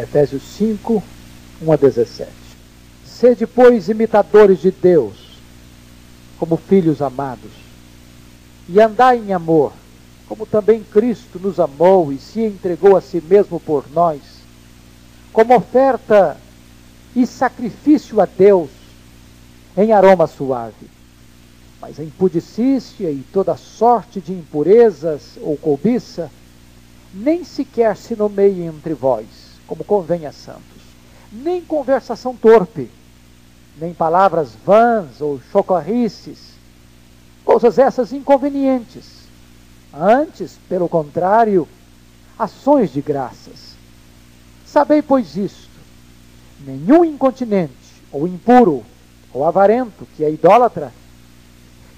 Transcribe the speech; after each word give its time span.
Efésios 0.00 0.42
5, 0.56 1.02
1 1.62 1.72
a 1.72 1.76
17. 1.76 2.30
Sede, 3.04 3.46
pois, 3.46 3.88
imitadores 3.88 4.60
de 4.60 4.70
Deus, 4.70 5.38
como 6.38 6.56
filhos 6.56 7.02
amados, 7.02 7.50
e 8.68 8.80
andai 8.80 9.18
em 9.18 9.32
amor, 9.32 9.72
como 10.26 10.46
também 10.46 10.82
Cristo 10.82 11.38
nos 11.38 11.58
amou 11.60 12.12
e 12.12 12.18
se 12.18 12.40
entregou 12.40 12.96
a 12.96 13.00
si 13.00 13.20
mesmo 13.20 13.60
por 13.60 13.84
nós, 13.92 14.20
como 15.32 15.54
oferta 15.54 16.36
e 17.14 17.26
sacrifício 17.26 18.20
a 18.20 18.26
Deus 18.26 18.70
em 19.76 19.92
aroma 19.92 20.26
suave. 20.26 20.88
Mas 21.80 21.98
a 21.98 22.04
impudicícia 22.04 23.10
e 23.10 23.24
toda 23.32 23.56
sorte 23.56 24.20
de 24.20 24.32
impurezas 24.32 25.38
ou 25.40 25.56
cobiça 25.56 26.30
nem 27.12 27.44
sequer 27.44 27.96
se 27.96 28.14
nomeiem 28.14 28.66
entre 28.66 28.94
vós, 28.94 29.26
como 29.70 29.84
convém 29.84 30.26
a 30.26 30.32
santos, 30.32 30.82
nem 31.30 31.62
conversação 31.62 32.34
torpe, 32.34 32.90
nem 33.80 33.94
palavras 33.94 34.50
vãs 34.66 35.20
ou 35.20 35.40
chocorrices, 35.52 36.54
coisas 37.44 37.78
essas 37.78 38.12
inconvenientes. 38.12 39.28
Antes, 39.94 40.58
pelo 40.68 40.88
contrário, 40.88 41.68
ações 42.36 42.92
de 42.92 43.00
graças. 43.00 43.76
Sabei, 44.66 45.02
pois, 45.02 45.36
isto: 45.36 45.70
nenhum 46.66 47.04
incontinente, 47.04 48.02
ou 48.10 48.26
impuro, 48.26 48.84
ou 49.32 49.46
avarento, 49.46 50.04
que 50.16 50.24
é 50.24 50.32
idólatra, 50.32 50.92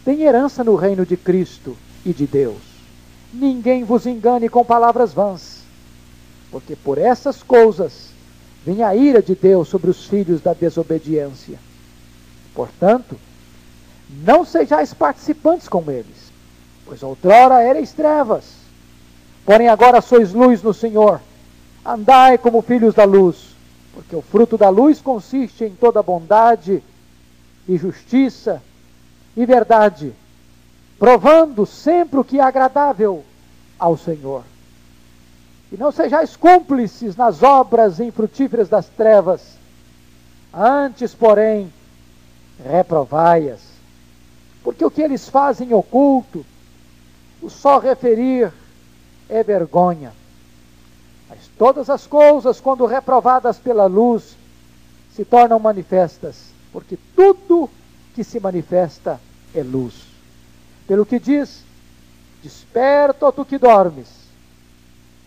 tem 0.05 0.25
herança 0.25 0.63
no 0.63 0.77
reino 0.77 1.07
de 1.07 1.17
Cristo 1.17 1.75
e 2.05 2.13
de 2.13 2.27
Deus. 2.27 2.61
Ninguém 3.33 3.83
vos 3.83 4.05
engane 4.05 4.51
com 4.51 4.63
palavras 4.63 5.15
vãs, 5.15 5.62
porque 6.53 6.77
por 6.77 6.99
essas 6.99 7.43
coisas 7.43 8.11
vem 8.65 8.83
a 8.83 8.95
ira 8.95 9.23
de 9.23 9.35
Deus 9.35 9.67
sobre 9.69 9.91
os 9.91 10.05
filhos 10.05 10.43
da 10.43 10.53
desobediência. 10.53 11.59
Portanto, 12.55 13.19
não 14.23 14.45
sejais 14.45 14.93
participantes 14.93 15.67
com 15.67 15.91
eles, 15.91 16.31
pois 16.85 17.03
outrora 17.03 17.65
erais 17.65 17.93
trevas, 17.93 18.45
porém 19.47 19.69
agora 19.69 20.03
sois 20.03 20.35
luz 20.35 20.63
no 20.63 20.75
Senhor. 20.75 21.21
Andai 21.85 22.37
como 22.37 22.61
filhos 22.61 22.95
da 22.95 23.05
luz, 23.05 23.57
porque 23.95 24.15
o 24.15 24.23
fruto 24.23 24.59
da 24.59 24.69
luz 24.69 25.01
consiste 25.01 25.65
em 25.65 25.75
toda 25.75 26.03
bondade 26.03 26.83
e 27.67 27.79
justiça 27.79 28.63
e 29.35 29.47
verdade, 29.47 30.13
provando 30.99 31.65
sempre 31.65 32.21
o 32.21 32.25
que 32.25 32.39
é 32.39 32.43
agradável 32.43 33.25
ao 33.79 33.97
Senhor. 33.97 34.45
E 35.73 35.77
não 35.79 35.91
sejais 35.91 36.37
cúmplices 36.37 37.17
nas 37.17 37.43
obras 37.43 37.99
infrutíferas 37.99 38.69
das 38.69 38.87
trevas, 38.89 39.57
antes, 40.53 41.15
porém, 41.15 41.73
reprovai-as, 42.63 43.61
porque 44.63 44.85
o 44.85 44.91
que 44.91 45.01
eles 45.01 45.31
fazem 45.31 45.73
oculto, 45.73 46.45
o 47.41 47.49
só 47.49 47.79
referir 47.79 48.53
é 49.31 49.43
vergonha. 49.43 50.13
Mas 51.27 51.39
todas 51.57 51.89
as 51.89 52.07
coisas, 52.07 52.61
quando 52.61 52.85
reprovadas 52.85 53.57
pela 53.57 53.87
luz, 53.87 54.37
se 55.17 55.25
tornam 55.25 55.59
manifestas, 55.59 56.53
porque 56.71 56.99
tudo 57.17 57.71
que 58.15 58.23
se 58.23 58.39
manifesta 58.39 59.19
é 59.55 59.63
luz. 59.63 59.95
Pelo 60.87 61.07
que 61.07 61.19
diz: 61.19 61.65
Desperta, 62.43 63.25
ó 63.25 63.33
tu 63.33 63.43
que 63.43 63.57
dormes, 63.57 64.22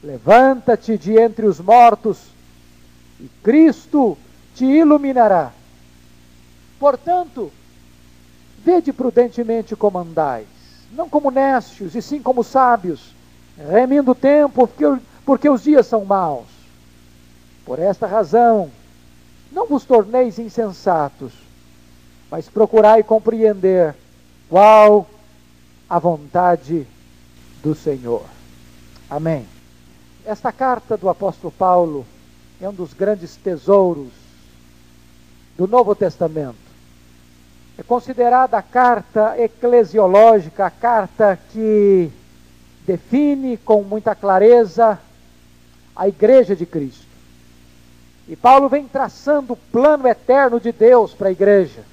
levanta-te 0.06 0.98
de 0.98 1.17
entre 1.20 1.48
os 1.48 1.59
mortos, 1.59 2.20
e 3.20 3.28
Cristo 3.44 4.17
te 4.53 4.64
iluminará. 4.64 5.52
Portanto, 6.80 7.52
vede 8.64 8.94
prudentemente 8.94 9.76
como 9.76 9.98
andais, 9.98 10.48
não 10.92 11.10
como 11.10 11.32
necios, 11.32 11.95
e 11.95 12.02
sim 12.02 12.21
como 12.21 12.44
sábios, 12.44 13.14
remindo 13.58 14.11
o 14.11 14.15
tempo, 14.15 14.67
porque, 14.67 14.86
porque 15.26 15.49
os 15.49 15.64
dias 15.64 15.88
são 15.88 16.05
maus. 16.05 16.45
Por 17.65 17.80
esta 17.80 18.05
razão, 18.05 18.70
não 19.52 19.65
vos 19.65 19.86
torneis 19.86 20.38
insensatos, 20.38 21.33
mas 22.30 22.48
procurai 22.48 23.02
compreender 23.02 23.95
qual 24.48 25.08
a 25.89 25.98
vontade 25.98 26.86
do 27.64 27.73
Senhor. 27.73 28.23
Amém. 29.10 29.55
Esta 30.25 30.52
carta 30.52 30.97
do 30.97 31.08
apóstolo 31.08 31.52
Paulo 31.52 32.05
é 32.59 32.67
um 32.67 32.73
dos 32.73 32.93
grandes 32.93 33.36
tesouros 33.36 34.11
do 35.58 35.67
Novo 35.67 35.93
Testamento. 35.95 36.55
É 37.77 37.83
considerada 37.83 38.58
a 38.58 38.61
carta 38.61 39.35
eclesiológica, 39.37 40.65
a 40.65 40.71
carta 40.71 41.37
que 41.52 42.11
define 42.85 43.58
com 43.58 43.83
muita 43.83 44.15
clareza 44.15 44.99
a 45.95 46.08
igreja 46.08 46.55
de 46.55 46.65
Cristo. 46.65 47.05
E 48.27 48.35
Paulo 48.35 48.67
vem 48.67 48.87
traçando 48.87 49.53
o 49.53 49.58
plano 49.58 50.08
eterno 50.08 50.59
de 50.59 50.71
Deus 50.71 51.14
para 51.14 51.30
a 51.30 51.31
igreja 51.31 51.83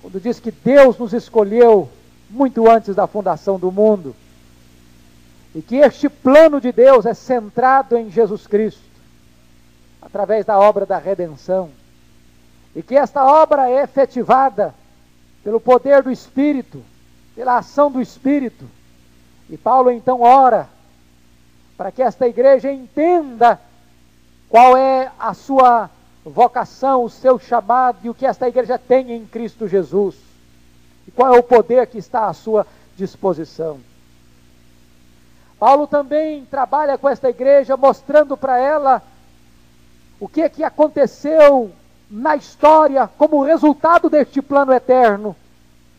quando 0.00 0.20
diz 0.20 0.40
que 0.40 0.50
Deus 0.50 0.96
nos 0.98 1.12
escolheu 1.12 1.88
muito 2.28 2.70
antes 2.70 2.94
da 2.94 3.06
fundação 3.06 3.58
do 3.58 3.70
mundo, 3.70 4.14
e 5.54 5.62
que 5.62 5.76
este 5.76 6.08
plano 6.08 6.60
de 6.60 6.70
Deus 6.72 7.06
é 7.06 7.14
centrado 7.14 7.96
em 7.96 8.10
Jesus 8.10 8.46
Cristo, 8.46 8.80
através 10.00 10.44
da 10.44 10.58
obra 10.58 10.86
da 10.86 10.98
redenção, 10.98 11.70
e 12.74 12.82
que 12.82 12.96
esta 12.96 13.24
obra 13.24 13.68
é 13.68 13.82
efetivada 13.82 14.74
pelo 15.42 15.60
poder 15.60 16.02
do 16.02 16.10
Espírito, 16.10 16.82
pela 17.34 17.58
ação 17.58 17.90
do 17.90 18.00
Espírito. 18.00 18.64
E 19.48 19.56
Paulo 19.56 19.90
então 19.90 20.20
ora 20.20 20.68
para 21.76 21.90
que 21.90 22.02
esta 22.02 22.28
igreja 22.28 22.70
entenda 22.70 23.58
qual 24.48 24.76
é 24.76 25.10
a 25.18 25.32
sua 25.34 25.90
vocação, 26.24 27.04
o 27.04 27.10
seu 27.10 27.38
chamado 27.38 27.98
e 28.02 28.10
o 28.10 28.14
que 28.14 28.26
esta 28.26 28.48
igreja 28.48 28.78
tem 28.78 29.12
em 29.12 29.24
Cristo 29.24 29.66
Jesus. 29.66 30.14
E 31.08 31.10
qual 31.10 31.34
é 31.34 31.38
o 31.38 31.42
poder 31.42 31.86
que 31.86 31.98
está 31.98 32.26
à 32.26 32.32
sua 32.34 32.66
disposição. 32.96 33.80
Paulo 35.60 35.86
também 35.86 36.46
trabalha 36.46 36.96
com 36.96 37.06
esta 37.06 37.28
igreja, 37.28 37.76
mostrando 37.76 38.34
para 38.34 38.58
ela 38.58 39.02
o 40.18 40.26
que 40.26 40.40
é 40.40 40.48
que 40.48 40.64
aconteceu 40.64 41.70
na 42.10 42.34
história 42.34 43.06
como 43.18 43.44
resultado 43.44 44.08
deste 44.08 44.40
plano 44.40 44.72
eterno. 44.72 45.36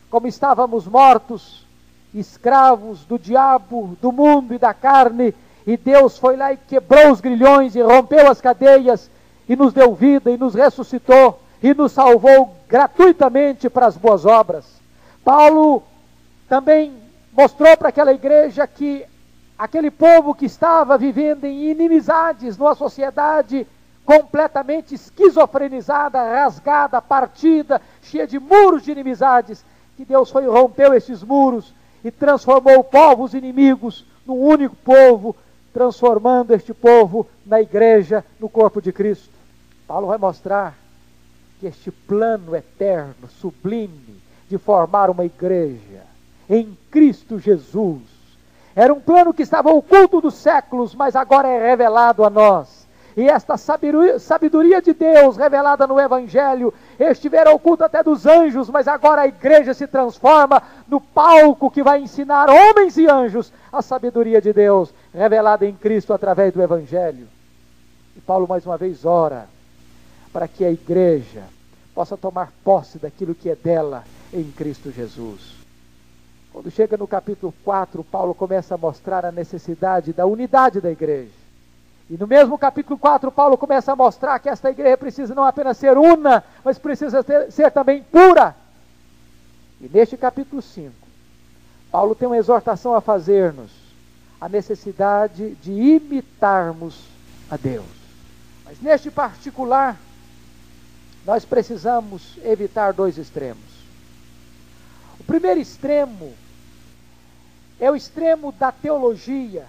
Como 0.09 0.25
estávamos 0.25 0.87
mortos, 0.87 1.63
escravos 2.11 3.05
do 3.05 3.19
diabo, 3.19 3.95
do 4.01 4.11
mundo 4.11 4.55
e 4.55 4.57
da 4.57 4.73
carne, 4.73 5.31
e 5.67 5.77
Deus 5.77 6.17
foi 6.17 6.35
lá 6.35 6.51
e 6.51 6.57
quebrou 6.57 7.11
os 7.11 7.21
grilhões 7.21 7.75
e 7.75 7.83
rompeu 7.83 8.31
as 8.31 8.41
cadeias 8.41 9.11
e 9.47 9.55
nos 9.55 9.73
deu 9.73 9.93
vida 9.93 10.31
e 10.31 10.37
nos 10.39 10.55
ressuscitou 10.55 11.39
e 11.61 11.71
nos 11.75 11.91
salvou 11.91 12.55
gratuitamente 12.67 13.69
para 13.69 13.85
as 13.85 13.95
boas 13.95 14.25
obras. 14.25 14.65
Paulo 15.23 15.83
também 16.49 16.91
mostrou 17.31 17.77
para 17.77 17.89
aquela 17.89 18.11
igreja 18.11 18.65
que 18.65 19.05
aquele 19.61 19.91
povo 19.91 20.33
que 20.33 20.47
estava 20.47 20.97
vivendo 20.97 21.45
em 21.45 21.69
inimizades 21.69 22.57
numa 22.57 22.73
sociedade 22.73 23.67
completamente 24.03 24.95
esquizofrenizada, 24.95 26.19
rasgada, 26.19 26.99
partida, 26.99 27.79
cheia 28.01 28.25
de 28.25 28.39
muros 28.39 28.81
de 28.81 28.91
inimizades, 28.91 29.63
que 29.95 30.03
Deus 30.03 30.31
foi 30.31 30.47
rompeu 30.47 30.95
esses 30.95 31.21
muros 31.21 31.75
e 32.03 32.09
transformou 32.09 32.83
povos 32.83 33.35
inimigos 33.35 34.03
num 34.25 34.33
único 34.33 34.75
povo, 34.77 35.35
transformando 35.71 36.55
este 36.55 36.73
povo 36.73 37.27
na 37.45 37.61
igreja, 37.61 38.25
no 38.39 38.49
corpo 38.49 38.81
de 38.81 38.91
Cristo. 38.91 39.29
Paulo 39.85 40.07
vai 40.07 40.17
mostrar 40.17 40.75
que 41.59 41.67
este 41.67 41.91
plano 41.91 42.55
eterno, 42.55 43.29
sublime, 43.39 44.19
de 44.49 44.57
formar 44.57 45.11
uma 45.11 45.23
igreja 45.23 46.01
em 46.49 46.75
Cristo 46.89 47.37
Jesus, 47.37 48.01
era 48.75 48.93
um 48.93 48.99
plano 48.99 49.33
que 49.33 49.43
estava 49.43 49.69
oculto 49.69 50.21
dos 50.21 50.35
séculos, 50.35 50.95
mas 50.95 51.15
agora 51.15 51.47
é 51.47 51.69
revelado 51.69 52.23
a 52.23 52.29
nós. 52.29 52.81
E 53.15 53.27
esta 53.27 53.57
sabedoria 53.57 54.81
de 54.81 54.93
Deus 54.93 55.35
revelada 55.35 55.85
no 55.85 55.99
Evangelho 55.99 56.73
estivera 56.97 57.51
oculta 57.51 57.85
até 57.85 58.01
dos 58.01 58.25
anjos, 58.25 58.69
mas 58.69 58.87
agora 58.87 59.23
a 59.23 59.27
igreja 59.27 59.73
se 59.73 59.85
transforma 59.85 60.63
no 60.87 61.01
palco 61.01 61.69
que 61.69 61.83
vai 61.83 62.01
ensinar 62.01 62.49
homens 62.49 62.95
e 62.97 63.07
anjos 63.07 63.51
a 63.71 63.81
sabedoria 63.81 64.41
de 64.41 64.53
Deus 64.53 64.93
revelada 65.13 65.65
em 65.65 65.73
Cristo 65.73 66.13
através 66.13 66.53
do 66.53 66.61
Evangelho. 66.61 67.27
E 68.15 68.21
Paulo 68.21 68.47
mais 68.47 68.65
uma 68.65 68.77
vez 68.77 69.05
ora 69.05 69.47
para 70.31 70.47
que 70.47 70.63
a 70.63 70.71
igreja 70.71 71.43
possa 71.93 72.15
tomar 72.15 72.53
posse 72.63 72.97
daquilo 72.97 73.35
que 73.35 73.49
é 73.49 73.55
dela 73.55 74.05
em 74.33 74.43
Cristo 74.51 74.89
Jesus. 74.89 75.60
Quando 76.51 76.69
chega 76.69 76.97
no 76.97 77.07
capítulo 77.07 77.53
4, 77.63 78.03
Paulo 78.03 78.35
começa 78.35 78.75
a 78.75 78.77
mostrar 78.77 79.25
a 79.25 79.31
necessidade 79.31 80.11
da 80.11 80.25
unidade 80.25 80.81
da 80.81 80.91
igreja. 80.91 81.31
E 82.09 82.17
no 82.17 82.27
mesmo 82.27 82.57
capítulo 82.57 82.99
4, 82.99 83.31
Paulo 83.31 83.57
começa 83.57 83.93
a 83.93 83.95
mostrar 83.95 84.37
que 84.39 84.49
esta 84.49 84.69
igreja 84.69 84.97
precisa 84.97 85.33
não 85.33 85.45
apenas 85.45 85.77
ser 85.77 85.97
una, 85.97 86.43
mas 86.63 86.77
precisa 86.77 87.23
ter, 87.23 87.49
ser 87.51 87.71
também 87.71 88.03
pura. 88.03 88.53
E 89.79 89.87
neste 89.87 90.17
capítulo 90.17 90.61
5, 90.61 90.93
Paulo 91.89 92.13
tem 92.13 92.27
uma 92.27 92.37
exortação 92.37 92.93
a 92.93 92.99
fazer-nos, 92.99 93.71
a 94.41 94.49
necessidade 94.49 95.55
de 95.55 95.71
imitarmos 95.71 97.05
a 97.49 97.55
Deus. 97.55 97.85
Mas 98.65 98.81
neste 98.81 99.09
particular, 99.09 99.97
nós 101.25 101.45
precisamos 101.45 102.37
evitar 102.43 102.91
dois 102.91 103.17
extremos. 103.17 103.63
O 105.17 105.23
primeiro 105.23 105.61
extremo 105.61 106.33
é 107.81 107.89
o 107.89 107.95
extremo 107.95 108.51
da 108.51 108.71
teologia, 108.71 109.65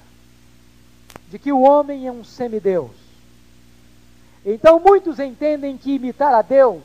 de 1.30 1.38
que 1.38 1.50
o 1.50 1.62
homem 1.62 2.06
é 2.06 2.12
um 2.12 2.22
semideus. 2.22 2.90
Então 4.44 4.78
muitos 4.78 5.18
entendem 5.18 5.78
que 5.78 5.94
imitar 5.94 6.34
a 6.34 6.42
Deus 6.42 6.82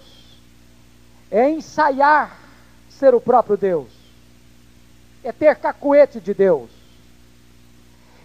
é 1.29 1.49
ensaiar 1.49 2.39
ser 2.89 3.13
o 3.13 3.19
próprio 3.19 3.57
Deus, 3.57 3.89
é 5.21 5.33
ter 5.33 5.57
cacuete 5.57 6.21
de 6.21 6.33
Deus, 6.33 6.69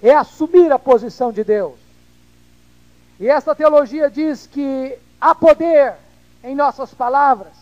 é 0.01 0.15
assumir 0.15 0.71
a 0.71 0.79
posição 0.79 1.33
de 1.33 1.43
Deus. 1.43 1.75
E 3.19 3.29
esta 3.29 3.53
teologia 3.53 4.09
diz 4.09 4.47
que 4.47 4.97
há 5.21 5.35
poder 5.35 5.95
em 6.45 6.55
nossas 6.55 6.95
palavras, 6.95 7.55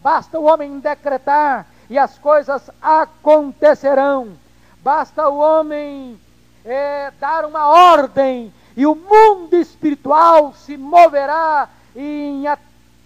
basta 0.00 0.38
o 0.38 0.44
homem 0.44 0.78
decretar 0.78 1.66
e 1.88 1.98
as 1.98 2.16
coisas 2.18 2.70
acontecerão. 2.80 4.38
Basta 4.82 5.28
o 5.28 5.38
homem 5.38 6.18
é, 6.64 7.12
dar 7.20 7.44
uma 7.44 7.66
ordem 7.66 8.52
e 8.76 8.86
o 8.86 8.94
mundo 8.94 9.56
espiritual 9.56 10.54
se 10.54 10.76
moverá 10.76 11.68
em, 11.94 12.44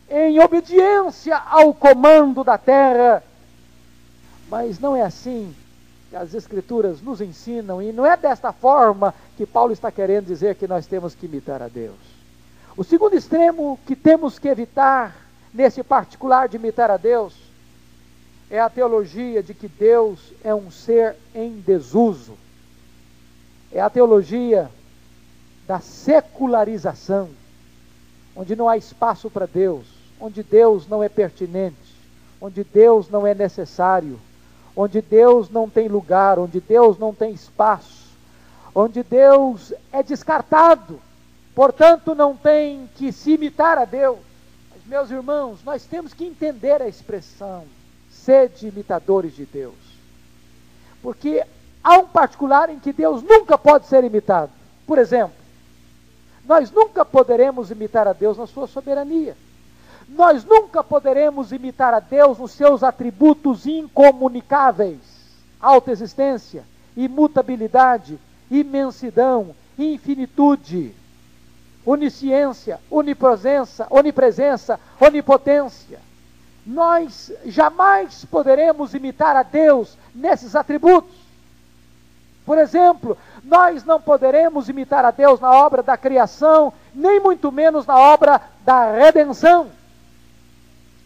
em 0.09 0.41
obediência 0.41 1.37
ao 1.37 1.75
comando 1.75 2.45
da 2.45 2.57
terra. 2.57 3.23
Mas 4.49 4.79
não 4.79 4.95
é 4.95 5.03
assim 5.03 5.55
que 6.11 6.17
as 6.17 6.33
Escrituras 6.33 7.01
nos 7.01 7.21
ensinam, 7.21 7.83
e 7.83 7.93
não 7.93 8.07
é 8.07 8.17
desta 8.17 8.53
forma 8.53 9.13
que 9.37 9.45
Paulo 9.45 9.73
está 9.73 9.91
querendo 9.91 10.27
dizer 10.27 10.55
que 10.55 10.69
nós 10.69 10.87
temos 10.87 11.15
que 11.15 11.27
imitar 11.27 11.61
a 11.61 11.67
Deus. 11.67 11.97
O 12.77 12.85
segundo 12.85 13.17
extremo 13.17 13.79
que 13.85 13.97
temos 13.97 14.39
que 14.39 14.47
evitar, 14.47 15.17
nesse 15.53 15.83
particular 15.83 16.49
de 16.49 16.57
imitar 16.57 16.91
a 16.91 16.97
Deus, 16.97 17.35
é 18.51 18.61
a 18.61 18.69
teologia 18.69 19.43
de 19.43 19.55
que 19.55 19.69
Deus 19.69 20.33
é 20.43 20.55
um 20.55 20.71
ser 20.71 21.17
em 21.35 21.61
desuso. 21.61 22.37
É 23.73 23.81
a 23.81 23.91
teologia 23.91 24.71
da 25.67 25.81
secularização, 25.81 27.31
onde 28.37 28.55
não 28.55 28.69
há 28.69 28.77
espaço 28.77 29.31
para 29.31 29.47
Deus, 29.47 29.87
onde 30.21 30.43
Deus 30.43 30.87
não 30.87 31.03
é 31.03 31.09
pertinente, 31.09 31.77
onde 32.41 32.63
Deus 32.63 33.09
não 33.09 33.27
é 33.27 33.35
necessário, 33.35 34.21
onde 34.77 35.01
Deus 35.01 35.49
não 35.49 35.69
tem 35.69 35.89
lugar, 35.89 36.39
onde 36.39 36.61
Deus 36.61 36.99
não 36.99 37.15
tem 37.15 37.33
espaço, 37.33 38.09
onde 38.75 39.03
Deus 39.03 39.73
é 39.91 40.03
descartado, 40.03 41.01
portanto 41.55 42.15
não 42.15 42.37
tem 42.37 42.89
que 42.97 43.11
se 43.11 43.33
imitar 43.33 43.79
a 43.79 43.85
Deus. 43.85 44.19
Mas, 44.71 44.85
meus 44.87 45.11
irmãos, 45.11 45.65
nós 45.65 45.85
temos 45.85 46.13
que 46.13 46.25
entender 46.25 46.83
a 46.83 46.89
expressão 46.89 47.65
sede 48.25 48.69
imitadores 48.69 49.37
de 49.37 49.45
Deus. 49.45 49.75
Porque 51.03 51.45
há 51.83 51.99
um 51.99 52.07
particular 52.07 52.71
em 52.71 52.79
que 52.79 52.93
Deus 52.93 53.23
nunca 53.23 53.59
pode 53.59 53.87
ser 53.87 54.03
imitado. 54.03 54.51
Por 54.87 54.99
exemplo, 54.99 55.37
nós 56.47 56.71
nunca 56.71 57.05
poderemos 57.05 57.71
imitar 57.71 58.09
a 58.09 58.13
Deus 58.13 58.39
na 58.39 58.47
sua 58.47 58.67
soberania. 58.67 59.37
Nós 60.09 60.45
nunca 60.45 60.83
poderemos 60.83 61.53
imitar 61.53 61.95
a 61.95 62.01
Deus 62.01 62.39
nos 62.39 62.53
seus 62.53 62.83
atributos 62.83 63.67
incomunicáveis: 63.67 64.99
alta 65.61 65.91
existência, 65.91 66.65
imutabilidade, 66.97 68.19
imensidão, 68.51 69.55
infinitude, 69.79 70.95
onisciência, 71.85 72.81
onipresença, 72.91 73.87
onipresença, 73.91 74.81
onipotência 75.01 75.99
nós 76.67 77.31
jamais 77.45 78.25
poderemos 78.25 78.95
imitar 78.95 79.37
a 79.37 79.43
Deus 79.43 79.97
nesses 80.15 80.57
atributos. 80.57 81.15
Por 82.47 82.59
exemplo, 82.59 83.17
nós 83.43 83.85
não 83.85 84.01
poderemos 84.01 84.69
imitar 84.69 85.05
a 85.05 85.11
Deus 85.11 85.41
na 85.41 85.51
obra 85.53 85.83
da 85.83 85.97
criação, 85.97 86.73
nem 86.95 87.21
muito 87.21 87.51
menos 87.51 87.87
na 87.87 87.99
obra 87.99 88.41
da 88.65 88.93
redenção. 88.93 89.71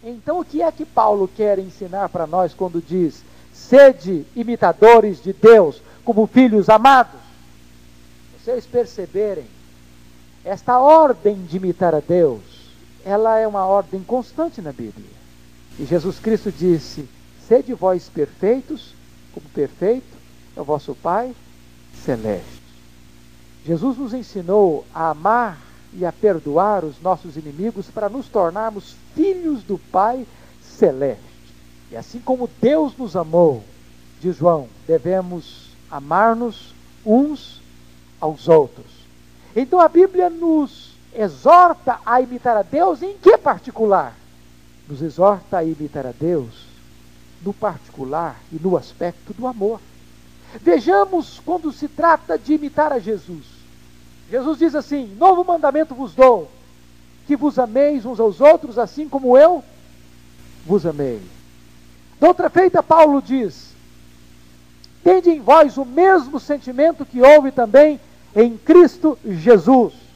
Então, 0.03 0.41
o 0.41 0.45
que 0.45 0.63
é 0.63 0.71
que 0.71 0.85
Paulo 0.85 1.29
quer 1.29 1.59
ensinar 1.59 2.09
para 2.09 2.27
nós 2.27 2.55
quando 2.55 2.81
diz: 2.81 3.25
sede 3.53 4.25
imitadores 4.35 5.21
de 5.23 5.33
Deus, 5.33 5.83
como 6.05 6.27
filhos 6.27 6.69
amados? 6.69 7.21
Vocês 8.39 8.65
perceberem, 8.65 9.47
esta 10.45 10.79
ordem 10.79 11.45
de 11.45 11.57
imitar 11.57 11.95
a 11.95 12.01
Deus, 12.01 12.41
ela 13.05 13.39
é 13.39 13.47
uma 13.47 13.67
ordem 13.67 14.03
constante 14.03 14.63
na 14.63 14.73
Bíblia. 14.73 15.18
E 15.79 15.85
Jesus 15.85 16.19
Cristo 16.19 16.51
disse: 16.51 17.09
Sede 17.47 17.73
vós 17.73 18.09
perfeitos, 18.09 18.95
como 19.33 19.49
perfeito 19.51 20.17
é 20.57 20.61
o 20.61 20.65
vosso 20.65 20.95
Pai 20.95 21.35
celeste. 22.05 22.59
Jesus 23.65 23.97
nos 23.97 24.13
ensinou 24.13 24.85
a 24.95 25.11
amar 25.11 25.59
e 25.93 26.05
a 26.05 26.13
perdoar 26.13 26.85
os 26.85 27.01
nossos 27.01 27.37
inimigos 27.37 27.87
para 27.87 28.09
nos 28.09 28.29
tornarmos 28.29 28.95
filhos 29.15 29.63
do 29.63 29.79
Pai 29.79 30.27
celeste. 30.63 31.23
E 31.91 31.97
assim 31.97 32.19
como 32.19 32.51
Deus 32.61 32.97
nos 32.97 33.17
amou, 33.17 33.63
diz 34.21 34.37
João, 34.37 34.69
devemos 34.87 35.71
amar-nos 35.91 36.75
uns 37.05 37.63
aos 38.21 38.49
outros. 38.49 38.87
Então 39.55 39.81
a 39.81 39.89
Bíblia 39.89 40.29
nos 40.29 40.93
exorta 41.15 41.99
a 42.05 42.21
imitar 42.21 42.57
a 42.57 42.63
Deus 42.63 43.03
em 43.03 43.17
que 43.17 43.39
particular? 43.39 44.18
Nos 44.89 45.03
exorta 45.03 45.59
a 45.59 45.65
imitar 45.65 46.07
a 46.07 46.13
Deus 46.13 46.67
no 47.45 47.53
particular 47.53 48.41
e 48.51 48.57
no 48.57 48.77
aspecto 48.77 49.35
do 49.35 49.47
amor. 49.47 49.81
Vejamos 50.61 51.41
quando 51.45 51.71
se 51.71 51.87
trata 51.87 52.39
de 52.39 52.55
imitar 52.55 52.93
a 52.93 52.99
Jesus. 52.99 53.45
Jesus 54.31 54.59
diz 54.59 54.75
assim: 54.75 55.15
Novo 55.19 55.45
mandamento 55.45 55.95
vos 55.95 56.15
dou, 56.15 56.51
que 57.27 57.37
vos 57.37 57.59
ameis 57.59 58.07
uns 58.07 58.19
aos 58.19 58.41
outros, 58.41 58.79
assim 58.79 59.09
como 59.09 59.37
eu 59.37 59.63
vos 60.67 60.87
amei. 60.87 61.21
Doutra 62.19 62.49
feita, 62.49 62.83
Paulo 62.83 63.21
diz: 63.21 63.75
Tende 65.05 65.31
em 65.31 65.41
vós 65.41 65.77
o 65.77 65.85
mesmo 65.85 66.41
sentimento 66.41 67.05
que 67.05 67.21
houve 67.21 67.53
também 67.53 68.01
em 68.35 68.57
Cristo 68.57 69.19
Jesus 69.25 70.08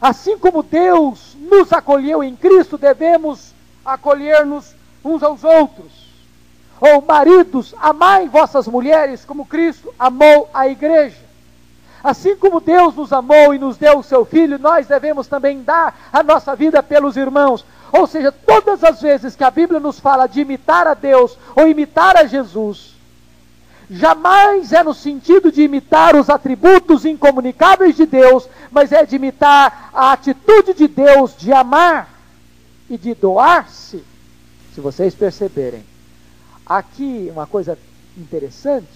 Assim 0.00 0.38
como 0.38 0.62
Deus 0.62 1.36
nos 1.38 1.72
acolheu 1.72 2.22
em 2.24 2.34
Cristo, 2.34 2.78
devemos 2.78 3.52
acolher-nos 3.84 4.74
uns 5.04 5.22
aos 5.22 5.44
outros. 5.44 6.10
Ou 6.80 7.02
maridos, 7.02 7.74
amai 7.78 8.26
vossas 8.28 8.66
mulheres 8.66 9.24
como 9.24 9.44
Cristo 9.44 9.92
amou 9.98 10.48
a 10.54 10.66
igreja. 10.68 11.30
Assim 12.02 12.34
como 12.34 12.60
Deus 12.60 12.94
nos 12.94 13.12
amou 13.12 13.52
e 13.52 13.58
nos 13.58 13.76
deu 13.76 13.98
o 13.98 14.02
seu 14.02 14.24
filho, 14.24 14.58
nós 14.58 14.86
devemos 14.86 15.26
também 15.26 15.62
dar 15.62 16.08
a 16.10 16.22
nossa 16.22 16.56
vida 16.56 16.82
pelos 16.82 17.18
irmãos. 17.18 17.64
Ou 17.92 18.06
seja, 18.06 18.32
todas 18.32 18.82
as 18.82 19.02
vezes 19.02 19.36
que 19.36 19.44
a 19.44 19.50
Bíblia 19.50 19.78
nos 19.78 20.00
fala 20.00 20.26
de 20.26 20.40
imitar 20.40 20.86
a 20.86 20.94
Deus 20.94 21.36
ou 21.54 21.68
imitar 21.68 22.16
a 22.16 22.24
Jesus, 22.24 22.94
jamais 23.90 24.72
é 24.72 24.84
no 24.84 24.94
sentido 24.94 25.50
de 25.50 25.62
imitar 25.62 26.14
os 26.14 26.30
atributos 26.30 27.04
incomunicáveis 27.04 27.96
de 27.96 28.06
Deus, 28.06 28.48
mas 28.70 28.92
é 28.92 29.04
de 29.04 29.16
imitar 29.16 29.90
a 29.92 30.12
atitude 30.12 30.74
de 30.74 30.86
Deus 30.86 31.36
de 31.36 31.52
amar 31.52 32.08
e 32.88 32.96
de 32.96 33.14
doar-se. 33.14 34.04
Se 34.72 34.80
vocês 34.80 35.12
perceberem, 35.12 35.84
aqui 36.64 37.28
uma 37.32 37.48
coisa 37.48 37.76
interessante, 38.16 38.86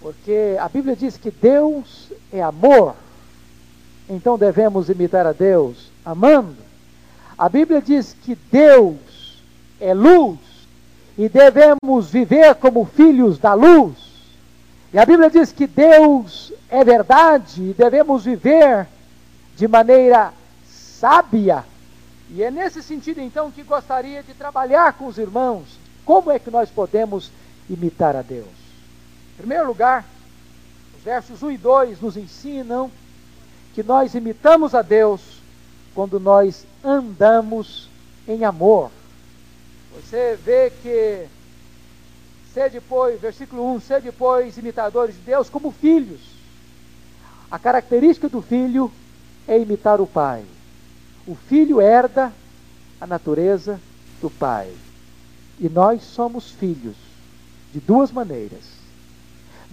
porque 0.00 0.56
a 0.58 0.68
Bíblia 0.68 0.96
diz 0.96 1.18
que 1.18 1.30
Deus 1.30 2.10
é 2.32 2.42
amor, 2.42 2.94
então 4.08 4.38
devemos 4.38 4.88
imitar 4.88 5.26
a 5.26 5.32
Deus 5.32 5.90
amando. 6.02 6.56
A 7.36 7.50
Bíblia 7.50 7.82
diz 7.82 8.16
que 8.24 8.34
Deus 8.50 9.42
é 9.78 9.92
luz, 9.92 10.38
e 11.18 11.28
devemos 11.28 12.08
viver 12.08 12.54
como 12.54 12.84
filhos 12.84 13.38
da 13.38 13.52
luz. 13.52 13.96
E 14.92 14.98
a 14.98 15.04
Bíblia 15.04 15.28
diz 15.28 15.50
que 15.50 15.66
Deus 15.66 16.52
é 16.70 16.84
verdade 16.84 17.70
e 17.70 17.74
devemos 17.74 18.24
viver 18.24 18.86
de 19.56 19.66
maneira 19.66 20.32
sábia. 20.64 21.64
E 22.30 22.42
é 22.42 22.52
nesse 22.52 22.82
sentido 22.84 23.20
então 23.20 23.50
que 23.50 23.64
gostaria 23.64 24.22
de 24.22 24.32
trabalhar 24.32 24.92
com 24.92 25.06
os 25.06 25.18
irmãos. 25.18 25.64
Como 26.04 26.30
é 26.30 26.38
que 26.38 26.52
nós 26.52 26.70
podemos 26.70 27.32
imitar 27.68 28.14
a 28.14 28.22
Deus? 28.22 28.46
Em 29.34 29.38
primeiro 29.38 29.66
lugar, 29.66 30.04
os 30.96 31.02
versos 31.02 31.42
1 31.42 31.50
e 31.50 31.58
2 31.58 32.00
nos 32.00 32.16
ensinam 32.16 32.90
que 33.74 33.82
nós 33.82 34.14
imitamos 34.14 34.72
a 34.72 34.82
Deus 34.82 35.20
quando 35.94 36.20
nós 36.20 36.64
andamos 36.84 37.88
em 38.26 38.44
amor. 38.44 38.90
Você 39.98 40.38
vê 40.44 40.70
que 40.70 41.26
ser 42.54 42.70
depois, 42.70 43.20
versículo 43.20 43.74
1, 43.74 43.80
ser 43.80 44.00
depois 44.00 44.56
imitadores 44.56 45.16
de 45.16 45.22
Deus 45.22 45.50
como 45.50 45.72
filhos. 45.72 46.20
A 47.50 47.58
característica 47.58 48.28
do 48.28 48.40
filho 48.40 48.92
é 49.46 49.58
imitar 49.58 50.00
o 50.00 50.06
pai. 50.06 50.44
O 51.26 51.34
filho 51.34 51.80
herda 51.80 52.32
a 53.00 53.06
natureza 53.06 53.80
do 54.20 54.30
pai. 54.30 54.72
E 55.58 55.68
nós 55.68 56.02
somos 56.02 56.50
filhos 56.52 56.96
de 57.72 57.80
duas 57.80 58.12
maneiras. 58.12 58.78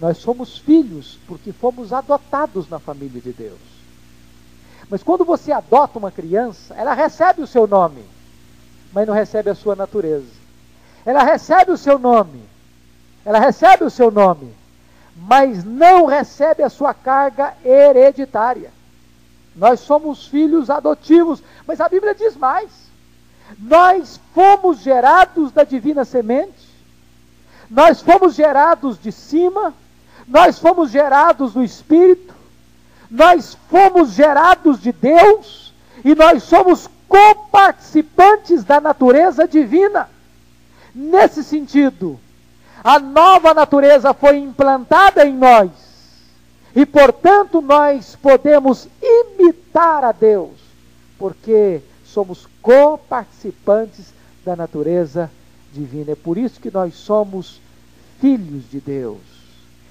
Nós 0.00 0.18
somos 0.18 0.58
filhos 0.58 1.18
porque 1.26 1.52
fomos 1.52 1.92
adotados 1.92 2.68
na 2.68 2.78
família 2.78 3.20
de 3.20 3.32
Deus. 3.32 3.60
Mas 4.90 5.02
quando 5.02 5.24
você 5.24 5.52
adota 5.52 5.98
uma 5.98 6.10
criança, 6.10 6.74
ela 6.74 6.94
recebe 6.94 7.42
o 7.42 7.46
seu 7.46 7.66
nome, 7.66 8.02
mas 8.92 9.06
não 9.06 9.14
recebe 9.14 9.50
a 9.50 9.54
sua 9.54 9.74
natureza. 9.74 10.36
Ela 11.04 11.22
recebe 11.22 11.70
o 11.70 11.76
seu 11.76 11.98
nome, 11.98 12.42
ela 13.24 13.38
recebe 13.38 13.84
o 13.84 13.90
seu 13.90 14.10
nome, 14.10 14.52
mas 15.16 15.64
não 15.64 16.06
recebe 16.06 16.62
a 16.62 16.68
sua 16.68 16.92
carga 16.92 17.54
hereditária. 17.64 18.70
Nós 19.54 19.80
somos 19.80 20.26
filhos 20.26 20.68
adotivos, 20.68 21.42
mas 21.66 21.80
a 21.80 21.88
Bíblia 21.88 22.14
diz 22.14 22.36
mais. 22.36 22.70
Nós 23.58 24.20
fomos 24.34 24.80
gerados 24.80 25.52
da 25.52 25.64
divina 25.64 26.04
semente, 26.04 26.68
nós 27.70 28.02
fomos 28.02 28.34
gerados 28.34 29.00
de 29.00 29.10
cima, 29.10 29.72
nós 30.26 30.58
fomos 30.58 30.90
gerados 30.90 31.52
do 31.52 31.62
Espírito, 31.62 32.34
nós 33.10 33.56
fomos 33.70 34.12
gerados 34.12 34.80
de 34.80 34.92
Deus 34.92 35.72
e 36.04 36.14
nós 36.14 36.42
somos 36.42 36.88
coparticipantes 37.08 38.64
da 38.64 38.80
natureza 38.80 39.46
divina. 39.46 40.08
Nesse 40.94 41.44
sentido, 41.44 42.18
a 42.82 42.98
nova 42.98 43.52
natureza 43.52 44.14
foi 44.14 44.38
implantada 44.38 45.26
em 45.26 45.34
nós 45.34 45.70
e, 46.74 46.84
portanto, 46.84 47.60
nós 47.60 48.16
podemos 48.16 48.88
imitar 49.02 50.04
a 50.04 50.12
Deus, 50.12 50.52
porque 51.18 51.80
somos 52.04 52.46
coparticipantes 52.60 54.12
da 54.44 54.54
natureza 54.54 55.30
divina. 55.72 56.12
É 56.12 56.14
por 56.14 56.38
isso 56.38 56.60
que 56.60 56.70
nós 56.70 56.94
somos 56.94 57.60
filhos 58.20 58.70
de 58.70 58.80
Deus. 58.80 59.18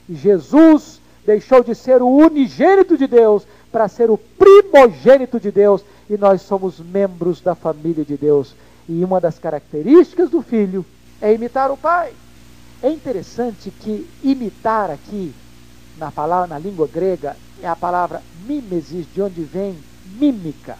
E 0.08 0.16
Jesus 0.16 1.02
deixou 1.26 1.64
de 1.64 1.74
ser 1.74 2.02
o 2.02 2.08
unigênito 2.08 2.98
de 2.98 3.08
Deus 3.08 3.44
para 3.72 3.88
ser 3.88 4.10
o 4.10 4.18
primogênito 4.18 5.40
de 5.40 5.52
Deus, 5.52 5.84
e 6.10 6.18
nós 6.18 6.42
somos 6.42 6.80
membros 6.80 7.42
da 7.42 7.56
família 7.56 8.06
de 8.06 8.18
Deus. 8.18 8.56
E 8.88 9.04
uma 9.04 9.20
das 9.20 9.40
características 9.40 10.30
do 10.30 10.42
filho 10.42 10.86
é 11.22 11.34
imitar 11.34 11.72
o 11.72 11.78
pai. 11.78 12.14
É 12.82 12.90
interessante 12.90 13.72
que 13.72 14.08
imitar 14.24 14.92
aqui, 14.92 15.34
na 15.98 16.12
palavra, 16.12 16.48
na 16.48 16.60
língua 16.60 16.88
grega, 16.88 17.36
é 17.62 17.68
a 17.68 17.76
palavra 17.76 18.22
mimesis, 18.46 19.08
de 19.14 19.22
onde 19.22 19.42
vem 19.42 19.78
mímica. 20.20 20.78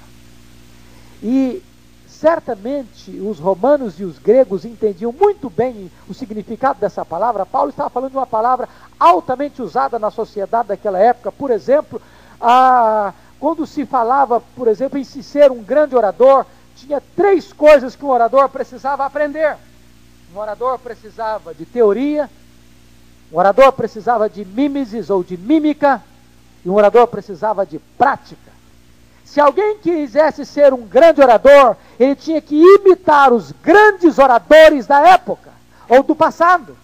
E 1.24 1.64
certamente 2.08 3.12
os 3.20 3.40
romanos 3.40 4.00
e 4.00 4.04
os 4.04 4.18
gregos 4.20 4.66
entendiam 4.66 5.12
muito 5.12 5.50
bem 5.50 5.92
o 6.08 6.14
significado 6.14 6.80
dessa 6.80 7.04
palavra. 7.04 7.46
Paulo 7.46 7.70
estava 7.70 7.90
falando 7.90 8.12
de 8.12 8.18
uma 8.18 8.28
palavra 8.28 8.70
altamente 9.00 9.62
usada 9.62 9.98
na 9.98 10.12
sociedade 10.12 10.70
daquela 10.70 11.00
época. 11.00 11.32
Por 11.32 11.52
exemplo, 11.52 12.02
a, 12.40 13.14
quando 13.46 13.68
se 13.68 13.86
falava, 13.86 14.42
por 14.42 14.68
exemplo, 14.68 14.98
em 14.98 15.04
se 15.04 15.22
ser 15.22 15.52
um 15.52 15.62
grande 15.62 15.96
orador, 15.96 16.48
tinha 16.76 17.00
três 17.16 17.54
coisas 17.54 17.96
que 17.96 18.04
um 18.04 18.10
orador 18.10 18.50
precisava 18.50 19.06
aprender. 19.06 19.56
Um 20.34 20.40
orador 20.40 20.80
precisava 20.80 21.54
de 21.54 21.64
teoria, 21.64 22.28
um 23.32 23.38
orador 23.38 23.72
precisava 23.74 24.28
de 24.28 24.44
mimesis 24.44 25.12
ou 25.12 25.24
de 25.24 25.38
mímica, 25.38 26.02
e 26.66 26.70
um 26.72 26.74
orador 26.74 27.06
precisava 27.06 27.68
de 27.68 27.78
prática. 28.00 28.52
Se 29.24 29.40
alguém 29.40 29.78
quisesse 29.78 30.44
ser 30.44 30.74
um 30.74 30.82
grande 30.82 31.22
orador, 31.22 31.76
ele 32.00 32.16
tinha 32.16 32.42
que 32.42 32.60
imitar 32.60 33.32
os 33.32 33.52
grandes 33.52 34.18
oradores 34.18 34.88
da 34.88 35.08
época 35.08 35.52
ou 35.88 36.02
do 36.02 36.16
passado. 36.16 36.76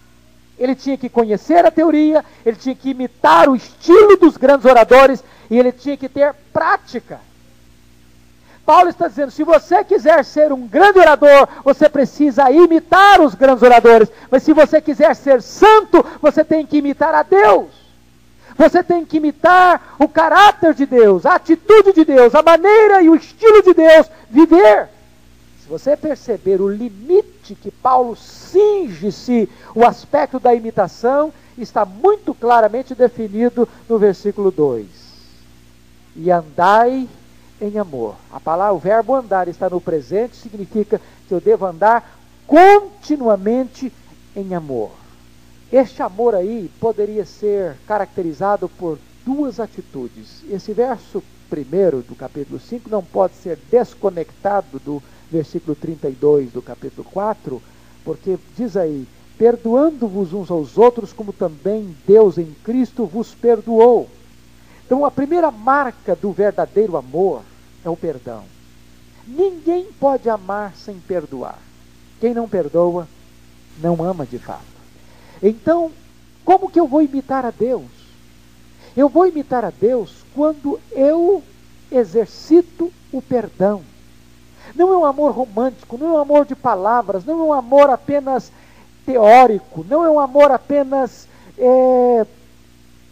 Ele 0.60 0.76
tinha 0.76 0.96
que 0.96 1.10
conhecer 1.10 1.66
a 1.66 1.72
teoria, 1.72 2.24
ele 2.46 2.56
tinha 2.56 2.76
que 2.76 2.92
imitar 2.92 3.50
o 3.50 3.56
estilo 3.56 4.16
dos 4.16 4.38
grandes 4.38 4.66
oradores 4.68 5.24
e 5.52 5.60
ele 5.60 5.74
tinha 5.74 5.98
que 5.98 6.08
ter 6.08 6.34
prática. 6.54 7.20
Paulo 8.66 8.88
está 8.88 9.10
dizendo: 9.10 9.32
se 9.32 9.44
você 9.44 9.84
quiser 9.84 10.24
ser 10.24 10.54
um 10.54 10.66
grande 10.66 10.98
orador, 10.98 11.46
você 11.62 11.90
precisa 11.90 12.50
imitar 12.50 13.20
os 13.20 13.36
grandes 13.36 13.62
oradores. 13.62 14.10
Mas 14.32 14.44
se 14.44 14.54
você 14.54 14.80
quiser 14.80 15.14
ser 15.14 15.42
santo, 15.42 16.06
você 16.22 16.46
tem 16.46 16.66
que 16.66 16.78
imitar 16.78 17.14
a 17.14 17.22
Deus. 17.22 17.68
Você 18.58 18.82
tem 18.82 19.04
que 19.04 19.18
imitar 19.18 19.96
o 20.00 20.08
caráter 20.08 20.74
de 20.74 20.86
Deus, 20.86 21.26
a 21.26 21.36
atitude 21.36 21.92
de 21.94 22.06
Deus, 22.06 22.34
a 22.34 22.42
maneira 22.42 23.02
e 23.02 23.10
o 23.10 23.16
estilo 23.16 23.62
de 23.62 23.74
Deus 23.74 24.08
viver. 24.30 24.88
Se 25.62 25.68
você 25.68 25.98
perceber 25.98 26.62
o 26.62 26.70
limite 26.70 27.56
que 27.56 27.72
Paulo 27.72 28.16
cinge-se, 28.16 29.50
o 29.76 29.86
aspecto 29.86 30.40
da 30.40 30.54
imitação, 30.54 31.34
está 31.58 31.84
muito 31.84 32.34
claramente 32.34 32.96
definido 32.96 33.68
no 33.90 33.98
versículo 33.98 34.52
2. 34.52 35.01
E 36.16 36.30
andai 36.32 37.08
em 37.62 37.78
amor. 37.78 38.16
A 38.32 38.40
palavra, 38.40 38.74
o 38.74 38.80
verbo 38.80 39.16
andar 39.16 39.48
está 39.48 39.70
no 39.70 39.80
presente, 39.80 40.36
significa 40.36 41.00
que 41.28 41.34
eu 41.34 41.40
devo 41.40 41.66
andar 41.66 42.20
continuamente 42.48 43.94
em 44.36 44.54
amor. 44.54 44.92
Este 45.72 46.02
amor 46.02 46.36
aí 46.36 46.70
poderia 46.80 47.26
ser 47.26 47.78
caracterizado 47.88 48.68
por 48.68 49.00
duas 49.26 49.60
atitudes. 49.60 50.44
Esse 50.50 50.74
verso 50.74 51.24
primeiro 51.50 52.02
do 52.02 52.16
capítulo 52.16 52.60
5 52.60 52.90
não 52.90 53.04
pode 53.04 53.36
ser 53.36 53.58
desconectado 53.70 54.80
do 54.80 55.02
versículo 55.32 55.76
32 55.76 56.52
do 56.52 56.62
capítulo 56.62 57.08
4, 57.10 57.62
porque 58.04 58.38
diz 58.58 58.76
aí: 58.76 59.08
perdoando-vos 59.38 60.34
uns 60.34 60.52
aos 60.52 60.78
outros, 60.78 61.14
como 61.14 61.32
também 61.32 61.96
Deus 62.06 62.38
em 62.38 62.54
Cristo 62.64 63.06
vos 63.06 63.34
perdoou. 63.34 64.10
Então, 64.92 65.06
a 65.06 65.10
primeira 65.10 65.50
marca 65.50 66.18
do 66.18 66.34
verdadeiro 66.34 66.98
amor 66.98 67.44
é 67.82 67.90
o 67.90 67.96
perdão. 67.96 68.44
Ninguém 69.26 69.86
pode 69.98 70.30
amar 70.30 70.76
sem 70.76 71.00
perdoar. 71.00 71.58
Quem 72.20 72.34
não 72.34 72.46
perdoa, 72.46 73.08
não 73.82 74.04
ama 74.04 74.26
de 74.26 74.38
fato. 74.38 74.66
Então, 75.42 75.94
como 76.44 76.70
que 76.70 76.78
eu 76.78 76.90
vou 76.90 77.02
imitar 77.02 77.46
a 77.46 77.52
Deus? 77.52 77.86
Eu 78.94 79.08
vou 79.08 79.26
imitar 79.26 79.64
a 79.64 79.70
Deus 79.70 80.26
quando 80.36 80.78
eu 80.92 81.42
exercito 81.90 82.92
o 83.14 83.22
perdão. 83.22 83.84
Não 84.76 84.94
é 84.94 84.98
um 84.98 85.06
amor 85.06 85.32
romântico, 85.32 85.98
não 85.98 86.08
é 86.08 86.12
um 86.12 86.18
amor 86.18 86.46
de 86.46 86.54
palavras, 86.54 87.24
não 87.24 87.40
é 87.40 87.44
um 87.46 87.54
amor 87.54 87.90
apenas 87.90 88.52
teórico, 89.06 89.86
não 89.88 90.04
é 90.04 90.12
um 90.12 90.20
amor 90.20 90.52
apenas 90.52 91.30
é, 91.58 92.28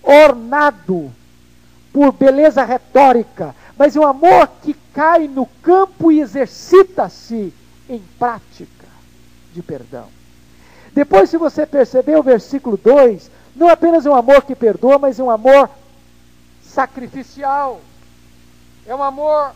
ornado 0.03 1.17
por 1.99 2.13
beleza 2.13 2.63
retórica, 2.63 3.53
mas 3.77 3.93
é 3.93 3.99
um 3.99 4.07
amor 4.07 4.47
que 4.63 4.73
cai 4.93 5.27
no 5.27 5.45
campo 5.61 6.09
e 6.09 6.21
exercita-se 6.21 7.53
em 7.89 8.01
prática 8.17 8.87
de 9.53 9.61
perdão. 9.61 10.07
Depois, 10.93 11.29
se 11.29 11.35
você 11.35 11.65
perceber 11.65 12.17
o 12.17 12.23
versículo 12.23 12.77
2, 12.77 13.29
não 13.53 13.69
é 13.69 13.73
apenas 13.73 14.05
um 14.05 14.15
amor 14.15 14.43
que 14.43 14.55
perdoa, 14.55 14.97
mas 14.97 15.19
é 15.19 15.23
um 15.23 15.29
amor 15.29 15.69
sacrificial. 16.63 17.81
É 18.87 18.95
um 18.95 19.03
amor 19.03 19.51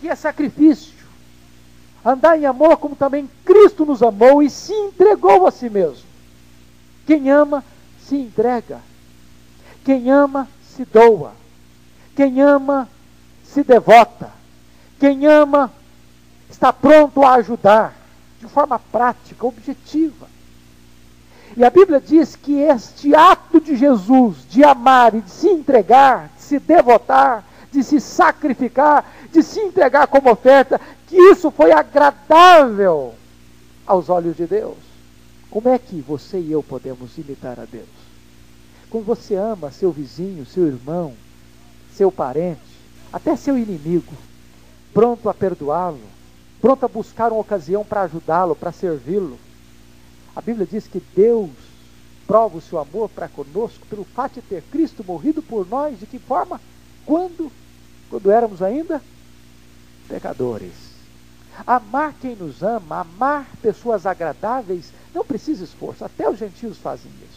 que 0.00 0.08
é 0.08 0.14
sacrifício. 0.14 0.94
Andar 2.02 2.38
em 2.38 2.46
amor 2.46 2.78
como 2.78 2.96
também 2.96 3.28
Cristo 3.44 3.84
nos 3.84 4.02
amou 4.02 4.42
e 4.42 4.48
se 4.48 4.72
entregou 4.72 5.46
a 5.46 5.50
si 5.50 5.68
mesmo. 5.68 6.08
Quem 7.06 7.30
ama, 7.30 7.62
se 8.08 8.16
entrega. 8.16 8.80
Quem 9.84 10.10
ama, 10.10 10.48
se 10.74 10.86
doa. 10.86 11.41
Quem 12.14 12.40
ama, 12.40 12.88
se 13.44 13.62
devota. 13.62 14.30
Quem 14.98 15.26
ama, 15.26 15.72
está 16.50 16.72
pronto 16.72 17.22
a 17.22 17.34
ajudar 17.34 17.94
de 18.40 18.46
forma 18.48 18.78
prática, 18.78 19.46
objetiva. 19.46 20.26
E 21.56 21.64
a 21.64 21.70
Bíblia 21.70 22.00
diz 22.00 22.34
que 22.34 22.54
este 22.54 23.14
ato 23.14 23.60
de 23.60 23.76
Jesus 23.76 24.36
de 24.48 24.64
amar 24.64 25.14
e 25.14 25.20
de 25.20 25.30
se 25.30 25.48
entregar, 25.48 26.30
de 26.36 26.42
se 26.42 26.58
devotar, 26.58 27.44
de 27.70 27.82
se 27.82 28.00
sacrificar, 28.00 29.04
de 29.30 29.42
se 29.42 29.60
entregar 29.60 30.06
como 30.06 30.30
oferta, 30.30 30.80
que 31.06 31.16
isso 31.16 31.50
foi 31.50 31.72
agradável 31.72 33.14
aos 33.86 34.08
olhos 34.08 34.36
de 34.36 34.46
Deus. 34.46 34.76
Como 35.50 35.68
é 35.68 35.78
que 35.78 36.00
você 36.00 36.38
e 36.38 36.52
eu 36.52 36.62
podemos 36.62 37.16
imitar 37.18 37.60
a 37.60 37.64
Deus? 37.64 37.88
Como 38.88 39.04
você 39.04 39.34
ama 39.34 39.70
seu 39.70 39.92
vizinho, 39.92 40.46
seu 40.46 40.66
irmão, 40.66 41.14
seu 41.96 42.10
parente, 42.10 42.60
até 43.12 43.36
seu 43.36 43.56
inimigo, 43.56 44.12
pronto 44.92 45.28
a 45.28 45.34
perdoá-lo, 45.34 46.00
pronto 46.60 46.84
a 46.84 46.88
buscar 46.88 47.32
uma 47.32 47.40
ocasião 47.40 47.84
para 47.84 48.02
ajudá-lo, 48.02 48.54
para 48.54 48.72
servi-lo. 48.72 49.38
A 50.34 50.40
Bíblia 50.40 50.66
diz 50.70 50.86
que 50.86 51.02
Deus 51.14 51.50
prova 52.26 52.56
o 52.56 52.60
seu 52.60 52.78
amor 52.78 53.08
para 53.10 53.28
conosco 53.28 53.86
pelo 53.86 54.04
fato 54.04 54.34
de 54.34 54.42
ter 54.42 54.62
Cristo 54.70 55.04
morrido 55.04 55.42
por 55.42 55.68
nós. 55.68 55.98
De 55.98 56.06
que 56.06 56.18
forma? 56.18 56.60
Quando? 57.04 57.50
Quando 58.08 58.30
éramos 58.30 58.62
ainda 58.62 59.02
pecadores. 60.08 60.92
Amar 61.66 62.14
quem 62.20 62.34
nos 62.34 62.62
ama, 62.62 63.00
amar 63.00 63.46
pessoas 63.60 64.06
agradáveis, 64.06 64.92
não 65.14 65.24
precisa 65.24 65.64
esforço. 65.64 66.04
Até 66.04 66.28
os 66.28 66.38
gentios 66.38 66.78
fazem 66.78 67.10
isso. 67.28 67.31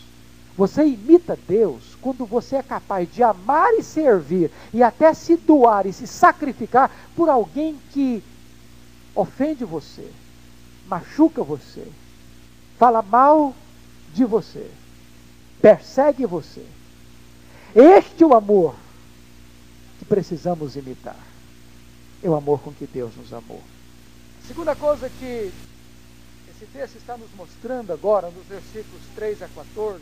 Você 0.57 0.85
imita 0.85 1.37
Deus 1.47 1.95
quando 2.01 2.25
você 2.25 2.55
é 2.55 2.63
capaz 2.63 3.11
de 3.13 3.21
amar 3.21 3.73
e 3.73 3.83
servir 3.83 4.49
e 4.73 4.81
até 4.81 5.13
se 5.13 5.35
doar 5.35 5.85
e 5.85 5.91
se 5.91 6.07
sacrificar 6.07 6.89
por 7.15 7.29
alguém 7.29 7.77
que 7.91 8.23
ofende 9.13 9.65
você, 9.65 10.09
machuca 10.87 11.43
você, 11.43 11.85
fala 12.77 13.01
mal 13.01 13.53
de 14.13 14.23
você, 14.23 14.69
persegue 15.61 16.25
você. 16.25 16.65
Este 17.75 18.23
é 18.23 18.25
o 18.25 18.33
amor 18.33 18.75
que 19.99 20.05
precisamos 20.05 20.77
imitar. 20.77 21.19
É 22.23 22.29
o 22.29 22.35
amor 22.35 22.61
com 22.61 22.71
que 22.71 22.87
Deus 22.87 23.13
nos 23.17 23.33
amou. 23.33 23.61
A 24.43 24.47
segunda 24.47 24.75
coisa 24.75 25.09
que 25.09 25.51
esse 26.49 26.65
texto 26.71 26.95
está 26.95 27.17
nos 27.17 27.29
mostrando 27.35 27.91
agora, 27.91 28.29
nos 28.29 28.45
versículos 28.45 29.01
3 29.15 29.41
a 29.41 29.47
14, 29.49 30.01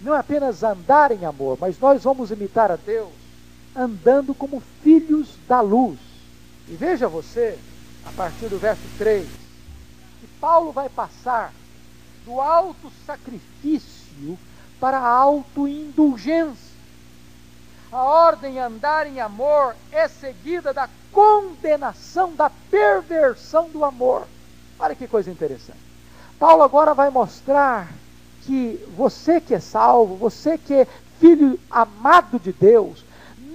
não 0.00 0.14
é 0.14 0.18
apenas 0.18 0.62
andar 0.62 1.12
em 1.12 1.24
amor, 1.24 1.58
mas 1.60 1.78
nós 1.78 2.02
vamos 2.02 2.30
imitar 2.30 2.70
a 2.70 2.76
Deus 2.76 3.10
andando 3.74 4.34
como 4.34 4.62
filhos 4.82 5.36
da 5.46 5.60
luz. 5.60 5.98
E 6.68 6.74
veja 6.74 7.08
você, 7.08 7.58
a 8.06 8.12
partir 8.12 8.48
do 8.48 8.58
verso 8.58 8.82
3, 8.98 9.26
que 9.26 10.26
Paulo 10.40 10.72
vai 10.72 10.88
passar 10.88 11.52
do 12.24 12.40
alto 12.40 12.90
sacrifício 13.06 14.38
para 14.78 14.98
a 14.98 15.08
autoindulgência. 15.08 16.70
A 17.92 18.02
ordem 18.04 18.58
andar 18.58 19.06
em 19.06 19.20
amor 19.20 19.74
é 19.90 20.06
seguida 20.06 20.72
da 20.72 20.88
condenação, 21.12 22.34
da 22.34 22.48
perversão 22.70 23.68
do 23.68 23.84
amor. 23.84 24.26
Olha 24.78 24.94
que 24.94 25.08
coisa 25.08 25.30
interessante. 25.30 25.80
Paulo 26.38 26.62
agora 26.62 26.94
vai 26.94 27.10
mostrar 27.10 27.92
que 28.50 28.84
você 28.96 29.40
que 29.40 29.54
é 29.54 29.60
salvo, 29.60 30.16
você 30.16 30.58
que 30.58 30.74
é 30.74 30.88
filho 31.20 31.56
amado 31.70 32.36
de 32.36 32.52
Deus, 32.52 33.04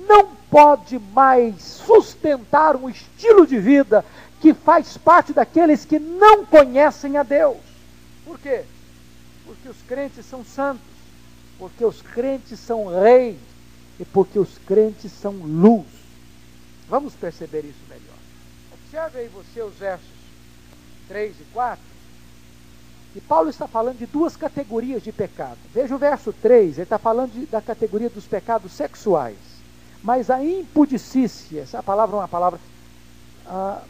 não 0.08 0.28
pode 0.50 0.98
mais 0.98 1.62
sustentar 1.62 2.78
um 2.78 2.90
estilo 2.90 3.46
de 3.46 3.60
vida 3.60 4.06
que 4.40 4.54
faz 4.54 4.96
parte 4.96 5.34
daqueles 5.34 5.84
que 5.84 6.00
não 6.00 6.46
conhecem 6.46 7.18
a 7.18 7.24
Deus. 7.24 7.58
Por 8.24 8.40
quê? 8.40 8.64
Porque 9.46 9.68
os 9.68 9.82
crentes 9.86 10.25
são 10.25 10.46
santos, 10.46 10.88
porque 11.60 11.84
os 11.84 12.02
crentes 12.02 12.58
são 12.58 12.86
reis 12.88 13.36
e 14.00 14.06
porque 14.06 14.40
os 14.40 14.58
crentes 14.60 15.12
são 15.12 15.34
luz. 15.34 15.88
Vamos 16.88 17.14
perceber 17.16 17.66
isso 17.66 17.84
melhor. 17.90 18.16
Observe 18.72 19.20
aí 19.20 19.28
você 19.28 19.62
os 19.62 19.74
versos 19.74 20.08
3 21.10 21.36
e 21.38 21.44
4 21.52 21.95
e 23.15 23.22
Paulo 23.22 23.50
está 23.50 23.65
falando 23.65 23.98
de 23.98 24.05
duas 24.05 24.36
categorias 24.36 25.01
de 25.01 25.12
pecado. 25.12 25.57
Veja 25.74 25.95
o 25.95 25.98
verso 25.98 26.34
3, 26.34 26.75
ele 26.75 26.84
está 26.84 27.00
falando 27.00 27.31
de, 27.31 27.45
da 27.45 27.62
categoria 27.62 28.10
dos 28.10 28.25
pecados 28.25 28.74
sexuais. 28.74 29.38
Mas 30.03 30.29
a 30.29 30.43
impudicícia, 30.43 31.62
essa 31.62 31.81
palavra 31.81 32.17
é 32.17 32.19
uma 32.19 32.27
palavra. 32.27 32.60
Ah, 33.48 33.81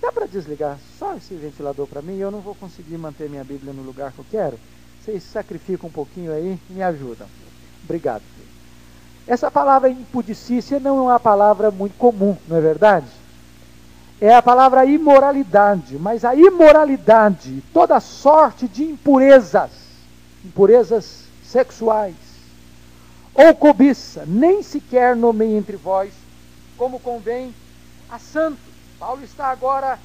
dá 0.00 0.10
para 0.10 0.26
desligar 0.26 0.78
só 0.98 1.14
esse 1.14 1.32
ventilador 1.34 1.86
para 1.86 2.02
mim? 2.02 2.16
Eu 2.18 2.32
não 2.32 2.40
vou 2.40 2.56
conseguir 2.56 2.98
manter 2.98 3.30
minha 3.30 3.44
Bíblia 3.44 3.72
no 3.72 3.82
lugar 3.82 4.10
que 4.10 4.18
eu 4.18 4.26
quero. 4.28 4.58
Vocês 5.00 5.22
sacrificam 5.22 5.88
um 5.88 5.92
pouquinho 5.92 6.32
aí 6.32 6.58
e 6.68 6.72
me 6.72 6.82
ajudam. 6.82 7.28
Obrigado. 7.84 8.22
Essa 9.28 9.48
palavra 9.48 9.88
impudicícia 9.88 10.80
não 10.80 10.98
é 10.98 11.02
uma 11.02 11.20
palavra 11.20 11.70
muito 11.70 11.96
comum, 11.96 12.36
não 12.48 12.56
é 12.56 12.60
verdade? 12.60 13.06
É 14.22 14.32
a 14.32 14.40
palavra 14.40 14.86
imoralidade, 14.86 15.98
mas 15.98 16.24
a 16.24 16.32
imoralidade, 16.32 17.60
toda 17.74 17.98
sorte 17.98 18.68
de 18.68 18.84
impurezas, 18.84 19.72
impurezas 20.44 21.24
sexuais, 21.42 22.14
ou 23.34 23.52
cobiça, 23.52 24.22
nem 24.24 24.62
sequer 24.62 25.16
nomeie 25.16 25.56
entre 25.56 25.74
vós, 25.74 26.12
como 26.78 27.00
convém 27.00 27.52
a 28.08 28.20
santos. 28.20 28.62
Paulo 28.96 29.24
está 29.24 29.48
agora 29.48 29.98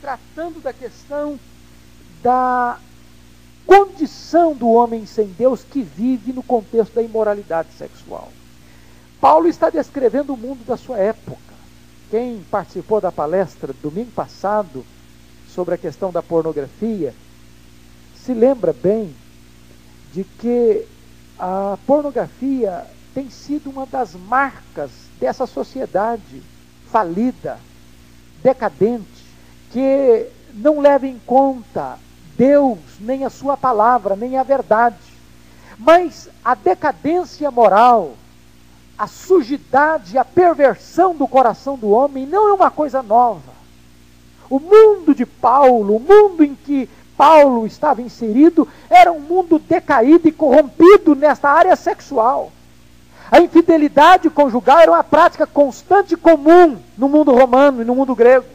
tratando 0.00 0.62
da 0.62 0.72
questão 0.72 1.36
da 2.22 2.78
condição 3.66 4.54
do 4.54 4.68
homem 4.68 5.04
sem 5.04 5.26
Deus 5.26 5.64
que 5.64 5.82
vive 5.82 6.32
no 6.32 6.44
contexto 6.44 6.94
da 6.94 7.02
imoralidade 7.02 7.70
sexual. 7.76 8.30
Paulo 9.20 9.48
está 9.48 9.68
descrevendo 9.68 10.32
o 10.32 10.36
mundo 10.36 10.64
da 10.64 10.76
sua 10.76 10.98
época. 10.98 11.53
Quem 12.10 12.42
participou 12.50 13.00
da 13.00 13.10
palestra 13.10 13.72
domingo 13.82 14.10
passado 14.10 14.84
sobre 15.48 15.74
a 15.74 15.78
questão 15.78 16.12
da 16.12 16.22
pornografia 16.22 17.14
se 18.16 18.32
lembra 18.32 18.72
bem 18.72 19.14
de 20.12 20.24
que 20.24 20.86
a 21.38 21.76
pornografia 21.86 22.86
tem 23.14 23.28
sido 23.30 23.70
uma 23.70 23.86
das 23.86 24.14
marcas 24.14 24.90
dessa 25.20 25.46
sociedade 25.46 26.42
falida, 26.90 27.58
decadente, 28.42 29.24
que 29.72 30.26
não 30.54 30.80
leva 30.80 31.06
em 31.06 31.18
conta 31.26 31.98
Deus, 32.36 32.78
nem 33.00 33.24
a 33.24 33.30
sua 33.30 33.56
palavra, 33.56 34.16
nem 34.16 34.36
a 34.36 34.42
verdade. 34.42 34.96
Mas 35.78 36.28
a 36.44 36.54
decadência 36.54 37.50
moral, 37.50 38.14
a 38.98 39.06
sujidade, 39.06 40.16
a 40.16 40.24
perversão 40.24 41.14
do 41.14 41.26
coração 41.26 41.76
do 41.76 41.90
homem 41.90 42.26
não 42.26 42.48
é 42.48 42.52
uma 42.52 42.70
coisa 42.70 43.02
nova. 43.02 43.52
O 44.48 44.60
mundo 44.60 45.14
de 45.14 45.26
Paulo, 45.26 45.96
o 45.96 46.00
mundo 46.00 46.44
em 46.44 46.54
que 46.54 46.88
Paulo 47.16 47.66
estava 47.66 48.02
inserido, 48.02 48.68
era 48.88 49.10
um 49.12 49.20
mundo 49.20 49.58
decaído 49.58 50.28
e 50.28 50.32
corrompido 50.32 51.14
nesta 51.14 51.50
área 51.50 51.74
sexual. 51.76 52.52
A 53.30 53.40
infidelidade 53.40 54.30
conjugal 54.30 54.78
era 54.78 54.92
uma 54.92 55.02
prática 55.02 55.46
constante 55.46 56.14
e 56.14 56.16
comum 56.16 56.76
no 56.96 57.08
mundo 57.08 57.32
romano 57.32 57.82
e 57.82 57.84
no 57.84 57.94
mundo 57.94 58.14
grego. 58.14 58.46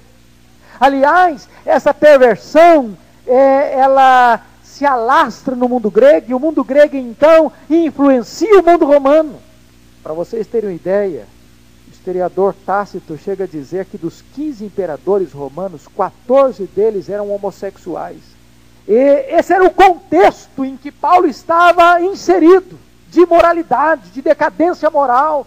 Aliás, 0.80 1.50
essa 1.66 1.94
perversão, 1.94 2.98
é, 3.28 3.78
ela 3.78 4.42
se 4.64 4.86
alastra 4.86 5.56
no 5.56 5.68
mundo 5.68 5.92
grego, 5.92 6.32
e 6.32 6.34
o 6.34 6.40
mundo 6.40 6.64
grego 6.64 6.96
então 6.96 7.52
influencia 7.70 8.60
o 8.60 8.64
mundo 8.64 8.86
romano. 8.86 9.49
Para 10.10 10.16
vocês 10.16 10.48
terem 10.48 10.72
uma 10.72 10.76
ideia, 10.76 11.28
o 11.88 11.92
historiador 11.92 12.56
Tácito 12.66 13.16
chega 13.16 13.44
a 13.44 13.48
dizer 13.48 13.86
que 13.86 13.96
dos 13.96 14.24
15 14.34 14.66
imperadores 14.66 15.32
romanos, 15.32 15.88
14 15.96 16.66
deles 16.66 17.10
eram 17.10 17.30
homossexuais. 17.30 18.18
E 18.88 18.92
esse 19.30 19.54
era 19.54 19.64
o 19.64 19.70
contexto 19.70 20.66
em 20.66 20.76
que 20.76 20.92
Paulo 20.92 21.28
estava 21.28 22.02
inserido 22.02 22.76
de 23.08 23.22
imoralidade, 23.22 24.10
de 24.10 24.24
decadência 24.24 24.90
moral, 24.90 25.46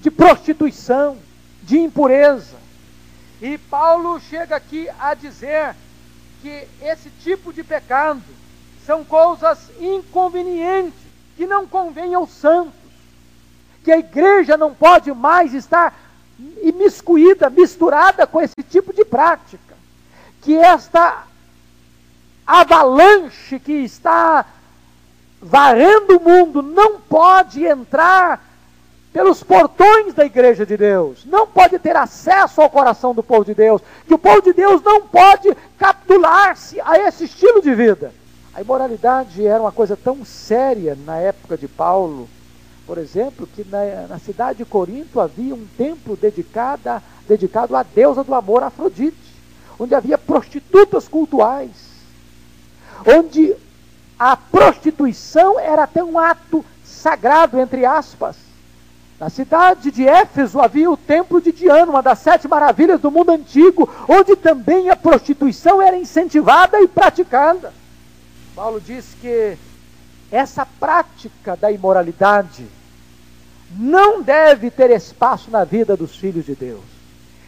de 0.00 0.10
prostituição, 0.10 1.16
de 1.62 1.78
impureza. 1.78 2.56
E 3.40 3.58
Paulo 3.58 4.18
chega 4.18 4.56
aqui 4.56 4.88
a 4.98 5.14
dizer 5.14 5.76
que 6.42 6.66
esse 6.82 7.10
tipo 7.22 7.52
de 7.52 7.62
pecado 7.62 8.20
são 8.84 9.04
coisas 9.04 9.70
inconvenientes, 9.78 10.98
que 11.36 11.46
não 11.46 11.64
convêm 11.64 12.12
aos 12.12 12.32
santos 12.32 12.79
que 13.84 13.90
a 13.90 13.98
igreja 13.98 14.56
não 14.56 14.74
pode 14.74 15.12
mais 15.12 15.54
estar 15.54 15.94
imiscuída, 16.62 17.50
misturada 17.50 18.26
com 18.26 18.40
esse 18.40 18.62
tipo 18.68 18.92
de 18.92 19.04
prática. 19.04 19.74
Que 20.42 20.56
esta 20.56 21.24
avalanche 22.46 23.58
que 23.58 23.72
está 23.72 24.44
varrendo 25.40 26.18
o 26.18 26.20
mundo 26.20 26.62
não 26.62 27.00
pode 27.00 27.64
entrar 27.64 28.44
pelos 29.12 29.42
portões 29.42 30.14
da 30.14 30.24
igreja 30.24 30.64
de 30.64 30.76
Deus, 30.76 31.24
não 31.24 31.46
pode 31.46 31.78
ter 31.78 31.96
acesso 31.96 32.60
ao 32.60 32.70
coração 32.70 33.12
do 33.12 33.22
povo 33.22 33.44
de 33.44 33.54
Deus, 33.54 33.82
que 34.06 34.14
o 34.14 34.18
povo 34.18 34.40
de 34.40 34.52
Deus 34.52 34.82
não 34.82 35.02
pode 35.02 35.56
capitular-se 35.76 36.80
a 36.80 36.98
esse 36.98 37.24
estilo 37.24 37.60
de 37.60 37.74
vida. 37.74 38.12
A 38.54 38.60
imoralidade 38.60 39.44
era 39.44 39.60
uma 39.60 39.72
coisa 39.72 39.96
tão 39.96 40.24
séria 40.24 40.96
na 41.04 41.16
época 41.16 41.56
de 41.56 41.66
Paulo, 41.66 42.28
por 42.90 42.98
exemplo, 42.98 43.46
que 43.46 43.64
na, 43.70 44.08
na 44.08 44.18
cidade 44.18 44.58
de 44.58 44.64
Corinto 44.64 45.20
havia 45.20 45.54
um 45.54 45.64
templo 45.78 46.16
dedicado, 46.16 47.00
dedicado 47.28 47.76
à 47.76 47.84
deusa 47.84 48.24
do 48.24 48.34
amor 48.34 48.64
Afrodite, 48.64 49.16
onde 49.78 49.94
havia 49.94 50.18
prostitutas 50.18 51.06
cultuais, 51.06 51.70
onde 53.06 53.54
a 54.18 54.36
prostituição 54.36 55.56
era 55.60 55.84
até 55.84 56.02
um 56.02 56.18
ato 56.18 56.64
sagrado, 56.84 57.60
entre 57.60 57.86
aspas. 57.86 58.34
Na 59.20 59.30
cidade 59.30 59.92
de 59.92 60.08
Éfeso 60.08 60.60
havia 60.60 60.90
o 60.90 60.96
templo 60.96 61.40
de 61.40 61.52
Diana, 61.52 61.92
uma 61.92 62.02
das 62.02 62.18
sete 62.18 62.48
maravilhas 62.48 63.00
do 63.00 63.08
mundo 63.08 63.30
antigo, 63.30 63.88
onde 64.08 64.34
também 64.34 64.90
a 64.90 64.96
prostituição 64.96 65.80
era 65.80 65.96
incentivada 65.96 66.80
e 66.80 66.88
praticada. 66.88 67.72
Paulo 68.56 68.80
diz 68.80 69.14
que 69.20 69.56
essa 70.32 70.66
prática 70.66 71.56
da 71.56 71.70
imoralidade 71.70 72.79
não 73.70 74.22
deve 74.22 74.70
ter 74.70 74.90
espaço 74.90 75.50
na 75.50 75.64
vida 75.64 75.96
dos 75.96 76.16
filhos 76.16 76.46
de 76.46 76.54
Deus. 76.54 76.82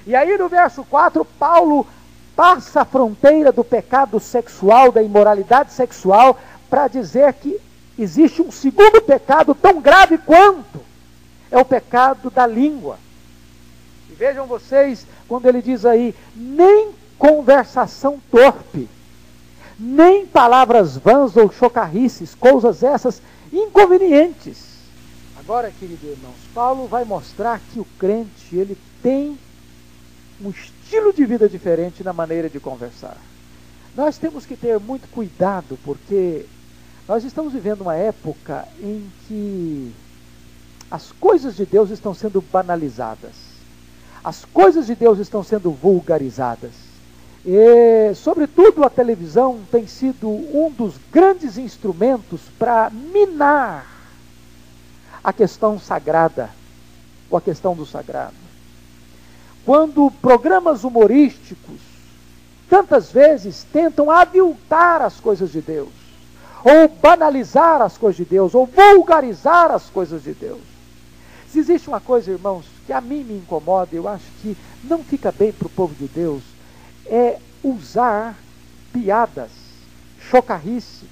E 0.07 0.15
aí 0.15 0.37
no 0.37 0.49
verso 0.49 0.85
4, 0.85 1.25
Paulo 1.25 1.87
passa 2.35 2.83
a 2.83 2.85
fronteira 2.85 3.53
do 3.53 3.65
pecado 3.65 4.19
sexual, 4.19 4.91
da 4.93 5.03
imoralidade 5.03 5.73
sexual, 5.73 6.39
para 6.71 6.89
dizer 6.89 7.33
que 7.35 7.61
existe 7.99 8.41
um 8.41 8.51
segundo 8.51 9.01
pecado 9.03 9.55
tão 9.55 9.81
grave 9.81 10.19
quanto 10.19 10.81
é 11.51 11.59
o 11.59 11.65
pecado 11.65 12.31
da 12.31 12.47
língua. 12.47 12.99
E 14.11 14.15
vejam 14.15 14.47
vocês, 14.47 15.07
quando 15.29 15.47
ele 15.47 15.61
diz 15.61 15.85
aí, 15.85 16.15
nem 16.35 16.91
conversação 17.19 18.21
torpe, 18.31 18.89
nem 19.79 20.27
palavras 20.27 20.97
vãs 20.97 21.37
ou 21.37 21.53
chocarrices, 21.53 22.35
coisas 22.35 22.83
essas 22.83 23.21
inconvenientes. 23.53 24.72
Agora, 25.45 25.73
queridos 25.73 26.09
irmãos, 26.09 26.37
Paulo 26.55 26.87
vai 26.87 27.05
mostrar 27.05 27.61
que 27.73 27.81
o 27.81 27.87
crente, 27.99 28.55
ele 28.55 28.79
tem 29.03 29.37
um 30.41 30.51
estilo 30.51 31.13
de 31.13 31.27
vida 31.27 31.49
diferente 31.49 32.05
na 32.05 32.13
maneira 32.13 32.49
de 32.49 32.61
conversar. 32.61 33.17
Nós 33.97 34.17
temos 34.19 34.47
que 34.47 34.57
ter 34.57 34.79
muito 34.79 35.09
cuidado, 35.09 35.77
porque 35.85 36.47
nós 37.09 37.25
estamos 37.25 37.53
vivendo 37.53 37.81
uma 37.81 37.97
época 37.97 38.69
em 38.81 39.11
que 39.27 39.93
as 40.89 41.11
coisas 41.11 41.57
de 41.57 41.67
Deus 41.67 41.91
estão 41.91 42.15
sendo 42.15 42.41
banalizadas. 42.41 43.35
As 44.23 44.45
coisas 44.45 44.87
de 44.87 44.95
Deus 44.95 45.19
estão 45.19 45.43
sendo 45.43 45.73
vulgarizadas. 45.73 46.71
E, 47.45 48.15
sobretudo, 48.15 48.85
a 48.85 48.91
televisão 48.91 49.59
tem 49.73 49.89
sido 49.89 50.29
um 50.29 50.71
dos 50.71 50.95
grandes 51.11 51.59
instrumentos 51.59 52.43
para 52.57 52.91
minar 52.91 53.92
a 55.23 55.33
questão 55.33 55.79
sagrada, 55.79 56.51
ou 57.31 57.39
a 57.39 57.41
questão 57.41 57.75
do 57.75 57.87
sagrado. 57.87 58.35
Quando 59.65 60.11
programas 60.21 60.83
humorísticos 60.85 61.81
tantas 62.69 63.13
vezes 63.13 63.67
tentam 63.71 64.11
aviltar 64.11 65.03
as 65.03 65.21
coisas 65.21 65.53
de 65.53 65.61
Deus, 65.61 65.91
ou 66.65 66.89
banalizar 66.89 67.83
as 67.83 67.99
coisas 67.99 68.17
de 68.17 68.25
Deus, 68.25 68.55
ou 68.55 68.67
vulgarizar 68.67 69.71
as 69.71 69.91
coisas 69.91 70.23
de 70.23 70.33
Deus. 70.33 70.63
Se 71.51 71.59
existe 71.59 71.89
uma 71.89 72.01
coisa, 72.01 72.31
irmãos, 72.31 72.65
que 72.87 72.93
a 72.93 73.01
mim 73.01 73.25
me 73.25 73.37
incomoda, 73.37 73.95
eu 73.95 74.09
acho 74.09 74.25
que 74.41 74.57
não 74.85 75.05
fica 75.05 75.31
bem 75.31 75.53
para 75.53 75.67
o 75.67 75.71
povo 75.71 75.95
de 75.95 76.09
Deus, 76.09 76.43
é 77.05 77.39
usar 77.63 78.37
piadas, 78.91 79.51
chocarrice, 80.31 81.05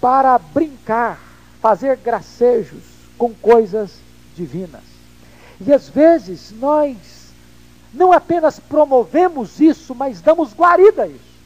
para 0.00 0.36
brincar, 0.38 1.20
fazer 1.62 1.96
gracejos 1.98 2.95
com 3.16 3.32
coisas 3.34 3.92
divinas. 4.36 4.82
E 5.60 5.72
às 5.72 5.88
vezes 5.88 6.52
nós 6.58 6.96
não 7.92 8.12
apenas 8.12 8.60
promovemos 8.60 9.58
isso, 9.60 9.94
mas 9.94 10.20
damos 10.20 10.52
guarida 10.52 11.04
a 11.04 11.06
isso. 11.06 11.36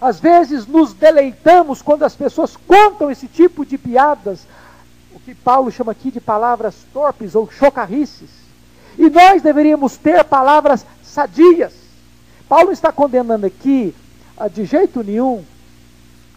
Às 0.00 0.18
vezes 0.20 0.66
nos 0.66 0.94
deleitamos 0.94 1.82
quando 1.82 2.04
as 2.04 2.14
pessoas 2.14 2.56
contam 2.56 3.10
esse 3.10 3.26
tipo 3.26 3.66
de 3.66 3.76
piadas, 3.76 4.46
o 5.12 5.20
que 5.20 5.34
Paulo 5.34 5.70
chama 5.70 5.92
aqui 5.92 6.10
de 6.10 6.20
palavras 6.20 6.74
torpes 6.92 7.34
ou 7.34 7.50
chocarrices. 7.50 8.30
E 8.96 9.10
nós 9.10 9.42
deveríamos 9.42 9.96
ter 9.96 10.24
palavras 10.24 10.84
sadias. 11.02 11.72
Paulo 12.48 12.72
está 12.72 12.90
condenando 12.90 13.46
aqui, 13.46 13.94
ah, 14.36 14.48
de 14.48 14.64
jeito 14.64 15.02
nenhum, 15.02 15.44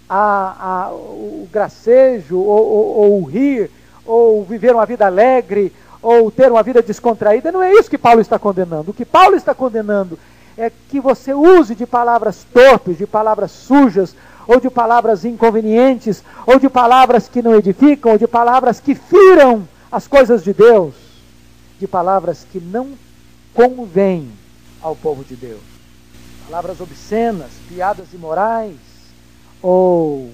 a, 0.09 0.87
a, 0.87 0.91
o 0.91 1.47
gracejo, 1.51 2.37
ou, 2.37 2.65
ou, 2.65 2.97
ou 2.97 3.21
o 3.21 3.23
rir, 3.23 3.71
ou 4.05 4.43
viver 4.43 4.73
uma 4.73 4.85
vida 4.85 5.05
alegre, 5.05 5.73
ou 6.01 6.31
ter 6.31 6.51
uma 6.51 6.63
vida 6.63 6.81
descontraída. 6.81 7.51
Não 7.51 7.61
é 7.61 7.73
isso 7.73 7.89
que 7.89 7.97
Paulo 7.97 8.21
está 8.21 8.39
condenando. 8.39 8.91
O 8.91 8.93
que 8.93 9.05
Paulo 9.05 9.35
está 9.35 9.53
condenando 9.53 10.17
é 10.57 10.71
que 10.89 10.99
você 10.99 11.33
use 11.33 11.75
de 11.75 11.85
palavras 11.85 12.45
torpes, 12.51 12.97
de 12.97 13.05
palavras 13.05 13.51
sujas, 13.51 14.15
ou 14.47 14.59
de 14.59 14.69
palavras 14.69 15.23
inconvenientes, 15.23 16.23
ou 16.45 16.59
de 16.59 16.69
palavras 16.69 17.27
que 17.27 17.41
não 17.41 17.55
edificam, 17.55 18.13
ou 18.13 18.17
de 18.17 18.27
palavras 18.27 18.79
que 18.79 18.95
firam 18.95 19.67
as 19.91 20.07
coisas 20.07 20.43
de 20.43 20.53
Deus, 20.53 20.93
de 21.79 21.87
palavras 21.87 22.45
que 22.51 22.59
não 22.59 22.89
convêm 23.53 24.31
ao 24.81 24.95
povo 24.95 25.23
de 25.23 25.35
Deus. 25.35 25.61
Palavras 26.47 26.81
obscenas, 26.81 27.51
piadas 27.69 28.13
imorais, 28.13 28.75
ou 29.61 30.30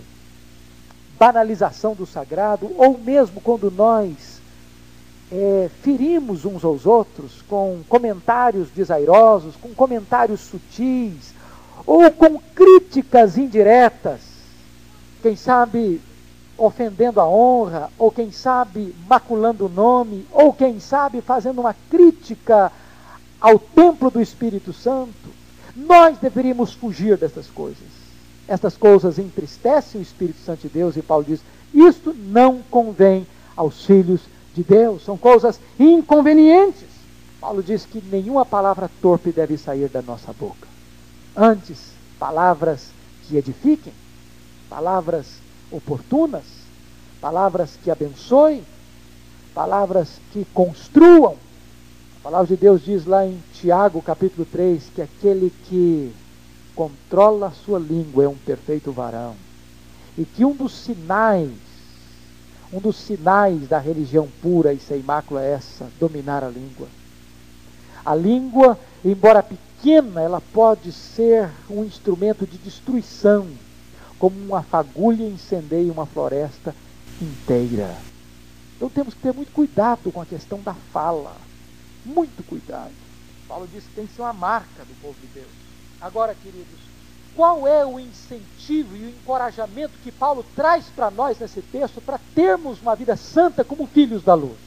banalização 1.17 1.93
do 1.93 2.05
sagrado, 2.05 2.71
ou 2.77 2.97
mesmo 2.97 3.41
quando 3.41 3.71
nós 3.71 4.41
é, 5.31 5.69
ferimos 5.81 6.45
uns 6.45 6.63
aos 6.63 6.85
outros 6.85 7.41
com 7.47 7.81
comentários 7.87 8.69
desairosos, 8.69 9.55
com 9.55 9.73
comentários 9.73 10.41
sutis, 10.41 11.33
ou 11.85 12.09
com 12.11 12.39
críticas 12.55 13.37
indiretas, 13.37 14.21
quem 15.21 15.35
sabe 15.35 16.01
ofendendo 16.57 17.21
a 17.21 17.27
honra, 17.27 17.89
ou 17.97 18.11
quem 18.11 18.31
sabe 18.31 18.93
maculando 19.07 19.67
o 19.67 19.69
nome, 19.69 20.25
ou 20.31 20.51
quem 20.51 20.79
sabe 20.79 21.21
fazendo 21.21 21.61
uma 21.61 21.75
crítica 21.89 22.71
ao 23.39 23.59
templo 23.59 24.09
do 24.09 24.21
Espírito 24.21 24.73
Santo, 24.73 25.29
nós 25.75 26.17
deveríamos 26.17 26.73
fugir 26.73 27.17
dessas 27.17 27.47
coisas. 27.47 27.96
Estas 28.47 28.77
coisas 28.77 29.19
entristecem 29.19 29.99
o 29.99 30.03
Espírito 30.03 30.39
Santo 30.39 30.61
de 30.61 30.69
Deus, 30.69 30.95
e 30.95 31.01
Paulo 31.01 31.25
diz: 31.25 31.41
isto 31.73 32.13
não 32.13 32.61
convém 32.71 33.27
aos 33.55 33.85
filhos 33.85 34.21
de 34.55 34.63
Deus, 34.63 35.03
são 35.03 35.17
coisas 35.17 35.59
inconvenientes. 35.79 36.87
Paulo 37.39 37.61
diz 37.61 37.85
que 37.85 38.01
nenhuma 38.01 38.45
palavra 38.45 38.89
torpe 39.01 39.31
deve 39.31 39.57
sair 39.57 39.89
da 39.89 40.01
nossa 40.01 40.33
boca. 40.33 40.67
Antes, 41.35 41.91
palavras 42.17 42.89
que 43.27 43.37
edifiquem, 43.37 43.93
palavras 44.69 45.27
oportunas, 45.69 46.43
palavras 47.21 47.77
que 47.83 47.91
abençoem, 47.91 48.63
palavras 49.53 50.19
que 50.31 50.45
construam. 50.53 51.35
A 52.19 52.23
palavra 52.23 52.47
de 52.47 52.55
Deus 52.55 52.83
diz 52.83 53.05
lá 53.05 53.25
em 53.25 53.37
Tiago, 53.53 54.01
capítulo 54.01 54.45
3, 54.51 54.83
que 54.95 55.01
aquele 55.01 55.53
que 55.69 56.11
controla 56.77 57.47
a 57.47 57.51
sua 57.51 57.79
língua 57.79 58.23
é 58.23 58.27
um 58.27 58.37
perfeito 58.37 58.91
varão. 58.91 59.35
E 60.15 60.23
que 60.23 60.45
um 60.45 60.55
dos 60.55 60.71
sinais, 60.71 61.51
um 62.71 62.79
dos 62.79 62.95
sinais 62.95 63.67
da 63.67 63.79
religião 63.79 64.27
pura 64.43 64.71
e 64.71 64.79
sem 64.79 65.01
mácula 65.01 65.43
é 65.43 65.53
essa, 65.53 65.89
dominar 65.99 66.43
a 66.43 66.49
língua. 66.49 66.87
A 68.05 68.13
língua, 68.13 68.79
embora 69.03 69.41
pequena, 69.41 70.21
ela 70.21 70.39
pode 70.39 70.91
ser 70.91 71.49
um 71.67 71.83
instrumento 71.83 72.45
de 72.45 72.59
destruição, 72.59 73.47
como 74.19 74.39
uma 74.39 74.61
fagulha 74.61 75.23
incendeia 75.23 75.91
uma 75.91 76.05
floresta 76.05 76.75
inteira. 77.19 77.97
Então 78.75 78.87
temos 78.87 79.15
que 79.15 79.21
ter 79.21 79.33
muito 79.33 79.51
cuidado 79.51 80.11
com 80.11 80.21
a 80.21 80.25
questão 80.25 80.61
da 80.61 80.75
fala. 80.93 81.35
Muito 82.05 82.43
cuidado. 82.43 82.93
Paulo 83.47 83.67
diz 83.73 83.83
que 83.83 83.95
tem 83.95 84.05
que 84.05 84.13
ser 84.13 84.21
uma 84.21 84.33
marca 84.33 84.85
do 84.85 85.01
povo 85.01 85.15
de 85.19 85.27
Deus. 85.27 85.66
Agora, 85.99 86.35
queridos, 86.35 86.79
qual 87.35 87.67
é 87.67 87.85
o 87.85 87.99
incentivo 87.99 88.95
e 88.95 89.05
o 89.05 89.09
encorajamento 89.09 89.93
que 90.03 90.11
Paulo 90.11 90.45
traz 90.55 90.85
para 90.95 91.11
nós 91.11 91.37
nesse 91.39 91.61
texto 91.61 92.01
para 92.01 92.19
termos 92.33 92.81
uma 92.81 92.95
vida 92.95 93.15
santa 93.15 93.63
como 93.63 93.87
filhos 93.87 94.23
da 94.23 94.33
luz? 94.33 94.57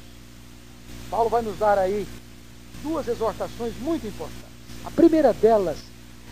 Paulo 1.10 1.28
vai 1.28 1.42
nos 1.42 1.58
dar 1.58 1.78
aí 1.78 2.06
duas 2.82 3.08
exortações 3.08 3.74
muito 3.80 4.06
importantes. 4.06 4.44
A 4.84 4.90
primeira 4.90 5.32
delas 5.32 5.78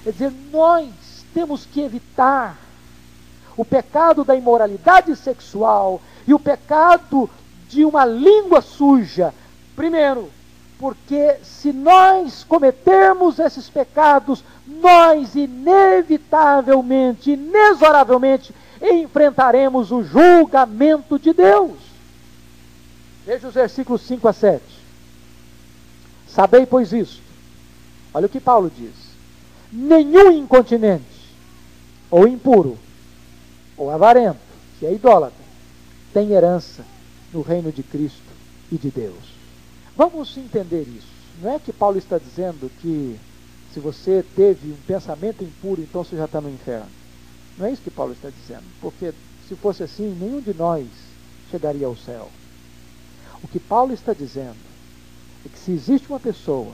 é 0.07 0.13
dizer: 0.13 0.33
nós 0.53 0.93
temos 1.35 1.67
que 1.67 1.81
evitar 1.81 2.57
o 3.57 3.65
pecado 3.65 4.23
da 4.23 4.37
imoralidade 4.37 5.15
sexual 5.17 6.01
e 6.27 6.33
o 6.33 6.39
pecado 6.39 7.29
de 7.69 7.85
uma 7.85 8.05
língua 8.05 8.61
suja. 8.61 9.35
Primeiro, 9.75 10.31
porque 10.79 11.37
se 11.43 11.73
nós 11.73 12.45
cometermos 12.45 13.39
esses 13.39 13.69
pecados, 13.69 14.45
nós 14.67 15.35
inevitavelmente, 15.35 17.33
inexoravelmente, 17.33 18.55
enfrentaremos 18.81 19.91
o 19.91 20.03
julgamento 20.03 21.19
de 21.19 21.33
Deus. 21.33 21.73
Veja 23.27 23.49
os 23.49 23.55
versículos 23.55 24.03
5 24.03 24.29
a 24.29 24.33
7. 24.33 24.63
Sabei, 26.29 26.65
pois, 26.65 26.93
isto 26.93 27.29
Olha 28.13 28.27
o 28.27 28.29
que 28.29 28.41
Paulo 28.41 28.71
diz: 28.75 28.95
nenhum 29.73 30.33
incontinente, 30.33 31.05
ou 32.11 32.27
impuro, 32.27 32.79
ou 33.77 33.91
avarento, 33.91 34.41
que 34.79 34.87
é 34.87 34.93
idólatra, 34.93 35.39
tem 36.13 36.31
herança 36.31 36.85
no 37.33 37.43
reino 37.43 37.71
de 37.71 37.83
Cristo 37.83 38.23
e 38.73 38.77
de 38.77 38.91
Deus. 38.91 39.38
Vamos 39.99 40.37
entender 40.39 40.83
isso. 40.83 41.09
Não 41.43 41.51
é 41.51 41.59
que 41.59 41.73
Paulo 41.73 41.99
está 41.99 42.19
dizendo 42.19 42.71
que 42.81 43.19
se 43.75 43.81
você 43.81 44.25
teve 44.37 44.71
um 44.71 44.77
pensamento 44.87 45.43
impuro, 45.43 45.83
então 45.83 46.05
você 46.05 46.17
já 46.17 46.27
está 46.27 46.41
no 46.41 46.49
inferno. 46.49 46.87
Não 47.59 47.67
é 47.67 47.73
isso 47.73 47.83
que 47.83 47.91
Paulo 47.91 48.13
está 48.13 48.31
dizendo. 48.31 48.63
Porque 48.81 49.13
se 49.49 49.57
fosse 49.57 49.83
assim, 49.83 50.17
nenhum 50.21 50.41
de 50.41 50.55
nós 50.55 50.87
chegaria 51.51 51.85
ao 51.85 51.97
céu. 51.97 52.31
O 53.43 53.49
que 53.49 53.59
Paulo 53.59 53.93
está 53.93 54.13
dizendo 54.13 54.57
é 55.45 55.49
que 55.49 55.59
se 55.59 55.73
existe 55.73 56.09
uma 56.09 56.21
pessoa 56.21 56.73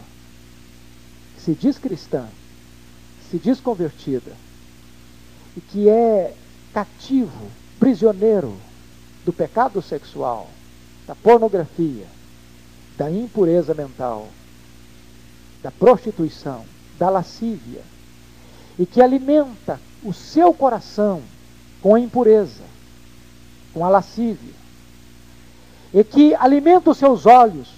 que 1.35 1.41
se 1.41 1.55
diz 1.55 1.79
cristã, 1.79 2.29
se 3.31 3.39
diz 3.39 3.59
convertida, 3.59 4.33
e 5.57 5.63
que 5.63 5.89
é 5.89 6.37
cativo, 6.75 7.51
prisioneiro 7.81 8.55
do 9.25 9.33
pecado 9.33 9.81
sexual, 9.81 10.51
da 11.07 11.15
pornografia, 11.15 12.07
da 12.97 13.11
impureza 13.11 13.75
mental, 13.75 14.29
da 15.63 15.71
prostituição, 15.71 16.65
da 16.99 17.11
lascívia, 17.11 17.83
e 18.79 18.87
que 18.87 19.01
alimenta 19.01 19.81
o 20.03 20.13
seu 20.13 20.53
coração 20.53 21.23
com 21.81 21.95
a 21.95 22.01
impureza, 22.01 22.63
com 23.73 23.85
a 23.85 23.89
lascívia, 23.89 24.55
e 25.93 26.05
que 26.05 26.35
alimenta 26.35 26.91
os 26.91 26.99
seus 26.99 27.27
olhos 27.27 27.69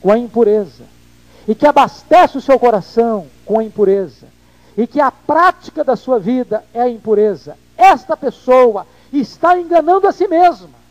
com 0.00 0.12
a 0.12 0.18
impureza, 0.18 0.84
e 1.46 1.54
que 1.54 1.66
abastece 1.66 2.38
o 2.38 2.40
seu 2.40 2.58
coração 2.58 3.26
com 3.44 3.58
a 3.58 3.64
impureza, 3.64 4.26
e 4.76 4.86
que 4.86 5.00
a 5.00 5.10
prática 5.10 5.82
da 5.82 5.96
sua 5.96 6.18
vida 6.18 6.64
é 6.74 6.82
a 6.82 6.88
impureza. 6.88 7.56
Esta 7.76 8.16
pessoa 8.16 8.86
está 9.12 9.58
enganando 9.58 10.06
a 10.06 10.12
si 10.12 10.26
mesma. 10.26 10.85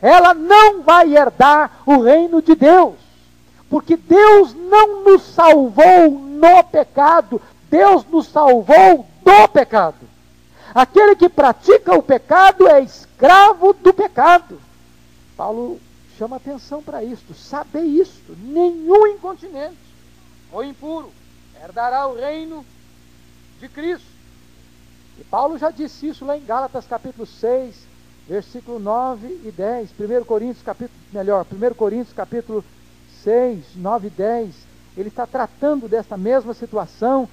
Ela 0.00 0.34
não 0.34 0.82
vai 0.82 1.16
herdar 1.16 1.82
o 1.84 2.00
reino 2.00 2.40
de 2.40 2.54
Deus, 2.54 2.94
porque 3.68 3.96
Deus 3.96 4.54
não 4.54 5.04
nos 5.04 5.22
salvou 5.22 6.10
no 6.10 6.64
pecado, 6.64 7.40
Deus 7.70 8.04
nos 8.06 8.26
salvou 8.28 9.06
do 9.24 9.48
pecado. 9.48 10.08
Aquele 10.74 11.16
que 11.16 11.28
pratica 11.28 11.96
o 11.96 12.02
pecado 12.02 12.68
é 12.68 12.80
escravo 12.80 13.72
do 13.72 13.92
pecado. 13.92 14.60
Paulo 15.36 15.80
chama 16.16 16.36
atenção 16.36 16.82
para 16.82 17.02
isto, 17.02 17.34
saber 17.34 17.82
isto. 17.82 18.36
Nenhum 18.38 19.06
incontinente 19.06 19.76
ou 20.52 20.64
impuro 20.64 21.12
herdará 21.62 22.06
o 22.06 22.16
reino 22.16 22.64
de 23.60 23.68
Cristo. 23.68 24.06
E 25.18 25.24
Paulo 25.24 25.58
já 25.58 25.70
disse 25.70 26.08
isso 26.08 26.24
lá 26.24 26.36
em 26.36 26.44
Gálatas 26.44 26.86
capítulo 26.86 27.26
6, 27.26 27.74
versículo 28.28 28.78
9 28.78 29.26
e 29.44 29.50
10. 29.50 29.90
1 29.98 30.24
Coríntios 30.24 30.62
capítulo, 30.62 30.98
melhor, 31.12 31.46
1 31.50 31.74
Coríntios 31.74 32.14
capítulo 32.14 32.64
6, 33.24 33.76
9 33.76 34.06
e 34.06 34.10
10. 34.10 34.54
Ele 34.96 35.08
está 35.08 35.26
tratando 35.26 35.88
desta 35.88 36.16
mesma 36.16 36.52
situação. 36.52 37.28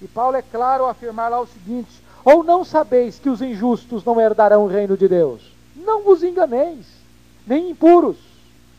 E 0.00 0.08
Paulo 0.08 0.36
é 0.36 0.42
claro 0.42 0.84
ao 0.84 0.90
afirmar 0.90 1.30
lá 1.30 1.40
o 1.40 1.46
seguinte: 1.46 2.02
Ou 2.24 2.42
não 2.42 2.64
sabeis 2.64 3.18
que 3.18 3.28
os 3.28 3.42
injustos 3.42 4.04
não 4.04 4.20
herdarão 4.20 4.64
o 4.64 4.68
reino 4.68 4.96
de 4.96 5.06
Deus? 5.06 5.52
Não 5.76 6.02
vos 6.02 6.22
enganeis, 6.22 6.86
nem 7.46 7.70
impuros, 7.70 8.16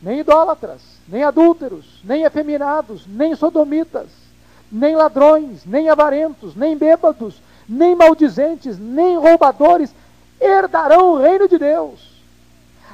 nem 0.02 0.20
idólatras, 0.20 0.80
nem 1.06 1.22
adúlteros, 1.22 2.00
nem 2.04 2.24
efeminados, 2.24 3.06
nem 3.06 3.34
sodomitas 3.36 4.08
nem 4.70 4.94
ladrões, 4.94 5.64
nem 5.66 5.88
avarentos, 5.88 6.54
nem 6.54 6.76
bêbados, 6.76 7.42
nem 7.68 7.94
maldizentes, 7.94 8.78
nem 8.78 9.16
roubadores 9.16 9.92
herdarão 10.40 11.12
o 11.12 11.18
reino 11.18 11.48
de 11.48 11.58
Deus. 11.58 12.08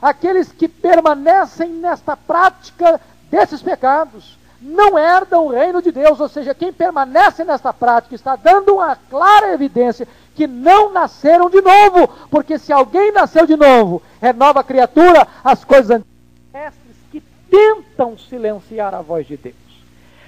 Aqueles 0.00 0.50
que 0.52 0.68
permanecem 0.68 1.68
nesta 1.70 2.16
prática 2.16 3.00
desses 3.30 3.62
pecados 3.62 4.36
não 4.60 4.98
herdam 4.98 5.46
o 5.46 5.50
reino 5.50 5.80
de 5.80 5.92
Deus, 5.92 6.18
ou 6.18 6.28
seja, 6.28 6.54
quem 6.54 6.72
permanece 6.72 7.44
nesta 7.44 7.72
prática 7.72 8.14
está 8.14 8.36
dando 8.36 8.74
uma 8.74 8.96
clara 8.96 9.52
evidência 9.52 10.08
que 10.34 10.46
não 10.46 10.92
nasceram 10.92 11.48
de 11.48 11.60
novo, 11.60 12.08
porque 12.30 12.58
se 12.58 12.72
alguém 12.72 13.12
nasceu 13.12 13.46
de 13.46 13.56
novo, 13.56 14.02
é 14.20 14.32
nova 14.32 14.64
criatura, 14.64 15.26
as 15.44 15.64
coisas 15.64 15.90
antigas 15.90 16.74
que 17.10 17.22
tentam 17.50 18.18
silenciar 18.18 18.94
a 18.94 19.00
voz 19.00 19.26
de 19.26 19.36
Deus. 19.36 19.54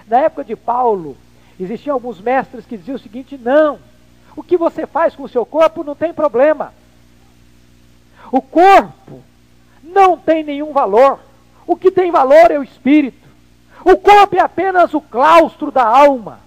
Na 0.07 0.21
época 0.21 0.45
de 0.45 0.57
Paulo, 0.57 1.17
Existiam 1.61 1.95
alguns 1.95 2.21
mestres 2.21 2.65
que 2.65 2.77
diziam 2.77 2.95
o 2.97 3.01
seguinte: 3.01 3.37
não, 3.37 3.79
o 4.37 4.43
que 4.43 4.57
você 4.57 4.87
faz 4.87 5.17
com 5.17 5.25
o 5.25 5.29
seu 5.29 5.45
corpo 5.45 5.83
não 5.83 5.95
tem 5.95 6.15
problema. 6.15 6.73
O 8.31 8.41
corpo 8.41 9.23
não 9.83 10.17
tem 10.17 10.45
nenhum 10.45 10.73
valor. 10.73 11.19
O 11.67 11.77
que 11.77 11.91
tem 11.91 12.11
valor 12.11 12.51
é 12.51 12.59
o 12.59 12.63
espírito. 12.63 13.29
O 13.85 13.97
corpo 13.97 14.37
é 14.37 14.41
apenas 14.41 14.93
o 14.95 15.01
claustro 15.01 15.71
da 15.71 15.85
alma. 15.85 16.41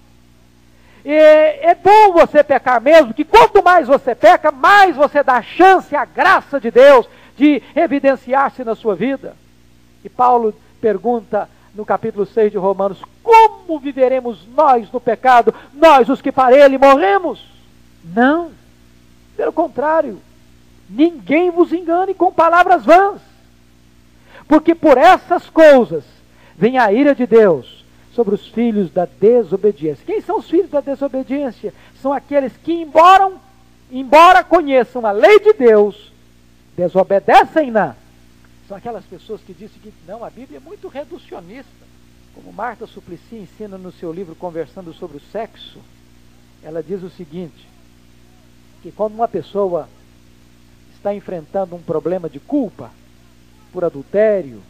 E 1.03 1.11
é 1.11 1.75
bom 1.75 2.13
você 2.13 2.43
pecar 2.43 2.79
mesmo, 2.79 3.13
que 3.13 3.25
quanto 3.25 3.63
mais 3.63 3.87
você 3.87 4.13
peca, 4.13 4.51
mais 4.51 4.95
você 4.95 5.23
dá 5.23 5.41
chance 5.41 5.95
à 5.95 6.05
graça 6.05 6.59
de 6.59 6.69
Deus 6.69 7.07
de 7.35 7.61
evidenciar-se 7.75 8.63
na 8.63 8.75
sua 8.75 8.95
vida. 8.95 9.35
E 10.03 10.09
Paulo 10.09 10.53
pergunta 10.79 11.49
no 11.73 11.85
capítulo 11.85 12.25
6 12.25 12.51
de 12.51 12.57
Romanos: 12.57 13.01
Como 13.23 13.79
viveremos 13.79 14.45
nós 14.55 14.91
no 14.91 14.99
pecado, 14.99 15.53
nós 15.73 16.07
os 16.07 16.21
que 16.21 16.31
para 16.31 16.55
ele 16.55 16.77
morremos? 16.77 17.43
Não, 18.03 18.51
pelo 19.35 19.51
contrário, 19.51 20.21
ninguém 20.91 21.49
vos 21.49 21.71
engane 21.71 22.13
com 22.13 22.31
palavras 22.31 22.85
vãs, 22.85 23.21
porque 24.47 24.75
por 24.75 24.97
essas 24.97 25.49
coisas 25.49 26.03
vem 26.57 26.77
a 26.77 26.91
ira 26.91 27.15
de 27.15 27.25
Deus 27.25 27.85
sobre 28.13 28.35
os 28.35 28.47
filhos 28.47 28.91
da 28.91 29.05
desobediência. 29.05 30.05
Quem 30.05 30.21
são 30.21 30.37
os 30.37 30.49
filhos 30.49 30.69
da 30.69 30.81
desobediência? 30.81 31.73
São 32.01 32.11
aqueles 32.11 32.51
que, 32.57 32.73
embora, 32.73 33.31
embora 33.89 34.43
conheçam 34.43 35.05
a 35.05 35.11
lei 35.11 35.39
de 35.39 35.53
Deus, 35.53 36.11
desobedecem-na 36.75 37.95
são 38.71 38.77
aquelas 38.77 39.03
pessoas 39.03 39.41
que 39.41 39.51
dizem 39.51 39.67
seguinte: 39.73 39.97
não, 40.07 40.23
a 40.23 40.29
Bíblia 40.29 40.55
é 40.55 40.61
muito 40.61 40.87
reducionista. 40.87 41.91
Como 42.33 42.53
Marta 42.53 42.87
Suplicy 42.87 43.35
ensina 43.35 43.77
no 43.77 43.91
seu 43.91 44.13
livro 44.13 44.33
Conversando 44.33 44.93
sobre 44.93 45.17
o 45.17 45.21
Sexo, 45.29 45.79
ela 46.63 46.81
diz 46.81 47.03
o 47.03 47.09
seguinte: 47.09 47.67
que 48.81 48.89
quando 48.89 49.13
uma 49.13 49.27
pessoa 49.27 49.89
está 51.01 51.15
enfrentando 51.15 51.75
um 51.75 51.81
problema 51.81 52.29
de 52.29 52.39
culpa, 52.39 52.91
por 53.73 53.83
adultério, 53.83 54.61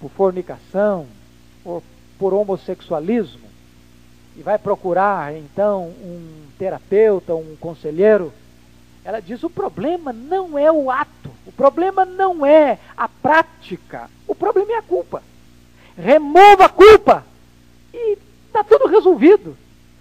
por 0.00 0.10
fornicação, 0.10 1.06
ou 1.62 1.82
por 2.18 2.32
homossexualismo, 2.32 3.44
e 4.36 4.42
vai 4.42 4.58
procurar 4.58 5.36
então 5.36 5.88
um 6.02 6.46
terapeuta, 6.58 7.34
um 7.34 7.54
conselheiro, 7.60 8.32
ela 9.04 9.20
diz: 9.20 9.42
o 9.42 9.50
problema 9.50 10.14
não 10.14 10.58
é 10.58 10.72
o 10.72 10.90
ato, 10.90 11.30
o 11.46 11.52
problema 11.52 12.06
não 12.06 12.44
é 12.44 12.78
a 12.96 13.06
prática, 13.06 14.08
o 14.26 14.34
problema 14.34 14.72
é 14.72 14.78
a 14.78 14.82
culpa. 14.82 15.22
Remova 15.96 16.64
a 16.64 16.68
culpa 16.70 17.24
e 17.92 18.18
está 18.46 18.64
tudo 18.64 18.86
resolvido. 18.86 19.56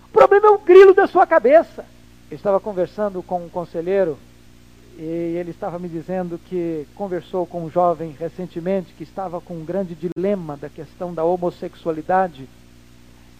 O 0.06 0.10
problema 0.10 0.48
é 0.48 0.52
o 0.52 0.58
grilo 0.58 0.94
da 0.94 1.06
sua 1.06 1.28
cabeça. 1.28 1.86
Eu 2.32 2.38
estava 2.38 2.60
conversando 2.60 3.22
com 3.22 3.46
um 3.46 3.50
conselheiro 3.50 4.18
e 4.98 5.36
ele 5.38 5.52
estava 5.52 5.80
me 5.80 5.90
dizendo 5.90 6.40
que 6.50 6.86
conversou 6.96 7.46
com 7.46 7.64
um 7.64 7.70
jovem 7.70 8.16
recentemente 8.20 8.94
que 8.94 9.04
estava 9.04 9.42
com 9.42 9.56
um 9.56 9.66
grande 9.66 9.96
dilema 9.96 10.56
da 10.56 10.70
questão 10.70 11.14
da 11.14 11.24
homossexualidade 11.24 12.48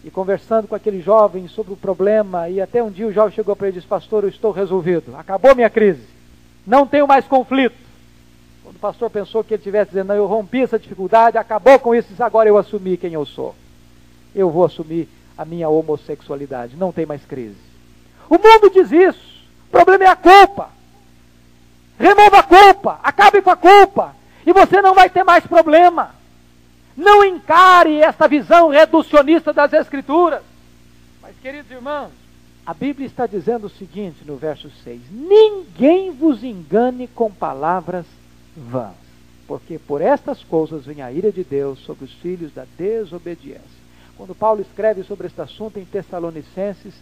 e 0.02 0.10
conversando 0.10 0.68
com 0.68 0.74
aquele 0.74 1.00
jovem 1.00 1.48
sobre 1.48 1.72
o 1.72 1.76
problema, 1.76 2.48
e 2.50 2.60
até 2.60 2.82
um 2.82 2.90
dia 2.90 3.06
o 3.06 3.12
jovem 3.12 3.34
chegou 3.34 3.56
para 3.56 3.68
ele 3.68 3.76
e 3.76 3.80
disse: 3.80 3.88
Pastor, 3.88 4.24
eu 4.24 4.28
estou 4.28 4.52
resolvido, 4.52 5.16
acabou 5.16 5.54
minha 5.54 5.70
crise, 5.70 6.06
não 6.66 6.86
tenho 6.86 7.08
mais 7.08 7.26
conflito. 7.26 7.76
Quando 8.62 8.76
o 8.76 8.80
pastor 8.80 9.08
pensou 9.08 9.42
que 9.42 9.54
ele 9.54 9.60
estivesse 9.60 9.90
dizendo: 9.92 10.08
Não, 10.08 10.16
eu 10.16 10.26
rompi 10.26 10.60
essa 10.60 10.78
dificuldade, 10.78 11.38
acabou 11.38 11.78
com 11.78 11.94
isso, 11.94 12.08
agora 12.22 12.48
eu 12.48 12.58
assumi 12.58 12.96
quem 12.96 13.14
eu 13.14 13.24
sou. 13.24 13.54
Eu 14.34 14.50
vou 14.50 14.64
assumir 14.64 15.08
a 15.38 15.44
minha 15.44 15.68
homossexualidade, 15.68 16.76
não 16.76 16.92
tem 16.92 17.06
mais 17.06 17.24
crise. 17.24 17.56
O 18.28 18.34
mundo 18.34 18.70
diz 18.70 18.90
isso, 18.92 19.44
o 19.68 19.70
problema 19.70 20.04
é 20.04 20.08
a 20.08 20.16
culpa. 20.16 20.68
Remova 21.98 22.38
a 22.38 22.42
culpa, 22.42 23.00
acabe 23.02 23.40
com 23.40 23.50
a 23.50 23.56
culpa, 23.56 24.14
e 24.46 24.52
você 24.52 24.82
não 24.82 24.94
vai 24.94 25.08
ter 25.08 25.22
mais 25.24 25.46
problema. 25.46 26.14
Não 26.96 27.24
encare 27.24 28.00
esta 28.00 28.28
visão 28.28 28.68
reducionista 28.68 29.52
das 29.52 29.72
Escrituras. 29.72 30.42
Mas, 31.20 31.34
queridos 31.40 31.70
irmãos, 31.70 32.10
a 32.66 32.72
Bíblia 32.72 33.06
está 33.06 33.26
dizendo 33.26 33.66
o 33.66 33.70
seguinte 33.70 34.24
no 34.24 34.36
verso 34.36 34.70
6: 34.82 35.00
Ninguém 35.10 36.10
vos 36.12 36.42
engane 36.42 37.06
com 37.08 37.30
palavras 37.30 38.06
vãs, 38.56 38.94
porque 39.46 39.78
por 39.78 40.00
estas 40.00 40.42
coisas 40.44 40.86
vem 40.86 41.02
a 41.02 41.12
ira 41.12 41.30
de 41.30 41.44
Deus 41.44 41.80
sobre 41.80 42.04
os 42.04 42.12
filhos 42.14 42.52
da 42.52 42.64
desobediência. 42.78 43.84
Quando 44.16 44.34
Paulo 44.34 44.62
escreve 44.62 45.02
sobre 45.02 45.26
este 45.26 45.40
assunto 45.40 45.78
em 45.78 45.84
Tessalonicenses, 45.84 46.94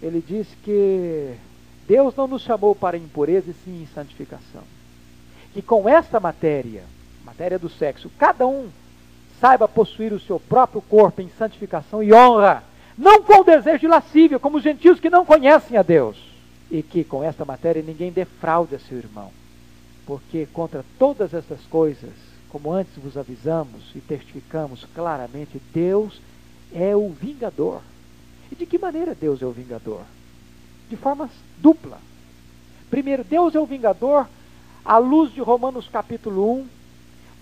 ele 0.00 0.24
diz 0.26 0.46
que 0.62 1.34
Deus 1.86 2.14
não 2.16 2.26
nos 2.26 2.42
chamou 2.42 2.74
para 2.74 2.96
impureza 2.96 3.50
e 3.50 3.54
sim 3.64 3.82
em 3.82 3.86
santificação. 3.94 4.62
E 5.54 5.62
com 5.62 5.88
esta 5.88 6.18
matéria, 6.18 6.82
matéria 7.24 7.58
do 7.58 7.68
sexo, 7.68 8.10
cada 8.18 8.46
um 8.46 8.68
saiba 9.40 9.68
possuir 9.68 10.12
o 10.12 10.20
seu 10.20 10.40
próprio 10.40 10.82
corpo 10.82 11.20
em 11.20 11.30
santificação 11.38 12.02
e 12.02 12.12
honra, 12.12 12.64
não 12.96 13.22
com 13.22 13.40
o 13.40 13.44
desejo 13.44 13.80
de 13.80 13.88
lascívia, 13.88 14.38
como 14.38 14.56
os 14.56 14.62
gentios 14.62 14.98
que 14.98 15.10
não 15.10 15.24
conhecem 15.24 15.76
a 15.76 15.82
Deus, 15.82 16.16
e 16.70 16.82
que 16.82 17.04
com 17.04 17.22
esta 17.22 17.44
matéria 17.44 17.82
ninguém 17.82 18.10
defraude 18.10 18.74
a 18.74 18.78
seu 18.78 18.98
irmão, 18.98 19.30
porque 20.06 20.46
contra 20.52 20.84
todas 20.98 21.34
essas 21.34 21.60
coisas, 21.66 22.12
como 22.48 22.72
antes 22.72 22.96
vos 22.96 23.16
avisamos 23.16 23.82
e 23.94 24.00
testificamos 24.00 24.86
claramente, 24.94 25.60
Deus 25.72 26.20
é 26.74 26.96
o 26.96 27.10
vingador. 27.10 27.80
E 28.50 28.54
de 28.54 28.64
que 28.64 28.78
maneira 28.78 29.14
Deus 29.14 29.42
é 29.42 29.46
o 29.46 29.52
vingador? 29.52 30.02
De 30.88 30.96
forma 30.96 31.28
dupla. 31.58 31.98
Primeiro, 32.90 33.24
Deus 33.24 33.54
é 33.54 33.60
o 33.60 33.66
vingador 33.66 34.26
à 34.84 34.98
luz 34.98 35.32
de 35.32 35.40
Romanos 35.40 35.88
capítulo 35.88 36.60
1, 36.60 36.66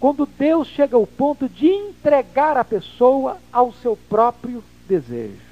quando 0.00 0.26
Deus 0.26 0.68
chega 0.68 0.96
ao 0.96 1.06
ponto 1.06 1.48
de 1.48 1.66
entregar 1.66 2.56
a 2.56 2.64
pessoa 2.64 3.38
ao 3.52 3.72
seu 3.72 3.96
próprio 4.08 4.64
desejo. 4.88 5.42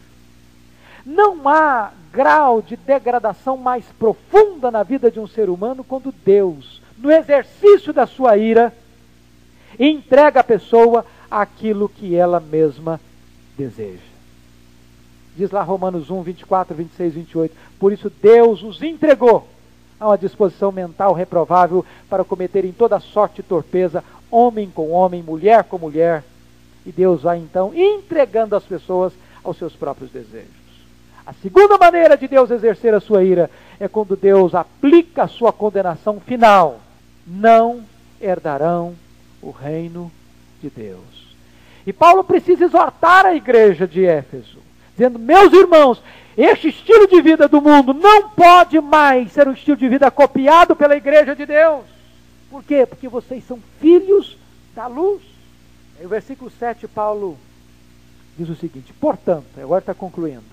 Não 1.05 1.48
há 1.48 1.92
grau 2.12 2.62
de 2.62 2.76
degradação 2.76 3.57
mais 3.57 3.85
profunda 3.98 4.70
na 4.70 4.83
vida 4.83 5.11
de 5.11 5.18
um 5.18 5.26
ser 5.26 5.50
humano 5.50 5.83
quando 5.83 6.14
Deus, 6.24 6.81
no 6.98 7.11
exercício 7.11 7.92
da 7.92 8.07
sua 8.07 8.37
ira, 8.37 8.72
entrega 9.78 10.40
a 10.40 10.44
pessoa 10.44 11.05
aquilo 11.31 11.88
que 11.88 12.14
ela 12.14 12.38
mesma 12.38 13.00
deseja. 13.57 14.12
Diz 15.37 15.51
lá 15.51 15.62
Romanos 15.62 16.11
1, 16.11 16.23
24, 16.23 16.75
26, 16.75 17.14
28. 17.14 17.55
Por 17.79 17.92
isso 17.92 18.11
Deus 18.23 18.62
os 18.62 18.83
entregou 18.83 19.49
a 19.99 20.09
uma 20.09 20.18
disposição 20.18 20.73
mental 20.73 21.14
reprovável 21.14 21.85
para 22.11 22.25
cometerem 22.25 22.73
toda 22.73 23.01
sorte 23.01 23.37
de 23.37 23.42
torpeza, 23.45 24.05
homem 24.31 24.71
com 24.71 24.90
homem, 24.90 25.23
mulher 25.23 25.64
com 25.64 25.79
mulher, 25.79 26.25
e 26.85 26.90
Deus 26.90 27.23
vai 27.23 27.38
então 27.38 27.73
entregando 27.75 28.57
as 28.57 28.64
pessoas 28.64 29.12
aos 29.45 29.57
seus 29.57 29.75
próprios 29.75 30.11
desejos. 30.11 30.62
A 31.25 31.33
segunda 31.35 31.79
maneira 31.79 32.16
de 32.16 32.27
Deus 32.27 32.51
exercer 32.51 32.92
a 32.95 33.01
sua 33.01 33.23
ira 33.23 33.49
é 33.79 33.87
quando 33.87 34.16
Deus 34.16 34.55
aplica 34.55 35.23
a 35.23 35.29
sua 35.29 35.53
condenação 35.53 36.18
final. 36.18 36.81
Não 37.25 37.85
herdarão 38.21 38.95
o 39.40 39.51
reino 39.51 40.11
de 40.61 40.68
Deus. 40.68 41.37
E 41.87 41.92
Paulo 41.92 42.25
precisa 42.25 42.64
exortar 42.64 43.25
a 43.25 43.35
igreja 43.35 43.87
de 43.87 44.05
Éfeso, 44.05 44.59
dizendo: 45.03 45.19
Meus 45.19 45.53
irmãos, 45.53 46.01
este 46.37 46.69
estilo 46.69 47.07
de 47.09 47.21
vida 47.21 47.49
do 47.49 47.61
mundo 47.61 47.93
não 47.93 48.31
pode 48.31 48.81
mais 48.81 49.33
ser 49.33 49.49
um 49.49 49.53
estilo 49.53 49.77
de 49.77 49.88
vida 49.88 50.11
copiado 50.11 50.77
pela 50.77 50.97
igreja 50.97 51.35
de 51.35 51.45
Deus. 51.45 51.85
Por 52.51 52.62
quê? 52.62 52.87
Porque 52.87 53.09
vocês 53.09 53.45
são 53.45 53.59
filhos 53.81 54.38
da 54.75 54.87
luz. 54.87 55.23
Aí 55.99 56.07
o 56.07 56.09
versículo 56.09 56.51
7, 56.51 56.87
Paulo 56.87 57.37
diz 58.38 58.49
o 58.49 58.55
seguinte: 58.55 58.93
portanto, 58.93 59.47
agora 59.59 59.81
está 59.81 59.95
concluindo, 59.95 60.45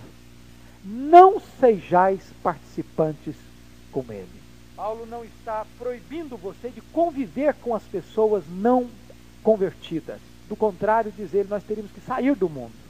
não 0.83 1.39
sejais 1.59 2.21
participantes 2.41 3.35
com 3.91 4.03
ele. 4.09 4.39
Paulo 4.75 5.05
não 5.05 5.25
está 5.25 5.65
proibindo 5.77 6.37
você 6.37 6.69
de 6.69 6.79
conviver 6.93 7.53
com 7.55 7.75
as 7.75 7.83
pessoas 7.83 8.43
não 8.49 8.87
convertidas. 9.43 10.19
Do 10.47 10.55
contrário, 10.55 11.13
diz 11.15 11.33
ele, 11.33 11.49
nós 11.49 11.63
teríamos 11.63 11.91
que 11.91 11.99
sair 11.99 12.33
do 12.33 12.49
mundo. 12.49 12.88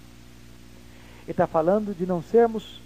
Ele 1.23 1.31
está 1.31 1.47
falando 1.47 1.95
de 1.95 2.05
não 2.05 2.21
sermos 2.21 2.81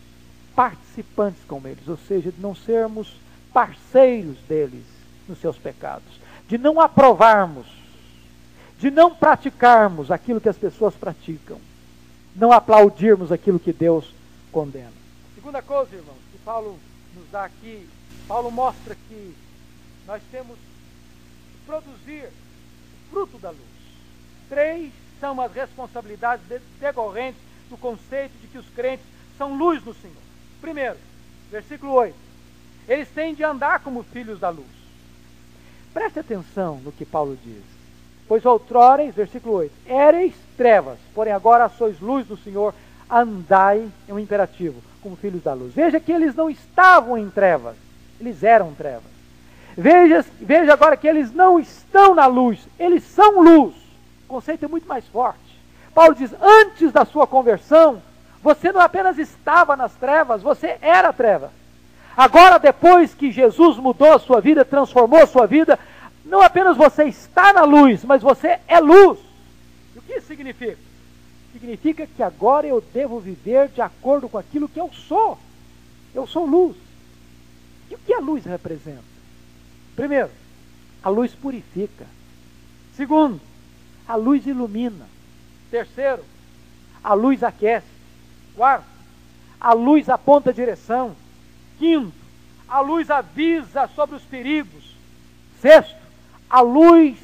participantes 0.56 1.41
com 1.48 1.62
eles, 1.65 1.88
ou 1.88 1.98
seja, 1.98 2.32
de 2.32 2.39
não 2.39 2.56
sermos 2.56 3.15
parceiros 3.52 4.38
deles 4.48 4.84
nos 5.28 5.39
seus 5.39 5.58
pecados, 5.58 6.19
de 6.48 6.58
não 6.58 6.80
aprovarmos, 6.80 7.65
de 8.80 8.91
não 8.91 9.15
praticarmos 9.15 10.12
aquilo 10.12 10.41
que 10.41 10.50
as 10.50 10.58
pessoas 10.58 10.93
praticam, 10.96 11.58
não 12.36 12.52
aplaudirmos 12.52 13.32
aquilo 13.32 13.60
que 13.60 13.72
Deus 13.72 14.13
condena. 14.52 14.91
Segunda 15.36 15.62
coisa, 15.62 15.96
irmãos, 15.96 16.17
que 16.32 16.38
Paulo 16.39 16.80
nos 17.15 17.30
dá 17.32 17.46
aqui, 17.46 17.88
Paulo 18.28 18.52
mostra 18.52 18.96
que 19.08 19.36
nós 20.06 20.22
temos 20.32 20.58
que 20.58 21.65
produzir 21.65 22.26
o 22.26 23.12
fruto 23.12 23.38
da 23.38 23.50
luz. 23.50 23.62
Três 24.50 24.91
são 25.19 25.39
as 25.39 25.54
responsabilidades 25.54 26.46
decorrentes 26.80 27.39
do 27.74 27.78
conceito 27.78 28.34
de 28.40 28.48
que 28.48 28.58
os 28.60 28.70
crentes 28.70 29.06
são 29.36 29.58
luz 29.58 29.84
no 29.84 29.96
Senhor. 29.96 30.16
Primeiro, 30.62 30.96
versículo 31.52 31.94
8. 31.94 32.16
Eles 32.88 33.10
têm 33.10 33.34
de 33.34 33.44
andar 33.44 33.80
como 33.80 34.04
filhos 34.04 34.40
da 34.40 34.50
luz. 34.50 34.68
Preste 35.92 36.20
atenção 36.20 36.80
no 36.84 36.92
que 36.92 37.04
Paulo 37.04 37.38
diz. 37.44 37.64
Pois 38.28 38.46
outrora, 38.46 39.10
versículo 39.12 39.56
8, 39.56 39.74
éreis 39.88 40.34
trevas, 40.56 40.98
porém 41.14 41.34
agora 41.34 41.68
sois 41.68 42.00
luz 42.00 42.26
do 42.28 42.38
Senhor, 42.38 42.74
andai, 43.10 43.90
é 44.08 44.14
um 44.14 44.20
imperativo, 44.20 44.82
como 45.02 45.16
filhos 45.16 45.44
da 45.44 45.54
luz. 45.54 45.74
Veja 45.74 46.00
que 46.00 46.12
eles 46.12 46.34
não 46.36 46.50
estavam 46.50 47.18
em 47.18 47.30
trevas, 47.30 47.76
eles 48.20 48.44
eram 48.44 48.74
trevas. 48.74 49.12
Veja, 49.76 50.24
veja 50.40 50.74
agora 50.74 50.96
que 50.96 51.08
eles 51.08 51.34
não 51.34 51.60
estão 51.60 52.16
na 52.16 52.28
luz, 52.28 52.60
eles 52.80 53.04
são 53.04 53.42
luz. 53.42 53.76
O 54.26 54.28
conceito 54.28 54.64
é 54.64 54.68
muito 54.68 54.88
mais 54.88 55.06
forte. 55.08 55.53
Paulo 55.93 56.15
diz: 56.15 56.34
antes 56.41 56.91
da 56.91 57.06
sua 57.06 57.27
conversão, 57.27 58.01
você 58.41 58.71
não 58.71 58.82
apenas 58.82 59.17
estava 59.17 59.75
nas 59.75 59.93
trevas, 59.93 60.41
você 60.41 60.77
era 60.82 61.13
treva. 61.13 61.51
Agora, 62.15 62.60
depois 62.60 63.13
que 63.13 63.32
Jesus 63.32 63.77
mudou 63.77 64.13
a 64.13 64.19
sua 64.19 64.39
vida, 64.39 64.65
transformou 64.65 65.21
a 65.21 65.27
sua 65.27 65.47
vida, 65.47 65.79
não 66.25 66.41
apenas 66.41 66.77
você 66.77 67.06
está 67.06 67.53
na 67.53 67.63
luz, 67.63 68.03
mas 68.03 68.21
você 68.21 68.60
é 68.67 68.79
luz. 68.79 69.19
E 69.95 69.99
o 69.99 70.01
que 70.01 70.13
isso 70.13 70.27
significa? 70.27 70.77
Significa 71.53 72.08
que 72.08 72.23
agora 72.23 72.67
eu 72.67 72.84
devo 72.93 73.19
viver 73.19 73.69
de 73.69 73.82
acordo 73.82 74.27
com 74.27 74.38
aquilo 74.38 74.67
que 74.67 74.79
eu 74.79 74.91
sou. 74.91 75.38
Eu 76.13 76.27
sou 76.27 76.45
luz. 76.45 76.75
E 77.89 77.95
o 77.95 77.97
que 77.97 78.13
a 78.13 78.19
luz 78.19 78.43
representa? 78.45 79.03
Primeiro, 79.95 80.29
a 81.03 81.10
luz 81.10 81.34
purifica. 81.34 82.06
Segundo, 82.95 83.39
a 84.08 84.15
luz 84.15 84.45
ilumina. 84.45 85.08
Terceiro, 85.74 86.24
a 87.04 87.16
luz 87.16 87.42
aquece. 87.42 87.88
Quarto, 88.56 88.86
a 89.60 89.74
luz 89.74 90.08
aponta 90.08 90.52
a 90.52 90.54
direção. 90.54 91.16
Quinto, 91.80 92.14
a 92.70 92.80
luz 92.80 93.10
avisa 93.10 93.90
sobre 93.96 94.16
os 94.16 94.22
perigos. 94.22 94.96
Sexto, 95.60 95.98
a 96.48 96.62
luz 96.62 97.18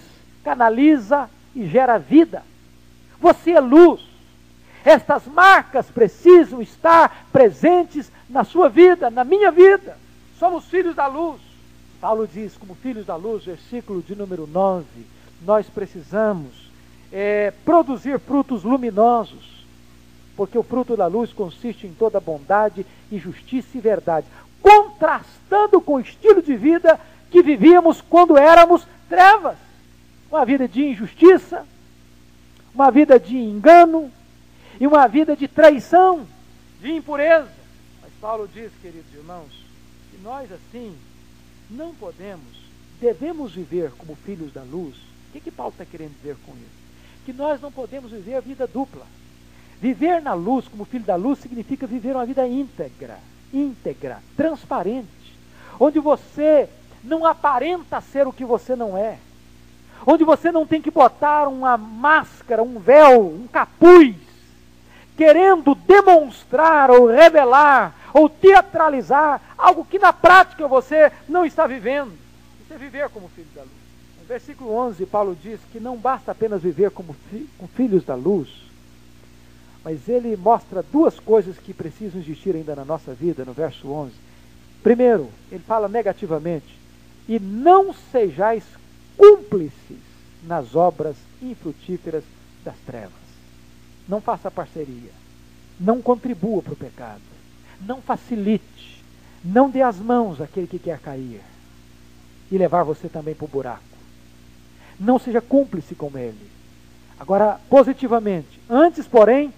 canaliza 0.43 1.29
e 1.55 1.67
gera 1.67 1.99
vida. 1.99 2.41
Você 3.21 3.51
é 3.51 3.59
luz. 3.59 4.01
Estas 4.83 5.27
marcas 5.27 5.85
precisam 5.91 6.59
estar 6.59 7.27
presentes 7.31 8.11
na 8.27 8.43
sua 8.43 8.67
vida, 8.67 9.11
na 9.11 9.23
minha 9.23 9.51
vida. 9.51 9.95
Somos 10.39 10.65
filhos 10.65 10.95
da 10.95 11.05
luz. 11.05 11.39
Paulo 12.01 12.27
diz, 12.27 12.57
como 12.57 12.73
filhos 12.73 13.05
da 13.05 13.15
luz, 13.15 13.45
versículo 13.45 14.01
de 14.01 14.15
número 14.15 14.47
9, 14.51 14.87
nós 15.45 15.67
precisamos 15.67 16.68
é, 17.11 17.53
produzir 17.65 18.19
frutos 18.19 18.63
luminosos, 18.63 19.65
porque 20.35 20.57
o 20.57 20.63
fruto 20.63 20.95
da 20.95 21.07
luz 21.07 21.33
consiste 21.33 21.87
em 21.87 21.93
toda 21.93 22.19
bondade 22.19 22.85
e 23.11 23.17
justiça 23.17 23.77
e 23.77 23.81
verdade 23.81 24.27
contrastando 24.61 25.81
com 25.81 25.95
o 25.95 25.99
estilo 25.99 26.41
de 26.41 26.55
vida 26.55 26.99
que 27.31 27.41
vivíamos 27.41 28.01
quando 28.01 28.37
éramos 28.37 28.85
trevas. 29.07 29.57
Uma 30.29 30.45
vida 30.45 30.67
de 30.67 30.83
injustiça, 30.83 31.65
uma 32.73 32.91
vida 32.91 33.19
de 33.19 33.35
engano 33.35 34.11
e 34.79 34.85
uma 34.85 35.07
vida 35.07 35.35
de 35.35 35.47
traição, 35.47 36.25
de 36.81 36.91
impureza. 36.91 37.49
Mas 38.01 38.11
Paulo 38.21 38.47
diz, 38.53 38.71
queridos 38.81 39.13
irmãos, 39.13 39.51
que 40.11 40.21
nós 40.21 40.51
assim 40.51 40.95
não 41.69 41.93
podemos, 41.95 42.69
devemos 43.01 43.53
viver 43.53 43.91
como 43.97 44.15
filhos 44.15 44.53
da 44.53 44.61
luz. 44.61 44.95
O 44.95 45.31
que, 45.33 45.39
que 45.39 45.51
Paulo 45.51 45.71
está 45.71 45.85
querendo 45.85 46.15
dizer 46.17 46.35
com 46.45 46.51
isso? 46.53 46.78
Que 47.29 47.33
nós 47.33 47.61
não 47.61 47.71
podemos 47.71 48.09
viver 48.09 48.37
a 48.37 48.39
vida 48.39 48.65
dupla. 48.65 49.05
Viver 49.79 50.19
na 50.19 50.33
luz 50.33 50.67
como 50.67 50.83
filho 50.83 51.03
da 51.03 51.15
luz 51.15 51.37
significa 51.37 51.85
viver 51.85 52.15
uma 52.15 52.25
vida 52.25 52.47
íntegra 52.47 53.19
íntegra, 53.53 54.17
transparente, 54.35 55.07
onde 55.79 55.99
você 55.99 56.67
não 57.03 57.25
aparenta 57.25 58.01
ser 58.01 58.27
o 58.27 58.33
que 58.33 58.43
você 58.43 58.75
não 58.75 58.97
é, 58.97 59.17
onde 60.07 60.23
você 60.23 60.51
não 60.51 60.65
tem 60.65 60.81
que 60.81 60.91
botar 60.91 61.47
uma 61.47 61.77
máscara, 61.77 62.63
um 62.63 62.79
véu, 62.79 63.27
um 63.27 63.47
capuz, 63.47 64.15
querendo 65.15 65.75
demonstrar 65.75 66.89
ou 66.89 67.07
revelar 67.07 67.95
ou 68.11 68.27
teatralizar 68.27 69.39
algo 69.55 69.85
que 69.85 69.99
na 69.99 70.11
prática 70.11 70.67
você 70.67 71.11
não 71.27 71.45
está 71.45 71.67
vivendo. 71.67 72.17
Você 72.67 72.75
viver 72.75 73.07
como 73.09 73.29
filho 73.29 73.47
da 73.53 73.61
luz. 73.61 73.88
Versículo 74.29 74.71
11, 74.75 75.07
Paulo 75.07 75.35
diz 75.41 75.59
que 75.71 75.79
não 75.79 75.97
basta 75.97 76.31
apenas 76.31 76.61
viver 76.61 76.91
como 76.91 77.15
fi 77.31 77.49
filhos 77.73 78.05
da 78.05 78.13
luz, 78.13 78.47
mas 79.83 80.07
ele 80.07 80.37
mostra 80.37 80.83
duas 80.83 81.19
coisas 81.19 81.57
que 81.57 81.73
precisam 81.73 82.21
existir 82.21 82.55
ainda 82.55 82.75
na 82.75 82.85
nossa 82.85 83.11
vida, 83.11 83.43
no 83.43 83.53
verso 83.53 83.89
11. 83.89 84.13
Primeiro, 84.83 85.31
ele 85.51 85.63
fala 85.63 85.87
negativamente: 85.87 86.77
e 87.27 87.39
não 87.39 87.91
sejais 88.11 88.63
cúmplices 89.17 89.97
nas 90.43 90.75
obras 90.75 91.15
infrutíferas 91.41 92.23
das 92.63 92.77
trevas. 92.85 93.11
Não 94.07 94.21
faça 94.21 94.51
parceria. 94.51 95.11
Não 95.79 96.03
contribua 96.03 96.61
para 96.61 96.73
o 96.73 96.77
pecado. 96.77 97.21
Não 97.81 97.99
facilite. 97.99 99.03
Não 99.43 99.71
dê 99.71 99.81
as 99.81 99.97
mãos 99.97 100.39
àquele 100.39 100.67
que 100.67 100.77
quer 100.77 100.99
cair 100.99 101.41
e 102.51 102.57
levar 102.59 102.83
você 102.83 103.09
também 103.09 103.33
para 103.33 103.45
o 103.45 103.47
buraco. 103.47 103.88
Não 104.99 105.17
seja 105.17 105.39
cúmplice 105.39 105.95
com 105.95 106.11
ele. 106.17 106.49
Agora, 107.19 107.59
positivamente. 107.69 108.59
Antes, 108.69 109.07
porém, 109.07 109.53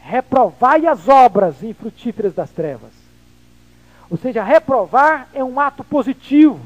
reprovai 0.00 0.86
as 0.86 1.08
obras 1.08 1.62
infrutíferas 1.62 2.34
das 2.34 2.50
trevas. 2.50 2.92
Ou 4.10 4.18
seja, 4.18 4.42
reprovar 4.42 5.28
é 5.32 5.42
um 5.42 5.58
ato 5.58 5.82
positivo, 5.82 6.60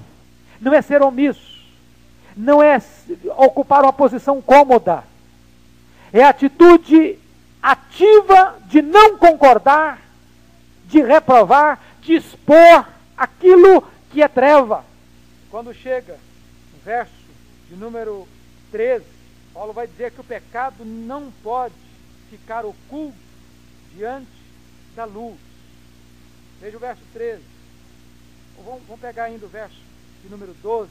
não 0.60 0.74
é 0.74 0.82
ser 0.82 1.02
omisso, 1.02 1.64
não 2.36 2.62
é 2.62 2.80
ocupar 3.36 3.82
uma 3.82 3.92
posição 3.92 4.42
cômoda, 4.42 5.04
é 6.12 6.22
atitude 6.24 7.18
ativa 7.62 8.56
de 8.66 8.82
não 8.82 9.16
concordar, 9.16 10.00
de 10.86 11.00
reprovar, 11.00 11.80
de 12.00 12.14
expor 12.14 12.86
aquilo 13.16 13.84
que 14.10 14.22
é 14.22 14.28
treva. 14.28 14.84
Quando 15.50 15.72
chega 15.72 16.18
verso 16.84 17.17
de 17.68 17.76
número 17.76 18.26
13, 18.70 19.04
Paulo 19.52 19.72
vai 19.72 19.86
dizer 19.86 20.12
que 20.12 20.20
o 20.20 20.24
pecado 20.24 20.84
não 20.84 21.30
pode 21.42 21.74
ficar 22.30 22.64
oculto 22.64 23.16
diante 23.94 24.28
da 24.94 25.04
luz. 25.04 25.36
Veja 26.60 26.76
o 26.76 26.80
verso 26.80 27.02
13. 27.12 27.42
Vamos, 28.64 28.82
vamos 28.86 29.00
pegar 29.00 29.24
ainda 29.24 29.46
o 29.46 29.48
verso 29.48 29.76
de 30.22 30.28
número 30.28 30.54
12. 30.62 30.90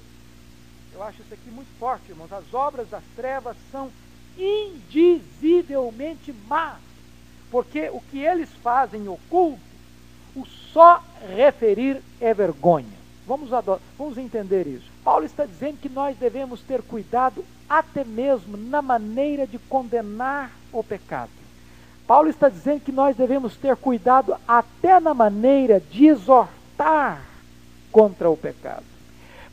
Eu 0.94 1.04
acho 1.04 1.22
isso 1.22 1.34
aqui 1.34 1.50
muito 1.50 1.70
forte, 1.78 2.10
irmãos. 2.10 2.32
As 2.32 2.54
obras 2.54 2.90
das 2.90 3.04
trevas 3.16 3.56
são 3.72 3.92
indizivelmente 4.38 6.32
más, 6.48 6.78
porque 7.52 7.90
o 7.90 8.00
que 8.02 8.20
eles 8.20 8.50
fazem 8.64 9.08
oculto, 9.08 9.62
o 10.36 10.46
só 10.46 11.04
referir 11.36 12.02
é 12.22 12.34
vergonha. 12.34 12.98
Vamos, 13.26 13.50
vamos 13.98 14.18
entender 14.18 14.68
isso. 14.68 14.90
Paulo 15.08 15.24
está 15.24 15.46
dizendo 15.46 15.78
que 15.82 15.88
nós 15.88 16.18
devemos 16.18 16.60
ter 16.60 16.82
cuidado 16.82 17.42
até 17.70 18.04
mesmo 18.04 18.58
na 18.58 18.82
maneira 18.82 19.48
de 19.48 19.58
condenar 19.58 20.52
o 20.70 20.84
pecado. 20.84 21.32
Paulo 22.06 22.28
está 22.28 22.50
dizendo 22.50 22.82
que 22.82 22.92
nós 22.92 23.16
devemos 23.16 23.56
ter 23.56 23.78
cuidado 23.78 24.36
até 24.46 25.00
na 25.00 25.14
maneira 25.14 25.80
de 25.80 26.08
exortar 26.08 27.22
contra 27.90 28.30
o 28.30 28.36
pecado. 28.36 28.84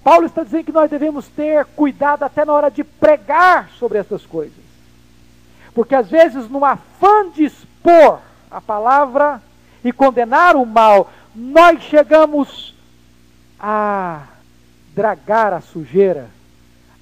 Paulo 0.02 0.26
está 0.26 0.42
dizendo 0.42 0.64
que 0.64 0.72
nós 0.72 0.90
devemos 0.90 1.28
ter 1.28 1.64
cuidado 1.66 2.24
até 2.24 2.44
na 2.44 2.52
hora 2.52 2.68
de 2.68 2.82
pregar 2.82 3.70
sobre 3.78 3.98
essas 3.98 4.26
coisas. 4.26 4.59
Porque 5.72 5.94
às 5.94 6.11
vezes, 6.11 6.50
no 6.50 6.64
afã 6.64 7.30
de 7.30 7.44
expor 7.44 8.18
a 8.50 8.61
palavra 8.61 9.40
e 9.84 9.92
condenar 9.92 10.57
o 10.57 10.66
mal, 10.66 11.12
nós 11.32 11.80
chegamos 11.84 12.74
a 13.57 14.34
dragar 14.95 15.53
a 15.53 15.61
sujeira, 15.61 16.28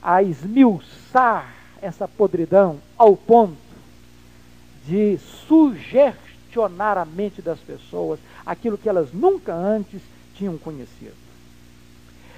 a 0.02 0.22
esmiuçar 0.22 1.52
essa 1.80 2.08
podridão 2.08 2.78
ao 2.96 3.16
ponto 3.16 3.56
de 4.86 5.18
sugestionar 5.48 6.98
a 6.98 7.04
mente 7.04 7.42
das 7.42 7.58
pessoas 7.60 8.18
aquilo 8.44 8.78
que 8.78 8.88
elas 8.88 9.12
nunca 9.12 9.54
antes 9.54 10.00
tinham 10.34 10.56
conhecido. 10.58 11.22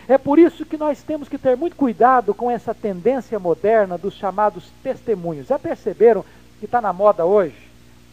É 0.06 0.18
por 0.18 0.38
isso 0.38 0.66
que 0.66 0.76
nós 0.76 1.02
temos 1.02 1.28
que 1.28 1.38
ter 1.38 1.56
muito 1.56 1.76
cuidado 1.76 2.34
com 2.34 2.50
essa 2.50 2.74
tendência 2.74 3.38
moderna 3.38 3.96
dos 3.96 4.14
chamados 4.14 4.64
testemunhos. 4.82 5.46
Já 5.46 5.58
perceberam 5.58 6.24
que 6.58 6.66
está 6.66 6.80
na 6.80 6.92
moda 6.92 7.24
hoje? 7.24 7.56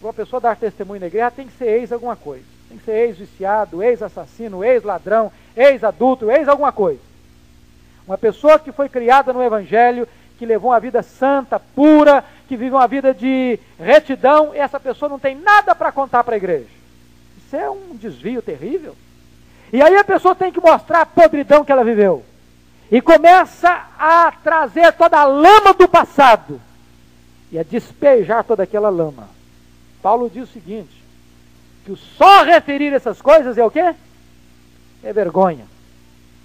Uma 0.02 0.14
pessoa 0.14 0.40
dar 0.40 0.56
testemunho 0.56 1.02
na 1.02 1.08
igreja 1.08 1.32
tem 1.32 1.48
que 1.48 1.58
ser 1.58 1.82
ex 1.82 1.92
alguma 1.92 2.16
coisa. 2.16 2.46
Tem 2.70 2.78
que 2.78 2.86
ser 2.86 3.08
ex-viciado, 3.08 3.84
ex-assassino, 3.84 4.64
ex-ladrão, 4.64 5.32
ex-adulto, 5.56 6.32
ex 6.32 6.48
alguma 6.48 6.72
coisa. 6.72 7.11
Uma 8.12 8.18
pessoa 8.18 8.60
que 8.60 8.74
foi 8.74 8.90
criada 8.90 9.32
no 9.32 9.42
Evangelho, 9.42 10.06
que 10.38 10.46
levou 10.46 10.72
uma 10.72 10.80
vida 10.82 11.02
santa, 11.02 11.58
pura, 11.58 12.22
que 12.46 12.58
vive 12.58 12.76
uma 12.76 12.86
vida 12.86 13.14
de 13.14 13.58
retidão, 13.80 14.54
e 14.54 14.58
essa 14.58 14.78
pessoa 14.82 15.08
não 15.08 15.18
tem 15.18 15.34
nada 15.34 15.74
para 15.74 15.94
contar 15.94 16.22
para 16.26 16.34
a 16.34 16.38
igreja. 16.38 16.68
Isso 17.38 17.56
é 17.56 17.70
um 17.70 17.96
desvio 17.96 18.42
terrível. 18.42 18.98
E 19.72 19.82
aí 19.82 19.96
a 19.96 20.04
pessoa 20.04 20.36
tem 20.36 20.52
que 20.52 20.60
mostrar 20.60 21.00
a 21.00 21.06
podridão 21.06 21.64
que 21.64 21.72
ela 21.72 21.86
viveu. 21.86 22.22
E 22.92 23.00
começa 23.00 23.88
a 23.98 24.30
trazer 24.44 24.92
toda 24.92 25.18
a 25.18 25.24
lama 25.24 25.74
do 25.74 25.88
passado 25.88 26.60
e 27.50 27.58
a 27.58 27.64
despejar 27.64 28.44
toda 28.44 28.64
aquela 28.64 28.90
lama. 28.90 29.30
Paulo 30.02 30.30
diz 30.30 30.50
o 30.50 30.52
seguinte: 30.52 31.02
que 31.86 31.94
o 31.94 31.96
só 31.96 32.44
referir 32.44 32.92
essas 32.92 33.22
coisas 33.22 33.58
é 33.58 33.64
o 33.64 33.72
quê? 33.72 33.96
É 35.02 35.14
vergonha. 35.14 35.71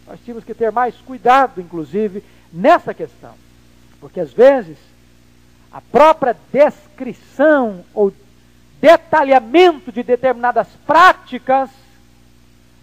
Nós 0.07 0.21
tínhamos 0.25 0.45
que 0.45 0.55
ter 0.55 0.71
mais 0.71 0.95
cuidado, 0.97 1.61
inclusive, 1.61 2.23
nessa 2.53 2.95
questão. 2.95 3.35
Porque 4.01 4.21
às 4.21 4.33
vezes 4.33 4.77
a 5.73 5.81
própria 5.81 6.37
descrição 6.53 7.85
ou 7.93 8.13
detalhamento 8.81 9.91
de 9.91 10.03
determinadas 10.03 10.69
práticas 10.87 11.71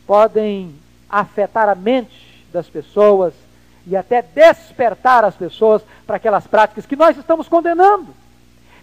podem 0.06 0.76
afetar 1.10 1.70
a 1.70 1.76
mente 1.76 2.46
das 2.52 2.68
pessoas 2.68 3.34
e 3.86 3.96
até 3.96 4.22
despertar 4.22 5.24
as 5.24 5.36
pessoas 5.36 5.82
para 6.06 6.18
aquelas 6.18 6.46
práticas 6.48 6.86
que 6.86 6.96
nós 6.96 7.18
estamos 7.18 7.48
condenando. 7.48 8.14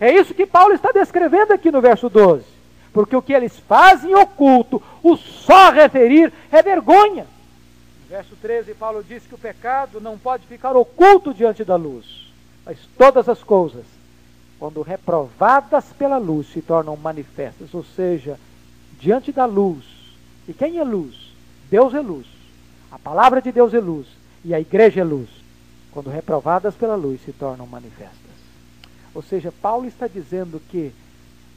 É 0.01 0.11
isso 0.13 0.35
que 0.35 0.47
Paulo 0.47 0.75
está 0.75 0.93
descrevendo 0.93 1.53
aqui 1.53 1.71
no 1.71 1.81
verso 1.81 2.09
12. 2.09 2.45
Porque 2.93 3.15
o 3.15 3.23
que 3.23 3.33
eles 3.33 3.59
fazem 3.61 4.15
oculto, 4.15 4.83
o 5.03 5.17
só 5.17 5.71
referir 5.71 6.33
é 6.51 6.63
vergonha. 6.63 7.27
Verso 8.11 8.35
13, 8.43 8.75
Paulo 8.75 9.05
diz 9.05 9.23
que 9.25 9.37
o 9.37 9.39
pecado 9.39 10.01
não 10.01 10.19
pode 10.19 10.45
ficar 10.45 10.75
oculto 10.75 11.33
diante 11.33 11.65
da 11.65 11.77
luz, 11.77 12.27
mas 12.67 12.77
todas 12.99 13.29
as 13.29 13.41
coisas, 13.45 13.85
quando 14.59 14.83
reprovadas 14.83 15.85
pela 15.97 16.19
luz, 16.19 16.49
se 16.49 16.61
tornam 16.61 16.97
manifestas, 16.97 17.73
ou 17.73 17.85
seja, 17.85 18.37
diante 18.99 19.31
da 19.31 19.47
luz. 19.47 19.85
E 20.49 20.53
quem 20.53 20.79
é 20.79 20.83
luz? 20.83 21.15
Deus 21.71 21.95
é 21.95 22.01
luz. 22.01 22.27
A 22.91 22.99
palavra 22.99 23.41
de 23.41 23.53
Deus 23.53 23.73
é 23.75 23.79
luz. 23.79 24.09
E 24.45 24.53
a 24.53 24.59
igreja 24.59 25.03
é 25.03 25.05
luz. 25.05 25.29
Quando 25.93 26.11
reprovadas 26.11 26.75
pela 26.75 26.97
luz, 26.97 27.21
se 27.25 27.33
tornam 27.33 27.65
manifestas. 27.65 28.19
Ou 29.15 29.23
seja, 29.23 29.53
Paulo 29.53 29.87
está 29.87 30.09
dizendo 30.09 30.61
que 30.69 30.93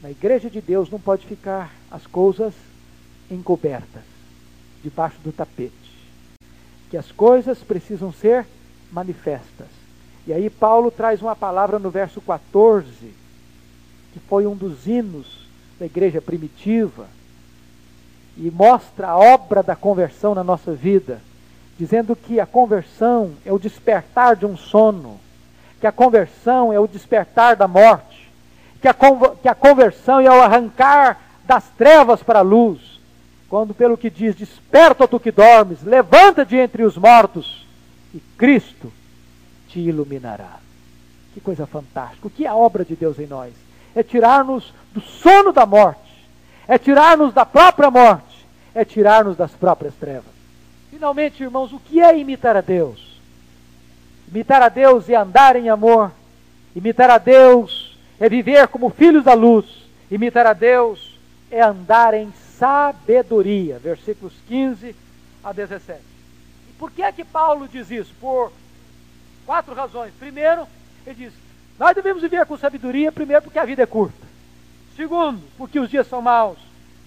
na 0.00 0.08
igreja 0.08 0.48
de 0.48 0.60
Deus 0.60 0.88
não 0.88 1.00
pode 1.00 1.26
ficar 1.26 1.74
as 1.90 2.06
coisas 2.06 2.54
encobertas, 3.28 4.04
debaixo 4.84 5.18
do 5.24 5.32
tapete 5.32 5.83
que 6.94 6.98
as 6.98 7.10
coisas 7.10 7.58
precisam 7.58 8.12
ser 8.12 8.46
manifestas. 8.92 9.66
E 10.28 10.32
aí 10.32 10.48
Paulo 10.48 10.92
traz 10.92 11.20
uma 11.20 11.34
palavra 11.34 11.76
no 11.76 11.90
verso 11.90 12.20
14, 12.20 12.86
que 14.12 14.20
foi 14.28 14.46
um 14.46 14.54
dos 14.54 14.86
hinos 14.86 15.48
da 15.76 15.86
igreja 15.86 16.22
primitiva, 16.22 17.08
e 18.36 18.48
mostra 18.48 19.08
a 19.08 19.18
obra 19.18 19.60
da 19.60 19.74
conversão 19.74 20.36
na 20.36 20.44
nossa 20.44 20.72
vida, 20.72 21.20
dizendo 21.76 22.14
que 22.14 22.38
a 22.38 22.46
conversão 22.46 23.32
é 23.44 23.52
o 23.52 23.58
despertar 23.58 24.36
de 24.36 24.46
um 24.46 24.56
sono, 24.56 25.18
que 25.80 25.88
a 25.88 25.92
conversão 25.92 26.72
é 26.72 26.78
o 26.78 26.86
despertar 26.86 27.56
da 27.56 27.66
morte, 27.66 28.30
que 28.80 28.86
a, 28.86 28.94
que 29.42 29.48
a 29.48 29.54
conversão 29.56 30.20
é 30.20 30.30
o 30.30 30.40
arrancar 30.40 31.18
das 31.44 31.64
trevas 31.70 32.22
para 32.22 32.38
a 32.38 32.42
luz, 32.42 32.93
quando 33.54 33.72
pelo 33.72 33.96
que 33.96 34.10
diz, 34.10 34.34
desperta 34.34 35.06
tu 35.06 35.20
que 35.20 35.30
dormes, 35.30 35.80
levanta 35.84 36.44
de 36.44 36.56
entre 36.56 36.82
os 36.82 36.96
mortos, 36.98 37.64
e 38.12 38.18
Cristo 38.36 38.92
te 39.68 39.78
iluminará. 39.78 40.56
Que 41.32 41.40
coisa 41.40 41.64
fantástica. 41.64 42.26
O 42.26 42.30
que 42.30 42.46
é 42.46 42.48
a 42.48 42.56
obra 42.56 42.84
de 42.84 42.96
Deus 42.96 43.16
em 43.16 43.28
nós? 43.28 43.52
É 43.94 44.02
tirar-nos 44.02 44.74
do 44.92 45.00
sono 45.00 45.52
da 45.52 45.64
morte, 45.64 46.26
é 46.66 46.76
tirar-nos 46.78 47.32
da 47.32 47.46
própria 47.46 47.92
morte, 47.92 48.44
é 48.74 48.84
tirar-nos 48.84 49.36
das 49.36 49.52
próprias 49.52 49.94
trevas. 49.94 50.34
Finalmente, 50.90 51.44
irmãos, 51.44 51.72
o 51.72 51.78
que 51.78 52.00
é 52.00 52.18
imitar 52.18 52.56
a 52.56 52.60
Deus? 52.60 53.20
Imitar 54.26 54.62
a 54.62 54.68
Deus 54.68 55.08
é 55.08 55.14
andar 55.14 55.54
em 55.54 55.68
amor, 55.68 56.10
imitar 56.74 57.08
a 57.08 57.18
Deus 57.18 57.96
é 58.18 58.28
viver 58.28 58.66
como 58.66 58.90
filhos 58.90 59.22
da 59.22 59.34
luz, 59.34 59.64
imitar 60.10 60.44
a 60.44 60.54
Deus 60.54 61.20
é 61.52 61.62
andar 61.62 62.14
em 62.14 62.32
sabedoria. 62.64 63.78
Versículos 63.78 64.32
15 64.48 64.96
a 65.42 65.52
17. 65.52 66.00
E 66.70 66.72
por 66.78 66.90
que 66.90 67.02
é 67.02 67.12
que 67.12 67.24
Paulo 67.24 67.68
diz 67.68 67.90
isso? 67.90 68.12
Por 68.18 68.50
quatro 69.44 69.74
razões. 69.74 70.12
Primeiro, 70.18 70.66
ele 71.06 71.26
diz: 71.26 71.32
nós 71.78 71.94
devemos 71.94 72.22
viver 72.22 72.46
com 72.46 72.56
sabedoria, 72.56 73.12
primeiro, 73.12 73.42
porque 73.42 73.58
a 73.58 73.66
vida 73.66 73.82
é 73.82 73.86
curta. 73.86 74.24
Segundo, 74.96 75.42
porque 75.58 75.78
os 75.78 75.90
dias 75.90 76.06
são 76.06 76.22
maus. 76.22 76.58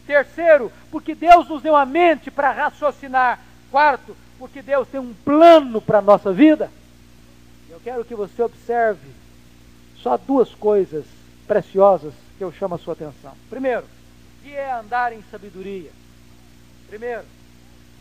Terceiro, 0.06 0.72
porque 0.92 1.16
Deus 1.16 1.50
nos 1.50 1.62
deu 1.62 1.76
a 1.76 1.86
mente 1.86 2.30
para 2.30 2.52
raciocinar. 2.52 3.40
Quarto, 3.72 4.16
porque 4.38 4.62
Deus 4.62 4.88
tem 4.88 5.00
um 5.00 5.14
plano 5.26 5.82
para 5.82 5.98
a 5.98 6.02
nossa 6.02 6.32
vida. 6.32 6.70
Eu 7.70 7.80
quero 7.84 8.06
que 8.06 8.16
você 8.16 8.42
observe 8.42 9.10
só 9.98 10.18
duas 10.18 10.54
coisas 10.54 11.06
preciosas 11.48 12.14
que 12.38 12.44
eu 12.44 12.52
chamo 12.52 12.76
a 12.76 12.78
sua 12.78 12.94
atenção. 12.94 13.34
Primeiro, 13.50 13.86
que 14.48 14.56
é 14.56 14.72
andar 14.72 15.12
em 15.12 15.22
sabedoria. 15.30 15.92
Primeiro, 16.88 17.24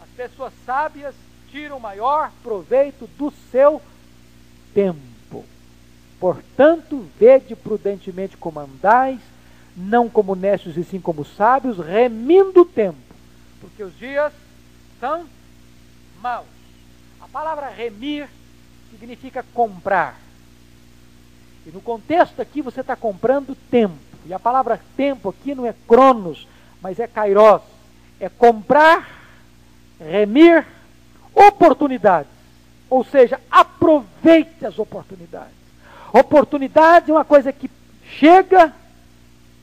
as 0.01 0.09
pessoas 0.11 0.53
sábias 0.65 1.13
tiram 1.51 1.81
maior 1.81 2.31
proveito 2.41 3.09
do 3.19 3.33
seu 3.51 3.83
tempo. 4.73 5.45
Portanto, 6.21 7.05
vede 7.19 7.57
prudentemente 7.57 8.37
como 8.37 8.61
andais, 8.61 9.19
não 9.77 10.09
como 10.09 10.37
necios 10.37 10.77
e 10.77 10.85
sim 10.85 11.01
como 11.01 11.25
sábios, 11.25 11.79
remindo 11.79 12.61
o 12.61 12.65
tempo, 12.65 12.97
porque 13.61 13.83
os 13.83 13.99
dias 13.99 14.33
são 15.01 15.27
maus. 16.23 16.47
A 17.21 17.27
palavra 17.27 17.69
remir 17.71 18.29
significa 18.93 19.45
comprar. 19.53 20.17
E 21.67 21.71
no 21.71 21.81
contexto 21.81 22.41
aqui 22.41 22.63
você 22.63 22.83
está 22.83 22.95
comprando 22.95 23.57
tempo. 23.69 24.06
E 24.27 24.35
a 24.35 24.39
palavra 24.41 24.81
tempo 24.97 25.29
aqui 25.29 25.55
não 25.55 25.65
é 25.65 25.75
cronos, 25.87 26.49
mas 26.83 26.99
é 26.99 27.07
kairos. 27.07 27.63
É 28.19 28.29
comprar, 28.29 29.09
remir 30.01 30.67
oportunidades. 31.33 32.31
Ou 32.91 33.05
seja, 33.05 33.41
aproveite 33.51 34.67
as 34.67 34.79
oportunidades. 34.79 35.55
Oportunidade 36.13 37.11
é 37.11 37.15
uma 37.15 37.25
coisa 37.25 37.53
que 37.53 37.71
chega, 38.19 38.73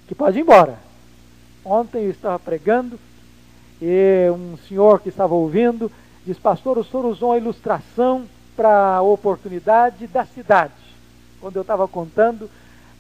que 0.08 0.16
pode 0.16 0.38
ir 0.38 0.42
embora. 0.42 0.78
Ontem 1.66 2.04
eu 2.04 2.12
estava 2.12 2.40
pregando 2.40 3.00
e 3.82 4.30
um 4.30 4.58
senhor 4.68 5.02
que 5.02 5.10
estava 5.10 5.34
ouvindo 5.34 5.92
diz: 6.26 6.38
Pastor, 6.38 6.78
o 6.78 6.84
senhor 6.84 7.06
usou 7.06 7.34
a 7.34 7.38
ilustração 7.38 8.26
para 8.56 8.98
a 8.98 9.02
oportunidade 9.02 10.08
da 10.08 10.26
cidade. 10.26 10.74
Quando 11.42 11.56
eu 11.58 11.64
estava 11.64 11.88
contando 11.88 12.50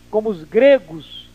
como 0.10 0.30
os 0.30 0.44
gregos 0.44 1.30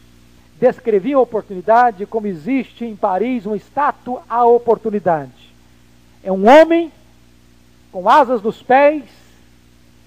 descreviam 0.59 1.21
a 1.21 1.23
oportunidade, 1.23 2.07
como 2.07 2.27
existe 2.27 2.85
em 2.85 2.97
Paris 2.97 3.47
uma 3.47 3.57
estátua 3.57 4.23
à 4.29 4.45
oportunidade. 4.45 5.31
É 6.23 6.33
um 6.33 6.49
homem 6.49 6.93
com 7.93 8.09
asas 8.09 8.43
nos 8.43 8.63
pés 8.63 9.05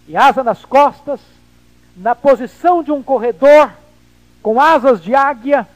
e 0.08 0.16
asa 0.16 0.44
nas 0.44 0.66
costas, 0.66 1.20
na 1.96 2.14
posição 2.14 2.84
de 2.84 2.92
um 2.92 3.02
corredor, 3.02 3.72
com 4.42 4.60
asas 4.60 5.02
de 5.02 5.16
águia 5.16 5.68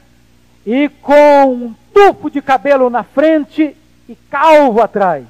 e 0.66 0.88
com 0.88 1.52
um 1.52 1.74
tufo 1.92 2.30
de 2.30 2.42
cabelo 2.42 2.90
na 2.90 3.02
frente 3.02 3.74
e 4.08 4.14
calvo 4.30 4.82
atrás. 4.82 5.24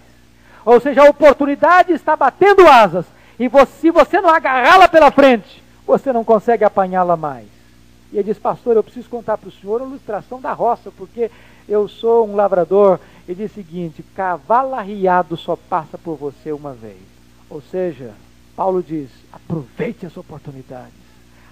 Ou 0.65 0.81
seja, 0.81 1.03
a 1.03 1.11
oportunidade 1.11 1.93
está 1.93 2.17
batendo 2.17 2.67
asas 2.67 3.07
e 3.39 3.49
se 3.81 3.91
você 3.91 4.21
não 4.21 4.31
agarrá-la 4.31 4.89
pela 4.89 5.11
frente, 5.11 5.63
você 5.87 6.13
não 6.13 6.25
consegue 6.25 6.65
apanhá-la 6.65 7.17
mais. 7.17 7.56
E 8.13 8.19
ele 8.19 8.25
diz, 8.25 8.39
pastor, 8.39 8.77
eu 8.77 8.83
preciso 8.83 9.09
contar 9.09 9.37
para 9.37 9.49
o 9.49 9.53
senhor 9.53 9.83
a 9.83 9.85
ilustração 9.85 10.41
da 10.41 10.53
roça, 10.53 10.91
porque 10.97 11.31
eu 11.69 11.89
sou 11.89 12.29
um 12.29 12.37
lavrador. 12.37 13.01
Ele 13.27 13.43
diz 13.43 13.51
o 13.51 13.55
seguinte: 13.55 14.05
cavalo 14.15 14.75
arriado 14.75 15.37
só 15.37 15.57
passa 15.57 15.99
por 15.99 16.17
você 16.17 16.53
uma 16.53 16.73
vez. 16.73 17.01
Ou 17.51 17.61
seja, 17.61 18.15
Paulo 18.55 18.83
diz: 18.83 19.11
aproveite 19.33 20.07
as 20.07 20.17
oportunidades, 20.17 20.95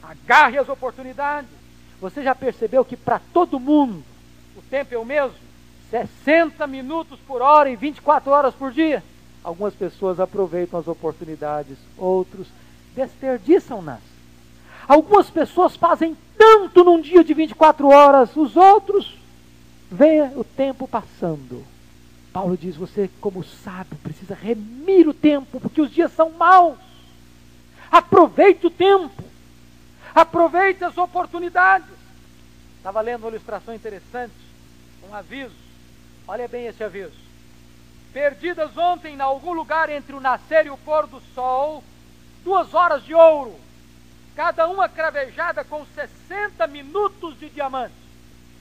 agarre 0.02 0.58
as 0.58 0.68
oportunidades. 0.68 1.50
Você 2.00 2.22
já 2.22 2.34
percebeu 2.34 2.84
que 2.84 2.96
para 2.96 3.20
todo 3.32 3.60
mundo 3.60 4.02
o 4.56 4.62
tempo 4.62 4.94
é 4.94 4.98
o 4.98 5.04
mesmo? 5.04 5.36
60 5.90 6.66
minutos 6.66 7.18
por 7.26 7.40
hora 7.40 7.70
e 7.70 7.76
24 7.76 8.30
horas 8.30 8.54
por 8.54 8.72
dia? 8.72 9.02
Algumas 9.42 9.74
pessoas 9.74 10.18
aproveitam 10.18 10.80
as 10.80 10.88
oportunidades, 10.88 11.76
outros 11.96 12.46
desperdiçam-nas. 12.94 14.00
Algumas 14.88 15.30
pessoas 15.30 15.76
fazem 15.76 16.16
tanto 16.36 16.84
num 16.84 17.00
dia 17.00 17.22
de 17.22 17.34
24 17.34 17.88
horas, 17.88 18.36
os 18.36 18.56
outros 18.56 19.16
veem 19.90 20.36
o 20.36 20.44
tempo 20.44 20.86
passando. 20.88 21.64
Paulo 22.32 22.56
diz: 22.56 22.76
você, 22.76 23.10
como 23.20 23.44
sábio, 23.44 23.96
precisa 24.02 24.34
remir 24.34 25.08
o 25.08 25.14
tempo, 25.14 25.60
porque 25.60 25.80
os 25.80 25.90
dias 25.90 26.12
são 26.12 26.30
maus. 26.30 26.78
Aproveite 27.90 28.66
o 28.66 28.70
tempo, 28.70 29.22
aproveite 30.14 30.82
as 30.84 30.98
oportunidades. 30.98 31.88
Estava 32.78 33.00
lendo 33.00 33.22
uma 33.22 33.30
ilustração 33.30 33.74
interessante, 33.74 34.34
um 35.08 35.14
aviso. 35.14 35.54
Olha 36.26 36.48
bem 36.48 36.66
esse 36.66 36.82
aviso 36.82 37.24
perdidas 38.14 38.78
ontem 38.78 39.16
em 39.16 39.20
algum 39.20 39.52
lugar 39.52 39.90
entre 39.90 40.14
o 40.14 40.20
nascer 40.20 40.66
e 40.66 40.70
o 40.70 40.78
pôr 40.78 41.08
do 41.08 41.20
sol, 41.34 41.82
duas 42.44 42.72
horas 42.72 43.02
de 43.02 43.12
ouro, 43.12 43.56
cada 44.34 44.66
uma 44.66 44.88
cravejada 44.88 45.64
com 45.64 45.84
60 45.94 46.66
minutos 46.66 47.38
de 47.38 47.48
diamante. 47.48 47.94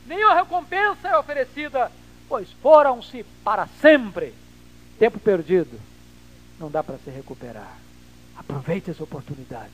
Nenhuma 0.06 0.36
recompensa 0.36 1.08
é 1.08 1.18
oferecida, 1.18 1.92
pois 2.28 2.52
foram-se 2.62 3.24
para 3.44 3.68
sempre. 3.82 4.34
Tempo 5.00 5.20
perdido, 5.20 5.80
não 6.60 6.70
dá 6.70 6.84
para 6.84 6.98
se 6.98 7.10
recuperar. 7.10 7.78
Aproveite 8.38 8.92
as 8.92 9.00
oportunidades. 9.00 9.72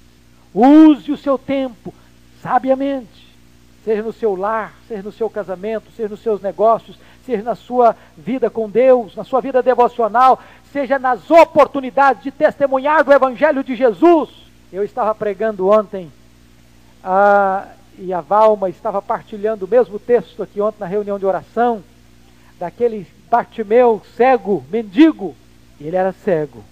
Use 0.54 1.12
o 1.12 1.18
seu 1.18 1.38
tempo 1.38 1.94
sabiamente 2.42 3.30
seja 3.84 4.04
no 4.04 4.14
seu 4.14 4.36
lar, 4.36 4.74
seja 4.88 5.02
no 5.02 5.12
seu 5.12 5.30
casamento, 5.30 5.92
seja 5.96 6.10
nos 6.10 6.22
seus 6.22 6.42
negócios, 6.42 7.00
seja 7.26 7.42
na 7.42 7.56
sua 7.56 7.96
vida 8.18 8.50
com 8.50 8.70
Deus, 8.70 9.16
na 9.16 9.24
sua 9.24 9.42
vida 9.42 9.64
devocional, 9.64 10.40
seja 10.72 11.00
nas 11.00 11.30
oportunidades 11.32 12.24
de 12.24 12.32
testemunhar 12.32 13.04
do 13.04 13.14
Evangelho 13.14 13.64
de 13.64 13.76
Jesus. 13.76 14.30
Eu 14.72 14.84
estava 14.84 15.14
pregando 15.16 15.68
ontem 15.70 16.12
ah, 17.04 17.68
e 17.98 18.14
a 18.14 18.22
Valma 18.22 18.70
estava 18.70 19.02
partilhando 19.02 19.66
o 19.66 19.68
mesmo 19.68 19.98
texto 19.98 20.44
aqui 20.44 20.62
ontem 20.62 20.80
na 20.80 20.86
reunião 20.86 21.18
de 21.18 21.26
oração, 21.26 21.84
daquele 22.60 23.08
Bartimeu 23.30 24.02
cego, 24.16 24.64
mendigo. 24.72 25.36
Ele 25.80 25.96
era 25.96 26.12
cego, 26.12 26.64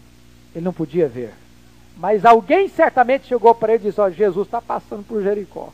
ele 0.56 0.66
não 0.66 0.74
podia 0.74 1.08
ver. 1.08 1.34
Mas 1.98 2.26
alguém 2.26 2.68
certamente 2.68 3.28
chegou 3.28 3.54
para 3.56 3.74
ele 3.74 3.84
e 3.86 3.88
disse: 3.90 4.00
Ó, 4.00 4.06
oh, 4.06 4.12
Jesus 4.12 4.48
está 4.48 4.62
passando 4.62 5.04
por 5.04 5.22
Jericó. 5.22 5.70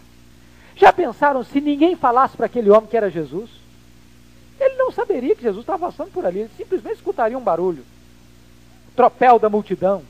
Já 0.76 0.92
pensaram 0.94 1.44
se 1.44 1.60
ninguém 1.60 1.96
falasse 1.96 2.36
para 2.38 2.46
aquele 2.46 2.70
homem 2.70 2.90
que 2.90 2.98
era 2.98 3.10
Jesus? 3.10 3.50
Ele 4.60 4.76
não 4.76 4.92
saberia 4.92 5.36
que 5.36 5.42
Jesus 5.42 5.64
estava 5.64 5.88
passando 5.88 6.12
por 6.12 6.26
ali, 6.26 6.40
ele 6.40 6.52
simplesmente 6.56 6.96
escutaria 6.96 7.38
um 7.38 7.42
barulho 7.42 7.84
tropel 8.96 9.40
da 9.40 9.50
multidão. 9.50 10.04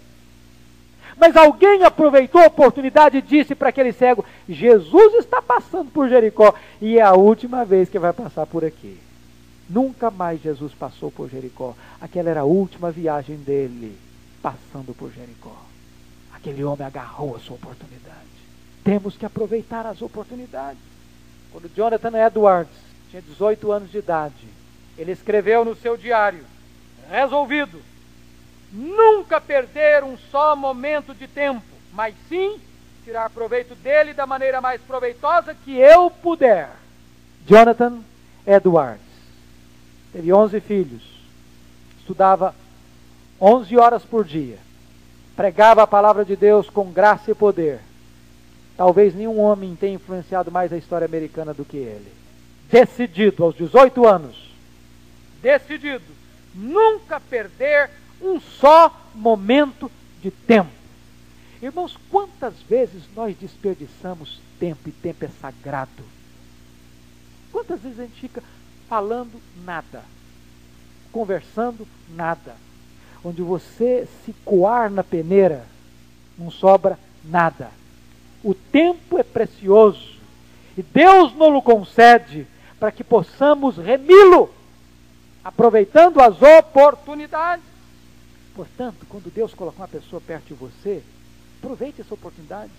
Mas 1.23 1.37
alguém 1.37 1.85
aproveitou 1.85 2.41
a 2.41 2.47
oportunidade 2.47 3.19
e 3.19 3.21
disse 3.21 3.55
para 3.55 3.69
aquele 3.69 3.93
cego: 3.93 4.25
Jesus 4.47 5.13
está 5.13 5.41
passando 5.41 5.89
por 5.89 6.09
Jericó 6.09 6.53
e 6.81 6.97
é 6.97 7.01
a 7.01 7.13
última 7.13 7.63
vez 7.63 7.87
que 7.87 7.97
vai 7.97 8.11
passar 8.11 8.45
por 8.45 8.65
aqui. 8.65 8.99
Nunca 9.69 10.11
mais 10.11 10.41
Jesus 10.41 10.73
passou 10.73 11.09
por 11.09 11.29
Jericó. 11.29 11.75
Aquela 12.01 12.29
era 12.29 12.41
a 12.41 12.43
última 12.43 12.91
viagem 12.91 13.37
dele, 13.37 13.97
passando 14.41 14.93
por 14.93 15.13
Jericó. 15.13 15.55
Aquele 16.33 16.61
homem 16.61 16.85
agarrou 16.85 17.37
a 17.37 17.39
sua 17.39 17.55
oportunidade. 17.55 18.19
Temos 18.83 19.15
que 19.15 19.25
aproveitar 19.25 19.85
as 19.85 20.01
oportunidades. 20.01 20.81
Quando 21.53 21.73
Jonathan 21.73 22.17
Edwards 22.17 22.75
tinha 23.09 23.21
18 23.21 23.71
anos 23.71 23.89
de 23.89 23.99
idade, 23.99 24.45
ele 24.97 25.13
escreveu 25.13 25.63
no 25.63 25.73
seu 25.73 25.95
diário: 25.95 26.43
resolvido, 27.09 27.81
nunca 28.73 29.39
perder 29.39 30.03
um 30.03 30.17
só 30.17 30.55
momento 30.55 31.13
de 31.13 31.27
tempo, 31.27 31.63
mas 31.93 32.15
sim 32.27 32.59
tirar 33.05 33.29
proveito 33.29 33.75
dele 33.75 34.13
da 34.13 34.25
maneira 34.25 34.59
mais 34.59 34.81
proveitosa 34.81 35.53
que 35.53 35.77
eu 35.77 36.09
puder. 36.09 36.69
Jonathan 37.45 37.99
Edwards 38.45 39.01
teve 40.11 40.33
11 40.33 40.59
filhos, 40.59 41.03
estudava 41.99 42.55
11 43.39 43.77
horas 43.77 44.03
por 44.03 44.25
dia, 44.25 44.57
pregava 45.35 45.83
a 45.83 45.87
palavra 45.87 46.25
de 46.25 46.35
Deus 46.35 46.69
com 46.69 46.91
graça 46.91 47.31
e 47.31 47.35
poder 47.35 47.79
Talvez 48.75 49.13
nenhum 49.13 49.39
homem 49.39 49.75
tenha 49.75 49.93
influenciado 49.93 50.51
mais 50.51 50.73
a 50.73 50.77
história 50.77 51.05
americana 51.05 51.53
do 51.53 51.63
que 51.63 51.77
ele. 51.77 52.11
Decidido, 52.69 53.43
aos 53.43 53.55
18 53.55 54.07
anos, 54.07 54.51
decidido, 55.41 56.03
nunca 56.55 57.19
perder 57.19 57.91
um 58.21 58.39
só 58.39 58.95
momento 59.13 59.91
de 60.21 60.31
tempo. 60.31 60.71
Irmãos, 61.61 61.97
quantas 62.09 62.53
vezes 62.69 63.03
nós 63.15 63.35
desperdiçamos 63.37 64.41
tempo 64.59 64.89
e 64.89 64.91
tempo 64.91 65.23
é 65.25 65.29
sagrado? 65.41 66.03
Quantas 67.51 67.79
vezes 67.81 67.99
a 67.99 68.03
gente 68.03 68.19
fica 68.19 68.43
falando 68.89 69.41
nada, 69.63 70.03
conversando 71.11 71.87
nada, 72.09 72.55
onde 73.23 73.41
você 73.41 74.07
se 74.25 74.33
coar 74.43 74.89
na 74.89 75.03
peneira, 75.03 75.65
não 76.37 76.51
sobra 76.51 76.99
nada. 77.23 77.71
O 78.43 78.53
tempo 78.53 79.17
é 79.17 79.23
precioso 79.23 80.17
e 80.77 80.81
Deus 80.81 81.33
nos 81.33 81.55
o 81.55 81.61
concede 81.61 82.47
para 82.79 82.91
que 82.91 83.03
possamos 83.03 83.77
remi-lo, 83.77 84.53
aproveitando 85.43 86.19
as 86.19 86.41
oportunidades. 86.41 87.72
Portanto, 88.55 89.05
quando 89.09 89.33
Deus 89.33 89.53
colocar 89.53 89.83
uma 89.83 89.87
pessoa 89.87 90.21
perto 90.21 90.47
de 90.47 90.53
você, 90.53 91.01
aproveite 91.61 92.01
essa 92.01 92.13
oportunidade. 92.13 92.71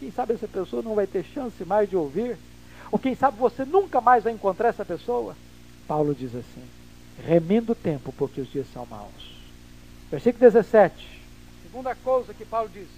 Quem 0.00 0.10
sabe 0.10 0.34
essa 0.34 0.48
pessoa 0.48 0.82
não 0.82 0.94
vai 0.94 1.06
ter 1.06 1.24
chance 1.24 1.64
mais 1.64 1.88
de 1.88 1.96
ouvir? 1.96 2.36
Ou 2.90 2.98
quem 2.98 3.14
sabe 3.14 3.38
você 3.38 3.64
nunca 3.64 4.00
mais 4.00 4.24
vai 4.24 4.32
encontrar 4.32 4.68
essa 4.68 4.84
pessoa? 4.84 5.36
Paulo 5.86 6.14
diz 6.14 6.34
assim: 6.34 6.64
remindo 7.24 7.72
o 7.72 7.76
tempo, 7.76 8.12
porque 8.16 8.40
os 8.40 8.50
dias 8.50 8.66
são 8.72 8.86
maus. 8.86 9.34
Versículo 10.10 10.40
17. 10.40 11.22
Segunda 11.62 11.94
coisa 11.94 12.34
que 12.34 12.44
Paulo 12.44 12.68
diz: 12.72 12.88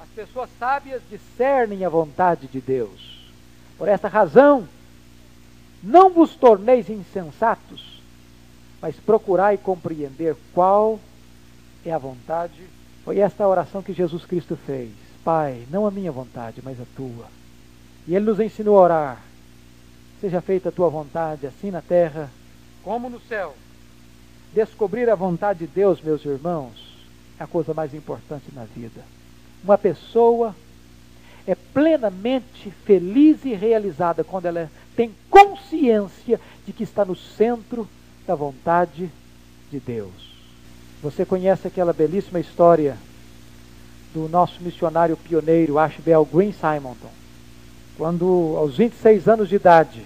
as 0.00 0.08
pessoas 0.10 0.50
sábias 0.58 1.00
discernem 1.10 1.84
a 1.84 1.88
vontade 1.88 2.46
de 2.46 2.60
Deus. 2.60 3.32
Por 3.78 3.88
esta 3.88 4.08
razão, 4.08 4.68
não 5.82 6.10
vos 6.10 6.34
torneis 6.34 6.88
insensatos, 6.88 8.02
mas 8.80 8.94
procurai 8.96 9.56
compreender 9.56 10.36
qual 10.52 11.00
é 11.84 11.92
a 11.92 11.98
vontade. 11.98 12.62
Foi 13.04 13.18
esta 13.18 13.44
a 13.44 13.48
oração 13.48 13.82
que 13.82 13.92
Jesus 13.92 14.24
Cristo 14.24 14.56
fez. 14.56 14.90
Pai, 15.24 15.66
não 15.70 15.86
a 15.86 15.90
minha 15.90 16.12
vontade, 16.12 16.60
mas 16.62 16.80
a 16.80 16.84
tua. 16.96 17.26
E 18.06 18.14
ele 18.14 18.24
nos 18.24 18.40
ensinou 18.40 18.78
a 18.78 18.82
orar. 18.82 19.22
Seja 20.20 20.40
feita 20.40 20.68
a 20.68 20.72
tua 20.72 20.88
vontade, 20.88 21.46
assim 21.46 21.70
na 21.70 21.82
terra 21.82 22.30
como 22.82 23.08
no 23.08 23.20
céu. 23.20 23.54
Descobrir 24.52 25.08
a 25.10 25.14
vontade 25.14 25.60
de 25.60 25.66
Deus, 25.66 26.00
meus 26.00 26.24
irmãos, 26.24 26.94
é 27.40 27.44
a 27.44 27.46
coisa 27.46 27.74
mais 27.74 27.94
importante 27.94 28.44
na 28.54 28.64
vida. 28.64 29.02
Uma 29.64 29.78
pessoa 29.78 30.54
é 31.46 31.54
plenamente 31.54 32.70
feliz 32.84 33.44
e 33.44 33.54
realizada 33.54 34.22
quando 34.22 34.46
ela 34.46 34.70
tem 34.94 35.14
consciência 35.28 36.40
de 36.66 36.72
que 36.72 36.84
está 36.84 37.04
no 37.04 37.16
centro 37.16 37.88
da 38.26 38.34
vontade 38.34 39.10
de 39.70 39.80
Deus. 39.80 40.33
Você 41.04 41.22
conhece 41.22 41.68
aquela 41.68 41.92
belíssima 41.92 42.40
história 42.40 42.96
do 44.14 44.26
nosso 44.26 44.62
missionário 44.62 45.18
pioneiro 45.18 45.78
Ashbel 45.78 46.24
Green 46.24 46.50
Simonton, 46.50 47.10
quando 47.98 48.54
aos 48.56 48.78
26 48.78 49.28
anos 49.28 49.50
de 49.50 49.56
idade 49.56 50.02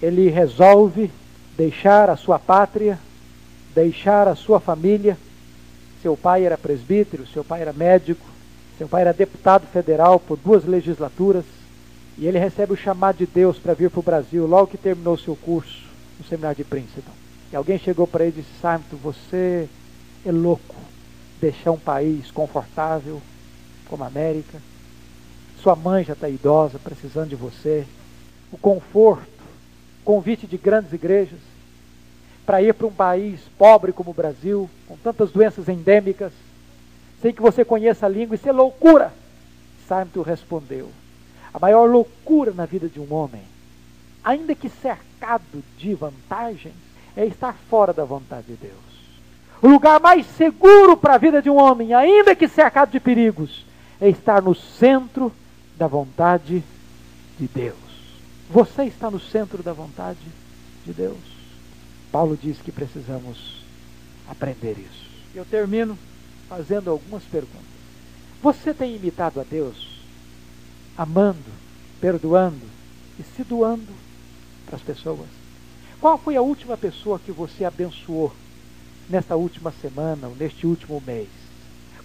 ele 0.00 0.30
resolve 0.30 1.10
deixar 1.56 2.08
a 2.08 2.16
sua 2.16 2.38
pátria, 2.38 2.96
deixar 3.74 4.28
a 4.28 4.36
sua 4.36 4.60
família. 4.60 5.18
Seu 6.00 6.16
pai 6.16 6.44
era 6.44 6.56
presbítero, 6.56 7.26
seu 7.26 7.42
pai 7.42 7.62
era 7.62 7.72
médico, 7.72 8.24
seu 8.78 8.86
pai 8.86 9.00
era 9.00 9.12
deputado 9.12 9.66
federal 9.66 10.20
por 10.20 10.36
duas 10.38 10.64
legislaturas. 10.64 11.44
E 12.16 12.28
ele 12.28 12.38
recebe 12.38 12.72
o 12.72 12.76
chamado 12.76 13.16
de 13.16 13.26
Deus 13.26 13.58
para 13.58 13.74
vir 13.74 13.90
para 13.90 13.98
o 13.98 14.04
Brasil 14.04 14.46
logo 14.46 14.68
que 14.68 14.78
terminou 14.78 15.18
seu 15.18 15.34
curso 15.34 15.82
no 16.20 16.24
seminário 16.24 16.56
de 16.58 16.62
Princeton. 16.62 17.10
E 17.52 17.56
alguém 17.56 17.80
chegou 17.80 18.06
para 18.06 18.24
ele 18.24 18.38
e 18.38 18.42
disse: 18.42 18.60
Simon, 18.60 19.00
você 19.02 19.68
é 20.24 20.32
louco 20.32 20.74
deixar 21.40 21.72
um 21.72 21.78
país 21.78 22.30
confortável 22.30 23.20
como 23.88 24.04
a 24.04 24.06
América. 24.06 24.60
Sua 25.62 25.76
mãe 25.76 26.04
já 26.04 26.14
está 26.14 26.28
idosa, 26.28 26.78
precisando 26.78 27.28
de 27.28 27.36
você. 27.36 27.86
O 28.50 28.58
conforto 28.58 29.34
convite 30.04 30.46
de 30.46 30.58
grandes 30.58 30.92
igrejas 30.92 31.40
para 32.44 32.62
ir 32.62 32.74
para 32.74 32.86
um 32.86 32.92
país 32.92 33.40
pobre 33.56 33.92
como 33.92 34.10
o 34.10 34.14
Brasil, 34.14 34.68
com 34.86 34.96
tantas 34.98 35.30
doenças 35.30 35.68
endêmicas, 35.68 36.32
sem 37.22 37.32
que 37.32 37.40
você 37.40 37.64
conheça 37.64 38.04
a 38.04 38.08
língua, 38.08 38.34
isso 38.34 38.48
é 38.48 38.52
loucura. 38.52 39.12
Simon 39.88 40.22
respondeu: 40.22 40.90
a 41.52 41.58
maior 41.58 41.88
loucura 41.88 42.52
na 42.52 42.66
vida 42.66 42.88
de 42.88 43.00
um 43.00 43.12
homem, 43.14 43.42
ainda 44.22 44.54
que 44.54 44.68
cercado 44.68 45.64
de 45.78 45.94
vantagens, 45.94 46.74
é 47.16 47.24
estar 47.24 47.54
fora 47.70 47.92
da 47.92 48.04
vontade 48.04 48.48
de 48.48 48.56
Deus. 48.56 48.93
O 49.62 49.68
lugar 49.68 50.00
mais 50.00 50.26
seguro 50.26 50.96
para 50.96 51.14
a 51.14 51.18
vida 51.18 51.40
de 51.40 51.48
um 51.48 51.56
homem, 51.56 51.94
ainda 51.94 52.34
que 52.34 52.48
cercado 52.48 52.90
de 52.90 53.00
perigos, 53.00 53.64
é 54.00 54.08
estar 54.08 54.42
no 54.42 54.54
centro 54.54 55.32
da 55.76 55.86
vontade 55.86 56.62
de 57.38 57.48
Deus. 57.48 57.76
Você 58.50 58.84
está 58.84 59.10
no 59.10 59.18
centro 59.18 59.62
da 59.62 59.72
vontade 59.72 60.18
de 60.84 60.92
Deus. 60.92 61.16
Paulo 62.12 62.38
diz 62.40 62.58
que 62.58 62.70
precisamos 62.70 63.64
aprender 64.28 64.76
isso. 64.78 65.04
Eu 65.34 65.44
termino 65.44 65.98
fazendo 66.48 66.90
algumas 66.90 67.22
perguntas. 67.24 67.74
Você 68.42 68.74
tem 68.74 68.94
imitado 68.94 69.40
a 69.40 69.42
Deus, 69.42 70.00
amando, 70.96 71.50
perdoando 72.00 72.66
e 73.18 73.22
se 73.22 73.42
doando 73.42 73.92
para 74.66 74.76
as 74.76 74.82
pessoas? 74.82 75.28
Qual 76.00 76.18
foi 76.18 76.36
a 76.36 76.42
última 76.42 76.76
pessoa 76.76 77.18
que 77.18 77.32
você 77.32 77.64
abençoou 77.64 78.32
nesta 79.08 79.36
última 79.36 79.72
semana 79.82 80.28
ou 80.28 80.36
neste 80.36 80.66
último 80.66 81.02
mês? 81.06 81.28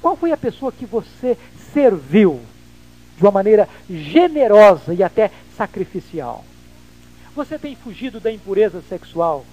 Qual 0.02 0.16
foi 0.16 0.32
a 0.32 0.38
pessoa 0.38 0.72
que 0.72 0.86
você 0.86 1.38
serviu 1.74 2.41
de 3.20 3.26
uma 3.26 3.32
maneira 3.32 3.68
generosa 3.89 4.93
e 4.93 5.04
até 5.04 5.30
sacrificial. 5.56 6.45
Você 7.36 7.60
tem 7.60 7.76
fugido 7.76 8.20
da 8.20 8.32
impureza 8.32 8.82
sexual, 8.88 9.45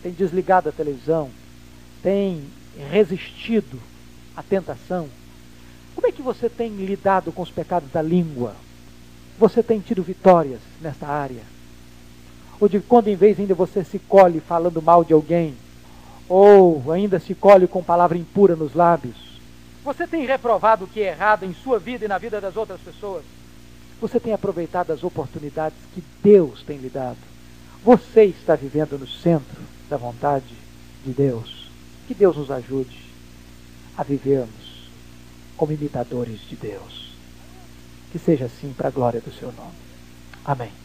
tem 0.00 0.12
desligado 0.12 0.68
a 0.68 0.72
televisão, 0.72 1.28
tem 2.02 2.44
resistido 2.90 3.80
à 4.36 4.44
tentação. 4.44 5.08
Como 5.94 6.06
é 6.06 6.12
que 6.12 6.22
você 6.22 6.48
tem 6.48 6.70
lidado 6.76 7.32
com 7.32 7.42
os 7.42 7.50
pecados 7.50 7.90
da 7.90 8.00
língua? 8.00 8.54
Você 9.40 9.60
tem 9.60 9.80
tido 9.80 10.04
vitórias 10.04 10.60
nesta 10.80 11.08
área? 11.08 11.42
Ou 12.60 12.68
de 12.68 12.78
quando 12.78 13.08
em 13.08 13.16
vez 13.16 13.40
ainda 13.40 13.54
você 13.54 13.82
se 13.82 13.98
colhe 13.98 14.38
falando 14.38 14.80
mal 14.80 15.02
de 15.02 15.12
alguém? 15.12 15.56
Ou 16.30 16.92
ainda 16.92 17.18
se 17.18 17.34
colhe 17.34 17.66
com 17.66 17.82
palavra 17.82 18.16
impura 18.16 18.54
nos 18.54 18.72
lábios? 18.72 19.16
Você 19.84 20.06
tem 20.06 20.24
reprovado 20.24 20.84
o 20.84 20.86
que 20.86 21.00
é 21.00 21.08
errado 21.08 21.44
em 21.44 21.52
sua 21.52 21.76
vida 21.80 22.04
e 22.04 22.08
na 22.08 22.18
vida 22.18 22.40
das 22.40 22.56
outras 22.56 22.80
pessoas? 22.80 23.24
Você 24.00 24.20
tem 24.20 24.32
aproveitado 24.32 24.92
as 24.92 25.02
oportunidades 25.02 25.76
que 25.92 26.00
Deus 26.22 26.62
tem 26.62 26.78
lhe 26.78 26.88
dado. 26.88 27.18
Você 27.84 28.26
está 28.26 28.54
vivendo 28.54 28.96
no 28.96 29.08
centro 29.08 29.60
da 29.88 29.96
vontade 29.96 30.54
de 31.04 31.12
Deus. 31.12 31.68
Que 32.06 32.14
Deus 32.14 32.36
nos 32.36 32.48
ajude 32.48 32.96
a 33.98 34.04
vivermos 34.04 34.88
como 35.56 35.72
imitadores 35.72 36.38
de 36.48 36.54
Deus. 36.54 37.12
Que 38.12 38.20
seja 38.20 38.44
assim 38.44 38.72
para 38.72 38.86
a 38.86 38.92
glória 38.92 39.20
do 39.20 39.32
seu 39.32 39.50
nome. 39.50 39.74
Amém. 40.44 40.79